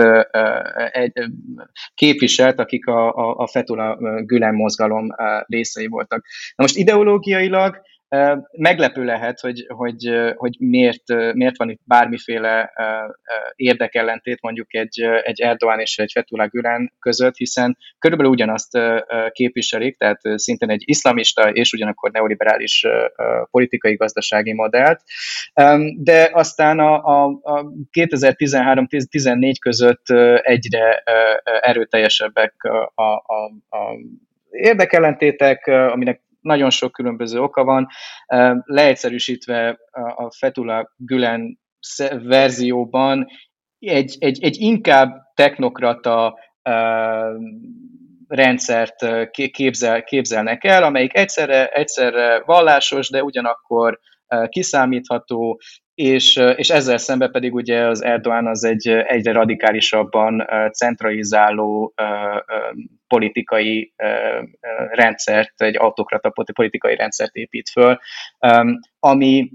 [0.92, 1.12] egy,
[1.94, 5.06] képviselt, akik a, a, a Fetula Gülen mozgalom
[5.46, 6.24] részei voltak.
[6.56, 7.80] Na most ideológiailag
[8.50, 12.72] Meglepő lehet, hogy, hogy, hogy miért, miért van itt bármiféle
[13.56, 18.78] érdekellentét mondjuk egy, egy Erdoğan és egy Fethullah Gülen között, hiszen körülbelül ugyanazt
[19.30, 22.86] képviselik, tehát szintén egy iszlamista és ugyanakkor neoliberális
[23.50, 25.00] politikai gazdasági modellt.
[25.96, 30.06] De aztán a, a, a 2013-14 között
[30.42, 31.02] egyre
[31.60, 32.54] erőteljesebbek
[32.94, 33.96] a, a, a
[34.50, 37.86] érdekellentétek, aminek nagyon sok különböző oka van.
[38.64, 39.78] Leegyszerűsítve
[40.16, 41.60] a Fetula Gülen
[42.22, 43.26] verzióban
[43.78, 46.38] egy, egy, egy inkább technokrata
[48.28, 53.98] rendszert képzel, képzelnek el, amelyik egyszerre, egyszerre vallásos, de ugyanakkor
[54.48, 55.60] kiszámítható,
[55.94, 61.94] és, és ezzel szemben pedig ugye az Erdoğan az egy egyre radikálisabban centralizáló
[63.06, 63.92] politikai
[64.90, 67.98] rendszert, egy autokrata politikai rendszert épít föl,
[68.98, 69.50] ami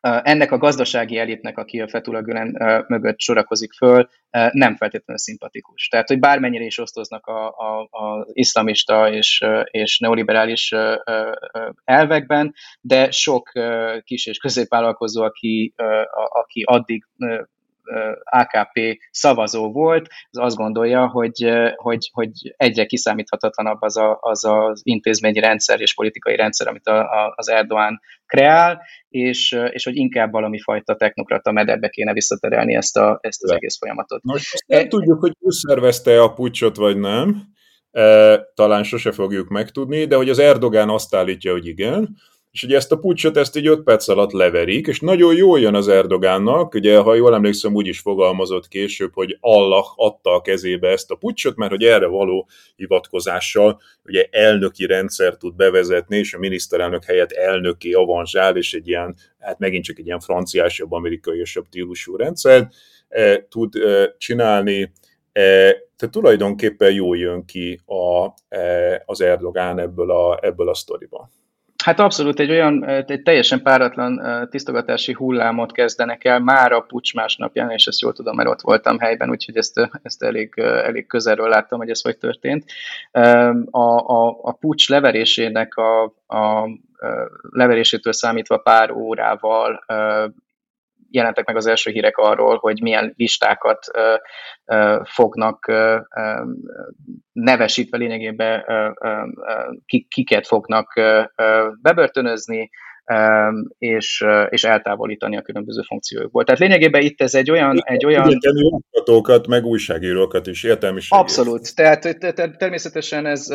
[0.00, 2.56] ennek a gazdasági elitnek, aki a Fethullah Gülen
[2.88, 4.08] mögött sorakozik föl,
[4.52, 5.88] nem feltétlenül szimpatikus.
[5.88, 7.26] Tehát, hogy bármennyire is osztoznak
[7.90, 10.74] az iszlamista és, és neoliberális
[11.84, 13.52] elvekben, de sok
[14.04, 15.74] kis és középvállalkozó, aki,
[16.28, 17.04] aki addig
[18.22, 24.80] AKP szavazó volt, az azt gondolja, hogy, hogy, hogy egyre kiszámíthatatlanabb az, a, az az
[24.84, 30.32] intézményi rendszer és politikai rendszer, amit a, a, az Erdoğan kreál, és, és hogy inkább
[30.32, 34.22] valami fajta technokrata medebbe kéne visszaterelni ezt, a, ezt az egész folyamatot.
[34.22, 37.42] Most nem e, tudjuk, hogy ő szervezte a pucsot, vagy nem.
[37.90, 42.16] E, talán sose fogjuk megtudni, de hogy az Erdogán azt állítja, hogy igen,
[42.50, 45.74] és ugye ezt a pucsot ezt így 5 perc alatt leverik, és nagyon jól jön
[45.74, 50.88] az Erdogánnak, ugye ha jól emlékszem, úgy is fogalmazott később, hogy Allah adta a kezébe
[50.88, 56.38] ezt a pucsot, mert hogy erre való hivatkozással ugye elnöki rendszer tud bevezetni, és a
[56.38, 62.16] miniszterelnök helyett elnöki avanzsál, és egy ilyen, hát megint csak egy ilyen franciásabb, amerikaiasabb típusú
[62.16, 62.68] rendszer
[63.08, 64.92] e, tud e, csinálni,
[65.32, 65.42] e,
[65.96, 71.30] tehát tulajdonképpen jól jön ki a, e, az Erdogán ebből a, ebből a sztoriban.
[71.88, 74.20] Hát abszolút egy olyan, egy teljesen páratlan
[74.50, 78.98] tisztogatási hullámot kezdenek el már a pucs másnapján, és ezt jól tudom, mert ott voltam
[78.98, 82.64] helyben, úgyhogy ezt, ezt elég, elég közelről láttam, hogy ez hogy történt.
[83.70, 86.68] A, a, a pucs leverésének a, a
[87.50, 89.84] leverésétől számítva pár órával
[91.10, 93.86] jelentek meg az első hírek arról, hogy milyen listákat
[95.04, 95.72] fognak
[97.32, 98.64] nevesítve lényegében
[100.08, 100.92] kiket fognak
[101.82, 102.70] bebörtönözni,
[103.78, 106.44] és, és eltávolítani a különböző funkciókból.
[106.44, 107.78] Tehát lényegében itt ez egy olyan...
[107.84, 108.30] Egy olyan...
[108.30, 108.54] Igen,
[109.48, 111.24] meg újságírókat is, értelmiségét.
[111.24, 111.74] Abszolút.
[111.74, 113.46] Tehát természetesen ez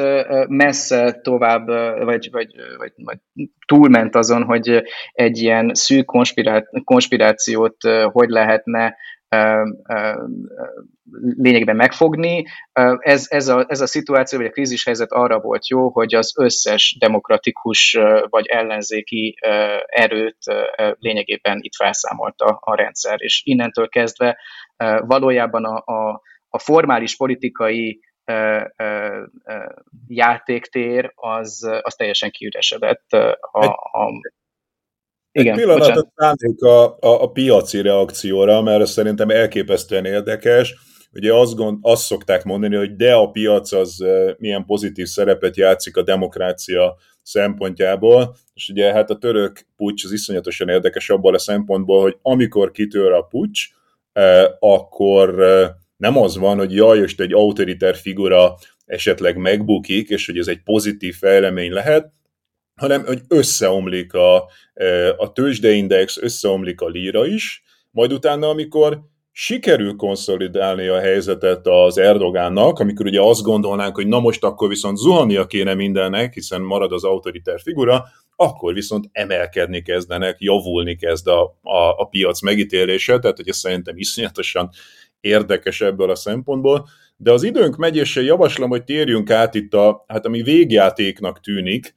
[0.47, 1.67] messze tovább,
[2.05, 3.17] vagy, vagy, vagy, vagy
[3.67, 6.05] túlment azon, hogy egy ilyen szűk
[6.83, 7.75] konspirációt
[8.11, 8.95] hogy lehetne
[11.37, 12.45] lényegben megfogni.
[12.99, 16.33] Ez, ez, a, ez a szituáció, vagy a krízis helyzet arra volt jó, hogy az
[16.37, 17.97] összes demokratikus
[18.29, 19.35] vagy ellenzéki
[19.85, 20.37] erőt
[20.99, 24.37] lényegében itt felszámolta a rendszer, és innentől kezdve
[25.05, 27.99] valójában a, a, a formális politikai
[30.07, 33.13] játéktér az, az teljesen kiüresedett.
[33.51, 34.09] A, a,
[35.35, 40.75] igen, Egy pillanatot szánnék a, a, a piaci reakcióra, mert szerintem elképesztően érdekes.
[41.13, 44.03] Ugye azt, gond, azt szokták mondani, hogy de a piac az
[44.37, 50.69] milyen pozitív szerepet játszik a demokrácia szempontjából, és ugye hát a török pucs az iszonyatosan
[50.69, 53.61] érdekes abban a szempontból, hogy amikor kitör a pucs,
[54.59, 55.35] akkor
[55.97, 58.55] nem az van, hogy jaj, most egy autoriter figura
[58.85, 62.11] esetleg megbukik, és hogy ez egy pozitív fejlemény lehet,
[62.75, 69.01] hanem hogy összeomlik a, e, a tőzsdeindex, összeomlik a líra is, majd utána, amikor
[69.31, 74.97] sikerül konszolidálni a helyzetet az Erdogánnak, amikor ugye azt gondolnánk, hogy na most akkor viszont
[74.97, 78.03] zuhannia kéne mindennek, hiszen marad az autoriter figura,
[78.35, 83.97] akkor viszont emelkedni kezdenek, javulni kezd a, a, a piac megítélése, tehát hogy ez szerintem
[83.97, 84.69] iszonyatosan
[85.19, 86.87] érdekes ebből a szempontból,
[87.17, 91.93] de az időnk megy, és javaslom, hogy térjünk át itt a, hát ami végjátéknak tűnik,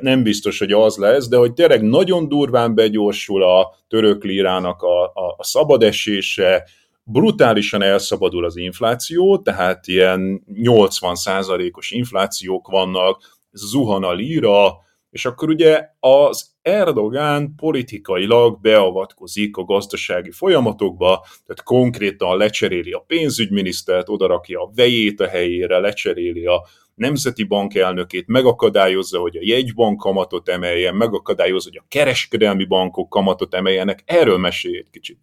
[0.00, 5.04] nem biztos, hogy az lesz, de hogy tényleg nagyon durván begyorsul a török lírának a,
[5.04, 6.64] a, a szabadesése,
[7.04, 14.76] brutálisan elszabadul az infláció, tehát ilyen 80%-os inflációk vannak, zuhan a líra,
[15.10, 24.08] és akkor ugye az Erdogán politikailag beavatkozik a gazdasági folyamatokba, tehát konkrétan lecseréli a pénzügyminisztert,
[24.08, 26.66] odarakja a vejét a helyére, lecseréli a
[27.00, 33.54] nemzeti bank elnökét, megakadályozza, hogy a jegybank kamatot emeljen, megakadályozza, hogy a kereskedelmi bankok kamatot
[33.54, 34.02] emeljenek.
[34.04, 35.18] Erről mesélj egy kicsit.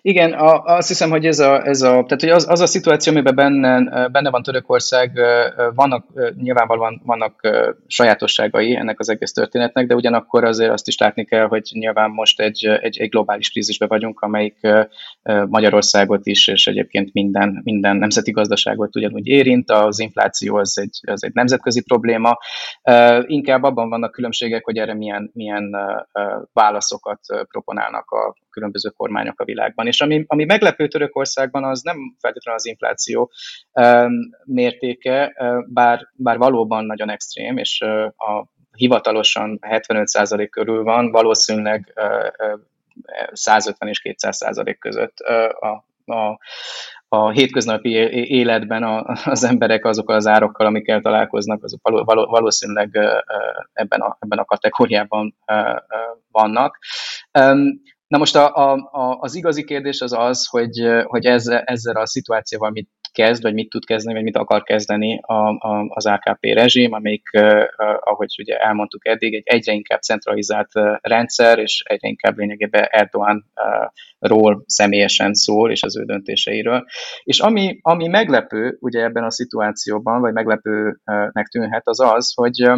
[0.00, 3.12] Igen, a, azt hiszem, hogy ez a, ez a, tehát, hogy az, az a szituáció,
[3.12, 5.20] amiben benne, benne van Törökország,
[5.74, 7.48] vannak, nyilvánvalóan vannak
[7.86, 12.40] sajátosságai ennek az egész történetnek, de ugyanakkor azért azt is látni kell, hogy nyilván most
[12.40, 14.58] egy, egy, egy globális krízisbe vagyunk, amelyik
[15.48, 21.24] Magyarországot is, és egyébként minden, minden nemzeti gazdaságot ugyanúgy érint, az infláció az egy, az
[21.24, 22.38] egy nemzetközi probléma.
[23.26, 25.76] Inkább abban vannak különbségek, hogy erre milyen, milyen
[26.52, 29.86] válaszokat proponálnak a különböző kormányok a világban.
[29.86, 33.30] És ami, ami meglepő Törökországban, az nem feltétlenül az infláció
[34.44, 35.34] mértéke,
[35.66, 37.80] bár, bár valóban nagyon extrém, és
[38.16, 38.46] a
[38.76, 42.60] hivatalosan 75% körül van, valószínűleg uh,
[43.32, 45.18] 150 és 200 százalék között
[45.60, 46.38] a a,
[47.08, 47.90] a hétköznapi
[48.30, 48.82] életben
[49.24, 51.80] az emberek azokkal az árokkal, amikkel találkoznak, azok
[52.10, 52.98] valószínűleg
[53.72, 55.36] ebben a, ebben a kategóriában
[56.30, 56.78] vannak.
[58.12, 62.70] Na most a, a, az igazi kérdés az az, hogy, hogy ezzel, ezzel a szituációval
[62.70, 66.92] mit kezd, vagy mit tud kezdeni, vagy mit akar kezdeni a, a, az AKP rezsim,
[66.92, 67.30] amelyik,
[68.00, 70.68] ahogy ugye elmondtuk eddig, egy egyre inkább centralizált
[71.00, 76.84] rendszer, és egyre inkább lényegében Erdogan-ról személyesen szól, és az ő döntéseiről.
[77.22, 82.70] És ami, ami meglepő ugye ebben a szituációban, vagy meglepőnek tűnhet, az az, hogy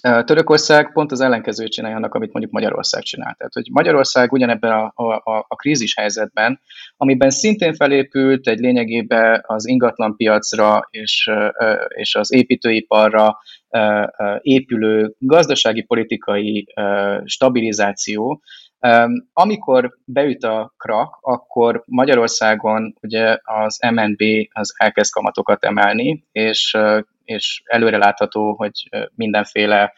[0.00, 3.34] Törökország pont az ellenkezőt csinálja annak, amit mondjuk Magyarország csinál.
[3.38, 6.60] Tehát, hogy Magyarország ugyanebben a, a, a krízis helyzetben,
[6.96, 11.30] amiben szintén felépült egy lényegében az ingatlanpiacra és,
[11.88, 13.38] és az építőiparra
[14.40, 16.66] épülő gazdasági politikai
[17.24, 18.42] stabilizáció,
[19.32, 26.76] amikor beüt a krak, akkor Magyarországon ugye az MNB az elkezd kamatokat emelni, és
[27.24, 29.92] és előre látható, hogy mindenféle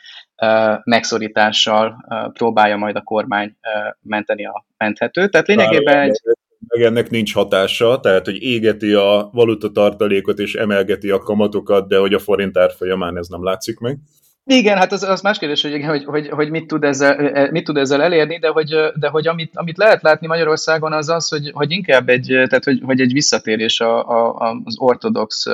[0.85, 3.57] megszorítással próbálja majd a kormány
[4.03, 5.31] menteni a menthetőt.
[5.31, 6.21] Tehát lényegében egy...
[6.69, 12.15] Meg ennek nincs hatása, tehát hogy égeti a valutatartalékot és emelgeti a kamatokat, de hogy
[12.15, 13.99] a forint árfolyamán ez nem látszik meg.
[14.47, 17.77] Igen, hát az, az más kérdés, hogy, hogy, hogy, hogy mit, tud ezzel, mit tud
[17.77, 21.71] ezzel elérni, de hogy, de hogy amit, amit lehet látni Magyarországon az az, hogy, hogy
[21.71, 25.47] inkább egy, tehát hogy, hogy egy visszatérés a, a, az ortodox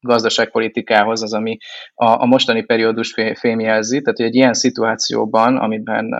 [0.00, 1.56] gazdaságpolitikához az, ami
[1.94, 6.16] a, a mostani periódus fémjelzi, tehát hogy egy ilyen szituációban, amiben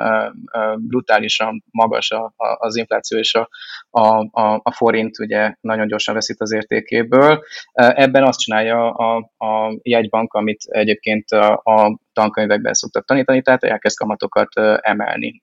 [0.78, 3.48] brutálisan magas a, a, az infláció és a,
[3.90, 4.28] a,
[4.62, 7.42] a, forint ugye nagyon gyorsan veszít az értékéből,
[7.72, 13.96] ebben azt csinálja a, a jegybank, amit egyébként a, a tankönyvekben szoktak tanítani, tehát elkezd
[13.96, 14.48] kamatokat
[14.80, 15.42] emelni.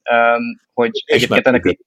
[0.74, 1.78] Hogy és egyébként ennek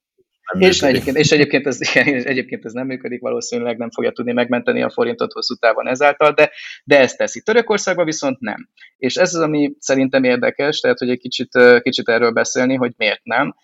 [0.57, 1.79] és egyébként, és egyébként ez,
[2.23, 6.51] egyébként ez nem működik, valószínűleg nem fogja tudni megmenteni a forintot hosszú távon ezáltal, de,
[6.83, 7.41] de ezt teszi.
[7.41, 8.69] Törökországban viszont nem.
[8.97, 11.49] És ez az, ami szerintem érdekes, tehát hogy egy kicsit,
[11.81, 13.55] kicsit erről beszélni, hogy miért nem.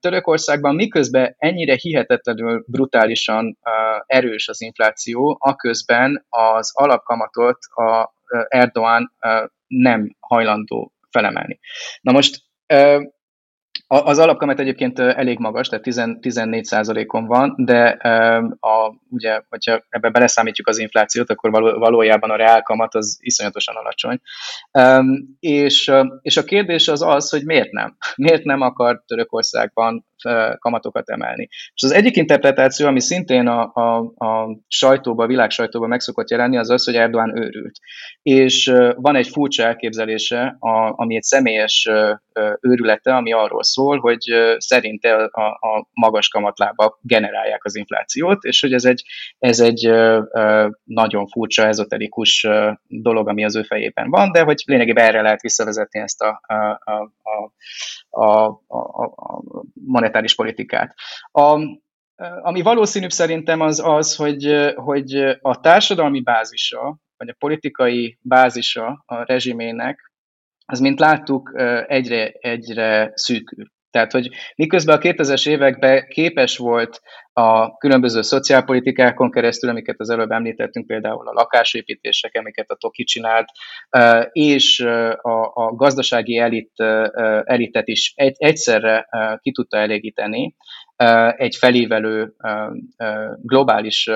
[0.00, 3.58] Törökországban miközben ennyire hihetetlenül brutálisan
[4.06, 8.14] erős az infláció, aközben az alapkamatot a
[8.48, 9.10] Erdoğan
[9.66, 11.58] nem hajlandó felemelni.
[12.00, 12.42] Na most
[13.86, 17.88] az alapkamat egyébként elég magas, tehát 10, 14%-on van, de
[18.60, 24.20] a, ugye, hogyha ebbe beleszámítjuk az inflációt, akkor való, valójában a reálkamat az iszonyatosan alacsony.
[25.40, 25.92] És,
[26.22, 27.96] és a kérdés az az, hogy miért nem?
[28.16, 30.06] Miért nem akar Törökországban
[30.58, 31.48] kamatokat emelni?
[31.50, 33.96] És az egyik interpretáció, ami szintén a, a,
[34.26, 37.78] a sajtóban, a világ sajtóban meg szokott jelenni, az az, hogy Erdoğan őrült.
[38.22, 41.88] És van egy furcsa elképzelése, a, ami egy személyes
[42.60, 44.22] őrülete, ami arról szól, hogy
[44.58, 49.04] szerinte a, a magas kamatlábak generálják az inflációt, és hogy ez egy,
[49.38, 49.90] ez egy
[50.84, 52.46] nagyon furcsa, ezoterikus
[52.86, 56.54] dolog, ami az ő fejében van, de hogy lényegében erre lehet visszavezetni ezt a, a,
[56.90, 57.52] a,
[58.10, 59.42] a, a, a
[60.04, 60.94] monetáris politikát.
[61.30, 61.58] A,
[62.42, 69.24] ami valószínűbb szerintem az az, hogy, hogy a társadalmi bázisa, vagy a politikai bázisa a
[69.24, 70.12] rezsimének,
[70.66, 71.52] az, mint láttuk,
[71.86, 73.66] egyre, egyre szűkül.
[73.94, 77.00] Tehát, hogy miközben a 2000-es években képes volt
[77.32, 83.48] a különböző szociálpolitikákon keresztül, amiket az előbb említettünk, például a lakásépítések, amiket a Toki csinált,
[84.32, 84.80] és
[85.20, 86.80] a, gazdasági elit,
[87.44, 89.08] elitet is egy, egyszerre
[89.42, 90.54] ki tudta elégíteni,
[91.36, 92.34] egy felívelő
[93.42, 94.10] globális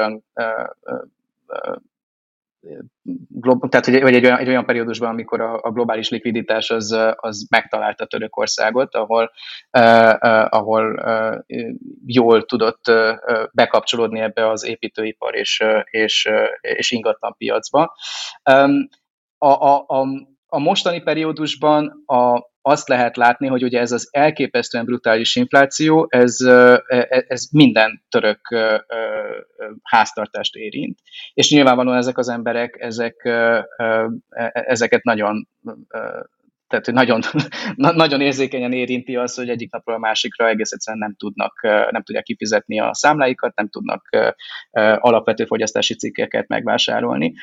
[3.68, 8.06] tehát hogy, egy olyan, egy olyan periódusban, amikor a, a globális likviditás az, az megtalálta
[8.06, 9.30] Törökországot, ahol,
[9.78, 11.64] uh, ahol uh,
[12.06, 13.16] jól tudott uh,
[13.52, 16.28] bekapcsolódni ebbe az építőipar és, és,
[16.60, 17.94] és ingatlan piacba.
[19.38, 20.06] A, a, a,
[20.46, 26.40] a mostani periódusban a, azt lehet látni, hogy ugye ez az elképesztően brutális infláció, ez,
[26.40, 28.40] e, e, ez minden török
[29.82, 30.98] háztartást érint.
[31.34, 33.68] És nyilvánvalóan ezek az emberek, ezek, e,
[34.52, 35.48] ezeket nagyon
[36.68, 37.20] tehát hogy nagyon,
[38.04, 42.24] nagyon érzékenyen érinti az, hogy egyik napról a másikra egész egyszerűen nem tudnak, nem tudják
[42.24, 44.08] kifizetni a számláikat, nem tudnak
[44.98, 47.34] alapvető fogyasztási cikkeket megvásárolni.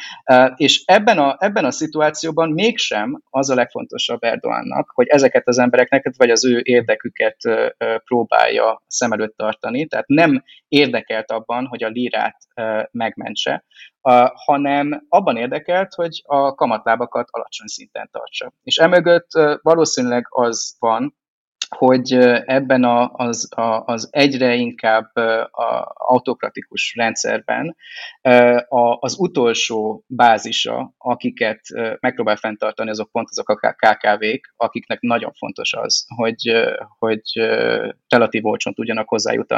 [0.56, 6.14] És ebben a, ebben a szituációban mégsem az a legfontosabb Erdoánnak, hogy ezeket az embereknek,
[6.18, 7.38] vagy az ő érdeküket
[8.04, 12.38] próbálja szem előtt tartani, tehát nem érdekelt abban, hogy a lírát
[12.92, 13.64] megmentse,
[14.46, 18.52] hanem abban érdekelt, hogy a kamatlábakat alacsony szinten tartsa.
[18.64, 19.30] És emögött
[19.62, 21.16] valószínűleg az van,
[21.78, 22.14] hogy
[22.46, 25.16] ebben a, az, a, az egyre inkább
[25.52, 27.76] a autokratikus rendszerben
[28.68, 31.60] a, az utolsó bázisa, akiket
[32.00, 36.52] megpróbál fenntartani, azok pont azok a KKV-k, akiknek nagyon fontos az, hogy,
[37.00, 37.22] hogy
[38.08, 39.10] relatív olcsón tudjanak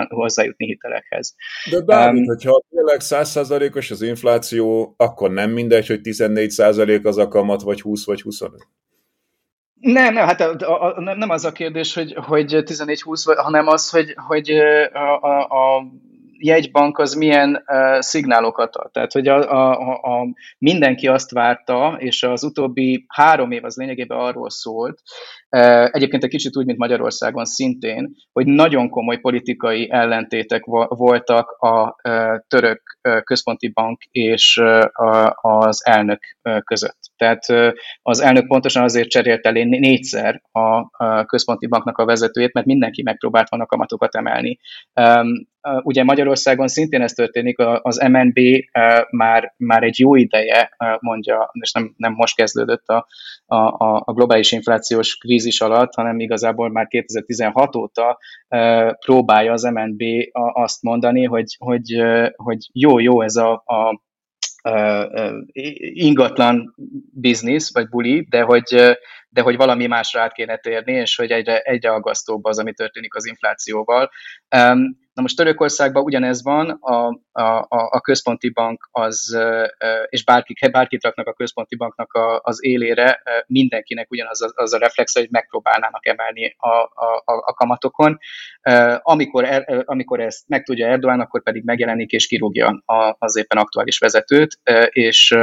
[0.10, 1.35] hozzájutni hitelekhez.
[1.69, 7.27] De bármit, um, hogyha tényleg 100%-os az infláció, akkor nem mindegy, hogy 14% az a
[7.27, 8.68] kamat, vagy 20 vagy 25.
[9.79, 14.13] Nem, nem, hát a, a, nem az a kérdés, hogy, hogy 14-20, hanem az, hogy,
[14.27, 14.49] hogy
[14.93, 15.85] a, a, a
[16.39, 18.91] jegybank az milyen uh, szignálokat ad.
[18.91, 20.27] Tehát, hogy a, a, a,
[20.57, 25.01] mindenki azt várta, és az utóbbi három év az lényegében arról szólt,
[25.91, 31.95] egyébként egy kicsit úgy, mint Magyarországon szintén, hogy nagyon komoly politikai ellentétek voltak a
[32.47, 34.61] török központi bank és
[35.41, 36.19] az elnök
[36.63, 36.97] között.
[37.17, 43.03] Tehát az elnök pontosan azért cserélt elé négyszer a, központi banknak a vezetőjét, mert mindenki
[43.03, 44.59] megpróbált volna kamatokat emelni.
[45.83, 48.39] Ugye Magyarországon szintén ez történik, az MNB
[49.09, 53.07] már, már egy jó ideje mondja, és nem, nem most kezdődött a,
[53.45, 58.19] a, a globális inflációs krízis alatt, hanem igazából már 2016 óta
[59.05, 60.01] próbálja az MNB
[60.53, 62.03] azt mondani, hogy, hogy,
[62.35, 64.05] hogy jó, jó ez a, a
[65.79, 66.75] ingatlan
[67.13, 68.97] biznisz, vagy buli, de hogy,
[69.29, 73.15] de hogy valami másra át kéne térni, és hogy egyre, egyre aggasztóbb az, ami történik
[73.15, 74.09] az inflációval.
[75.18, 79.38] Na most Törökországban ugyanez van, a, a, a központi bank az,
[80.10, 84.77] és bárki, bárkit raknak a központi banknak a, az élére, mindenkinek ugyanaz az, az a
[84.77, 88.18] reflex, hogy megpróbálnának emelni a, a, a kamatokon.
[89.02, 92.84] Amikor, er, amikor ezt meg tudja Erdogan, akkor pedig megjelenik és kirúgja
[93.18, 95.35] az éppen aktuális vezetőt, és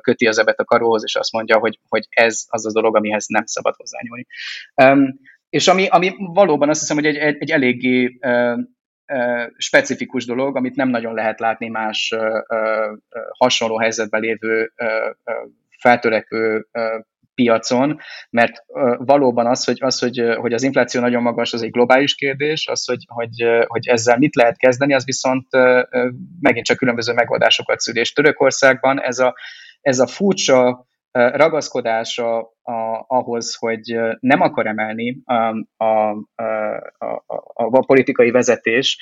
[0.00, 3.26] köti az ebet a karóhoz, és azt mondja, hogy, hogy ez az a dolog, amihez
[3.26, 4.26] nem szabad hozzányúlni.
[5.48, 8.18] És ami, ami valóban azt hiszem, hogy egy, egy, egy eléggé
[9.56, 12.14] specifikus dolog, amit nem nagyon lehet látni más
[13.38, 14.72] hasonló helyzetben lévő
[15.78, 16.66] feltörekvő
[17.34, 17.98] piacon,
[18.30, 18.64] mert
[18.96, 22.84] valóban az, hogy, az hogy, hogy az infláció nagyon magas, az egy globális kérdés, az,
[22.86, 25.46] hogy, hogy, hogy ezzel mit lehet kezdeni, az viszont
[26.40, 27.96] megint csak különböző megoldásokat szül.
[27.96, 29.34] És Törökországban ez a,
[29.80, 35.34] ez a furcsa ragaszkodása a, ahhoz, hogy nem akar emelni a,
[35.84, 36.44] a, a,
[36.98, 37.24] a,
[37.54, 38.98] a politikai vezetés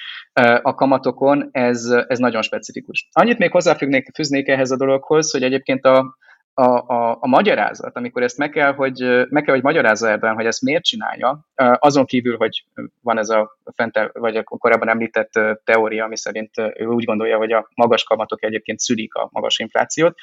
[0.62, 3.08] a kamatokon, ez, ez nagyon specifikus.
[3.12, 6.16] Annyit még hozzáfűznék ehhez a dologhoz, hogy egyébként a,
[6.54, 10.46] a, a, a magyarázat, amikor ezt meg kell, hogy, meg kell, hogy magyarázza ebben, hogy
[10.46, 11.40] ezt miért csinálja,
[11.78, 12.64] azon kívül, hogy
[13.00, 15.32] van ez a fente, vagy a korábban említett
[15.64, 20.16] teória, ami szerint ő úgy gondolja, hogy a magas kamatok egyébként szülik a magas inflációt.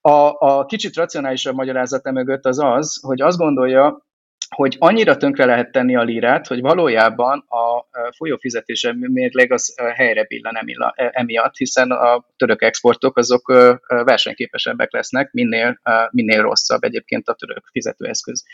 [0.00, 4.05] A, a kicsit racionálisabb magyarázat mögött az az, hogy azt gondolja,
[4.48, 7.86] hogy annyira tönkre lehet tenni a lírát, hogy valójában a
[8.16, 10.58] folyófizetése mérleg az helyre billen
[10.94, 13.46] emiatt, hiszen a török exportok azok
[13.86, 18.44] versenyképesebbek lesznek, minél, minél rosszabb egyébként a török fizetőeszköz.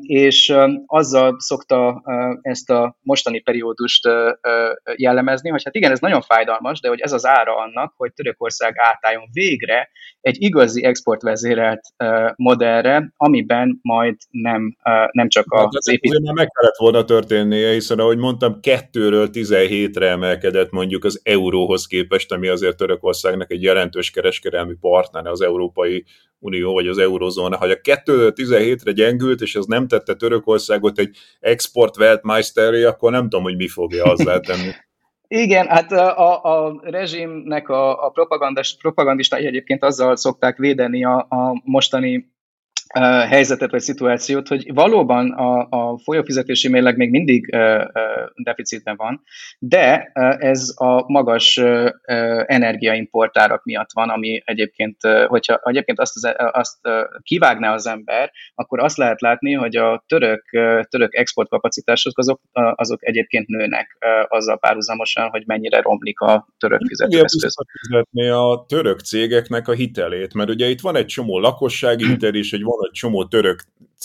[0.00, 0.54] És
[0.86, 2.02] azzal szokta
[2.40, 4.08] ezt a mostani periódust
[4.96, 8.74] jellemezni, hogy hát igen, ez nagyon fájdalmas, de hogy ez az ára annak, hogy Törökország
[8.76, 9.90] átálljon végre
[10.20, 11.80] egy igazi exportvezérelt
[12.36, 14.76] modellre, amiben majd nem
[15.12, 16.18] nem csak hát az építés.
[16.22, 22.32] már meg kellett volna történnie, hiszen ahogy mondtam, kettőről 17-re emelkedett mondjuk az euróhoz képest,
[22.32, 26.04] ami azért Törökországnak egy jelentős kereskedelmi partner az Európai
[26.38, 27.56] Unió vagy az Eurozóna.
[27.56, 33.22] Ha a 2 17-re gyengült, és ez nem tette Törökországot egy export weltmeisteré, akkor nem
[33.22, 34.70] tudom, hogy mi fogja azzá tenni.
[35.28, 38.12] Igen, hát a, a rezsimnek a, a
[38.78, 42.32] propagandistai egyébként azzal szokták védeni a, a mostani
[43.28, 47.56] helyzetet vagy szituációt, hogy valóban a, a folyófizetési mérleg még mindig
[48.34, 49.22] deficitben van,
[49.58, 51.60] de ez a magas
[52.46, 54.96] energiaimportárak miatt van, ami egyébként,
[55.26, 56.78] hogyha egyébként azt, az, azt
[57.22, 60.42] kivágná az ember, akkor azt lehet látni, hogy a török,
[60.88, 63.96] török exportkapacitások azok, azok egyébként nőnek
[64.28, 67.54] azzal párhuzamosan, hogy mennyire romlik a török fizetőeszköz.
[67.88, 72.52] fizetni a török cégeknek a hitelét, mert ugye itt van egy csomó lakossági hitel is,
[72.52, 73.60] egy van egy csomó török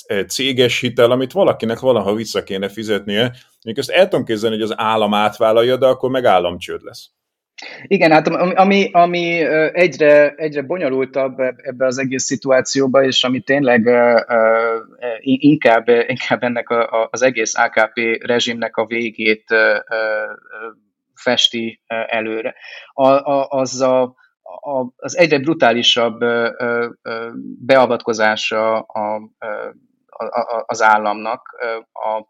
[0.05, 3.33] eh, céges hitel, amit valakinek valaha vissza kéne fizetnie.
[3.65, 7.09] Még ezt el tudom képzelni, hogy az állam átvállalja, de akkor meg államcsőd lesz.
[7.87, 9.43] Igen, hát ami, ami
[9.73, 13.89] egyre, egyre bonyolultabb ebbe az egész szituációba, és ami tényleg
[15.21, 16.67] inkább, inkább ennek
[17.09, 19.55] az egész AKP rezsimnek a végét
[21.13, 22.55] festi előre,
[23.49, 24.15] az a,
[24.61, 26.19] a, az egyre brutálisabb
[27.59, 29.15] beavatkozása a,
[30.17, 31.41] a, az államnak
[31.93, 32.25] a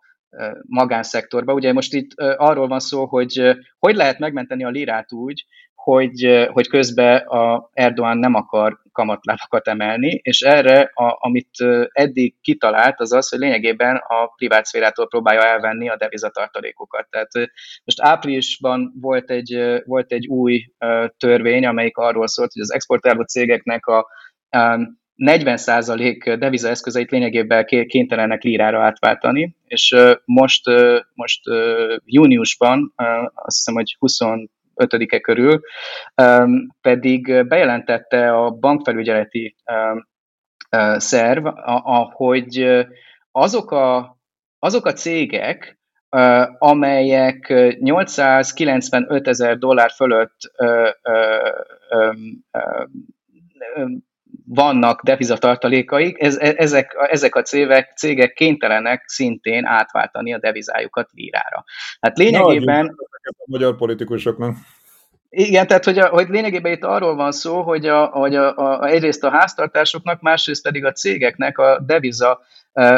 [0.67, 1.53] magánszektorba.
[1.53, 5.45] Ugye most itt arról van szó, hogy hogy lehet megmenteni a lirát úgy,
[5.84, 11.49] hogy, hogy közben a Erdoğan nem akar kamatlábakat emelni, és erre, a, amit
[11.91, 17.07] eddig kitalált, az az, hogy lényegében a privát szférától próbálja elvenni a devizatartalékokat.
[17.10, 17.31] Tehát
[17.84, 20.65] most áprilisban volt egy, volt egy új
[21.18, 24.07] törvény, amelyik arról szólt, hogy az exportáló cégeknek a
[25.18, 29.95] 40% devizaeszközeit lényegében kénytelenek lírára átváltani, és
[30.26, 30.69] most,
[31.14, 31.41] most
[32.05, 32.93] júniusban,
[33.34, 33.95] azt hiszem, hogy
[34.75, 35.61] 25-e körül,
[36.81, 39.55] pedig bejelentette a bankfelügyeleti
[40.97, 41.45] szerv,
[41.83, 42.85] ahogy
[43.31, 44.17] azok a,
[44.59, 45.77] azok a cégek,
[46.57, 50.37] amelyek 895 ezer dollár fölött
[54.45, 61.63] vannak devizatartalékaik, ez, e, ezek, ezek a cégek, cégek kénytelenek szintén átváltani a devizájukat lírára.
[62.01, 62.85] Hát lényegében...
[62.85, 62.93] Na,
[63.23, 64.55] a magyar politikusoknak.
[65.29, 68.85] Igen, tehát hogy, a, hogy lényegében itt arról van szó, hogy, a, hogy a, a,
[68.87, 72.41] egyrészt a háztartásoknak, másrészt pedig a cégeknek a deviza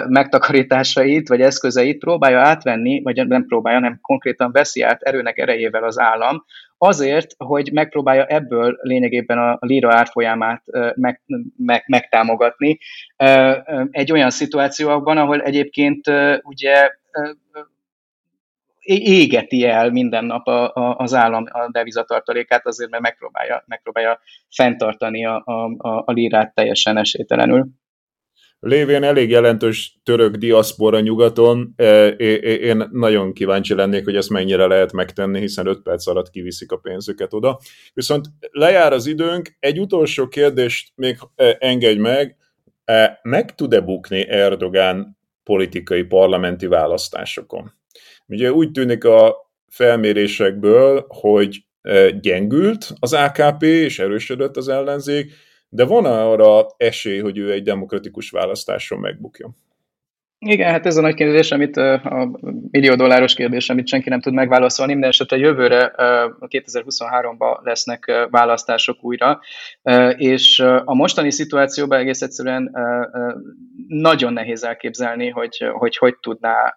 [0.08, 6.00] megtakarításait vagy eszközeit próbálja átvenni, vagy nem próbálja, nem konkrétan veszi át erőnek erejével az
[6.00, 6.46] állam,
[6.86, 10.64] azért, hogy megpróbálja ebből lényegében a lira árfolyamát
[10.96, 11.22] meg,
[11.58, 12.80] meg, megtámogatni.
[13.92, 16.12] Egy olyan szituációban, ahol egyébként
[16.44, 16.90] ugye
[18.86, 25.26] égeti el minden nap a, a, az állam a devizatartalékát, azért mert megpróbálja, megpróbálja fenntartani
[25.26, 27.68] a, a, a lirát teljesen esélytelenül
[28.66, 34.92] lévén elég jelentős török diaszpora nyugaton, e, én nagyon kíváncsi lennék, hogy ezt mennyire lehet
[34.92, 37.60] megtenni, hiszen 5 perc alatt kiviszik a pénzüket oda.
[37.94, 42.36] Viszont lejár az időnk, egy utolsó kérdést még e, engedj meg,
[42.86, 47.72] e, meg tud-e bukni Erdogán politikai parlamenti választásokon?
[48.28, 49.36] Ugye úgy tűnik a
[49.68, 51.64] felmérésekből, hogy
[52.22, 55.32] gyengült az AKP, és erősödött az ellenzék,
[55.76, 59.56] de van arra esély, hogy ő egy demokratikus választáson megbukjon?
[60.40, 62.40] Igen, hát ez a nagy kérdés, amit a
[62.72, 64.92] millió dolláros kérdés, amit senki nem tud megválaszolni.
[64.92, 65.94] Minden esetre jövőre,
[66.40, 69.40] 2023-ban lesznek választások újra,
[70.16, 72.72] és a mostani szituációban egész egyszerűen
[73.88, 76.76] nagyon nehéz elképzelni, hogy hogy, hogy tudná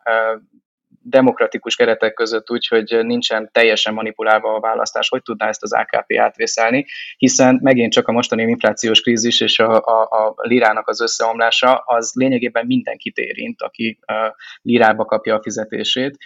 [1.08, 6.18] demokratikus keretek között úgy, hogy nincsen teljesen manipulálva a választás, hogy tudná ezt az AKP
[6.18, 6.86] átvészelni,
[7.16, 12.12] hiszen megint csak a mostani inflációs krízis és a, a, a lirának az összeomlása az
[12.14, 14.16] lényegében mindenkit érint, aki uh,
[14.62, 16.16] lirába kapja a fizetését,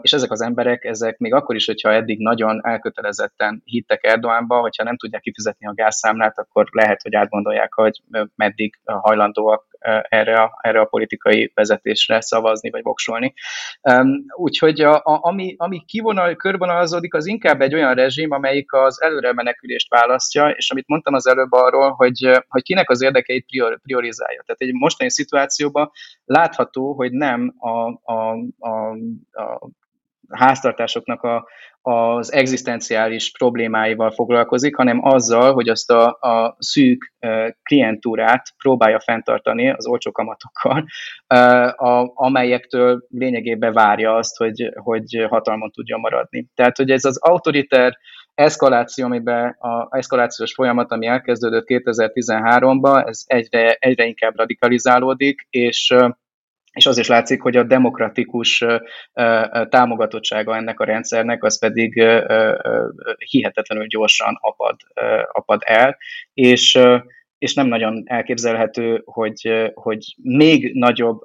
[0.00, 4.84] és ezek az emberek, ezek még akkor is, hogyha eddig nagyon elkötelezetten hittek Erdoánba, hogyha
[4.84, 8.02] nem tudják kifizetni a gázszámlát, akkor lehet, hogy átgondolják, hogy
[8.34, 9.77] meddig hajlandóak
[10.08, 13.34] erre a, erre a politikai vezetésre szavazni vagy voksolni.
[14.36, 19.32] Úgyhogy a, a, ami, ami kivonal, körvonalazódik, az inkább egy olyan rezsim, amelyik az előre
[19.32, 24.42] menekülést választja, és amit mondtam az előbb arról, hogy, hogy kinek az érdekeit prior, priorizálja.
[24.46, 25.90] Tehát egy mostani szituációban
[26.24, 27.68] látható, hogy nem a,
[28.12, 28.90] a, a,
[29.30, 29.68] a
[30.30, 31.48] háztartásoknak a,
[31.82, 37.12] az egzisztenciális problémáival foglalkozik, hanem azzal, hogy azt a, a szűk
[37.62, 40.84] klientúrát próbálja fenntartani az olcsó kamatokkal,
[41.76, 46.46] a, amelyektől lényegében várja azt, hogy, hogy hatalmon tudja maradni.
[46.54, 47.98] Tehát, hogy ez az autoriter
[48.34, 55.94] eszkaláció, amiben a eszkalációs folyamat, ami elkezdődött 2013-ban, ez egyre, egyre inkább radikalizálódik, és
[56.72, 58.64] és az is látszik, hogy a demokratikus
[59.68, 62.02] támogatottsága ennek a rendszernek az pedig
[63.30, 64.76] hihetetlenül gyorsan apad,
[65.32, 65.96] apad el,
[66.34, 66.78] és
[67.38, 71.20] és nem nagyon elképzelhető, hogy, hogy még nagyobb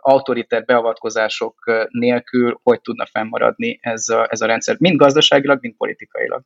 [0.00, 6.42] autoriter beavatkozások nélkül hogy tudna fennmaradni ez a, ez a rendszer, mind gazdaságilag, mind politikailag.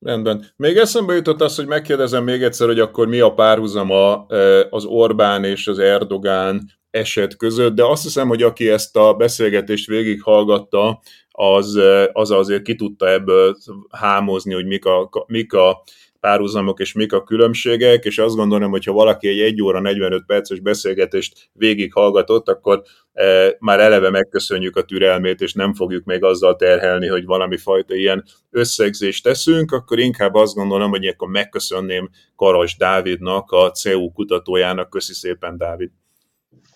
[0.00, 0.52] Rendben.
[0.56, 4.26] Még eszembe jutott az, hogy megkérdezem még egyszer, hogy akkor mi a párhuzama
[4.70, 9.86] az Orbán és az Erdogán eset között, de azt hiszem, hogy aki ezt a beszélgetést
[9.86, 11.00] végighallgatta,
[11.30, 11.78] az,
[12.12, 13.56] az azért ki tudta ebből
[13.90, 15.82] hámozni, hogy mik a, mik a
[16.20, 20.24] párhuzamok és mik a különbségek, és azt gondolom, hogy ha valaki egy 1 óra 45
[20.26, 22.82] perces beszélgetést végighallgatott, akkor
[23.12, 27.94] e, már eleve megköszönjük a türelmét, és nem fogjuk még azzal terhelni, hogy valami fajta
[27.94, 34.90] ilyen összegzést teszünk, akkor inkább azt gondolom, hogy akkor megköszönném Karas Dávidnak, a CEU kutatójának.
[34.90, 35.90] Köszi szépen, Dávid!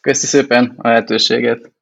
[0.01, 1.73] Köszi szépen a lehetőséget.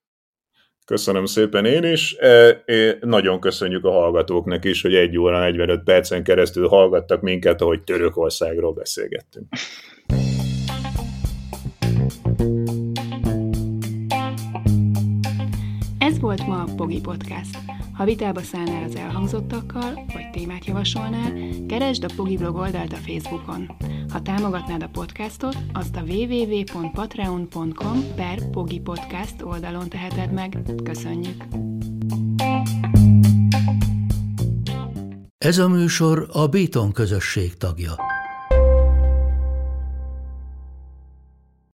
[0.90, 2.16] Köszönöm szépen én is.
[2.18, 2.62] E,
[3.00, 8.72] nagyon köszönjük a hallgatóknak is, hogy egy óra 45 percen keresztül hallgattak minket, ahogy Törökországról
[8.72, 9.46] beszélgettünk.
[16.30, 17.58] Volt ma a Pogi Podcast.
[17.92, 21.32] Ha vitába szállnál az elhangzottakkal, vagy témát javasolnál,
[21.68, 23.76] keresd a Pogi blog oldalt a Facebookon.
[24.08, 30.58] Ha támogatnád a podcastot, azt a www.patreon.com per Pogi Podcast oldalon teheted meg.
[30.84, 31.44] Köszönjük!
[35.38, 37.92] Ez a műsor a Béton közösség tagja.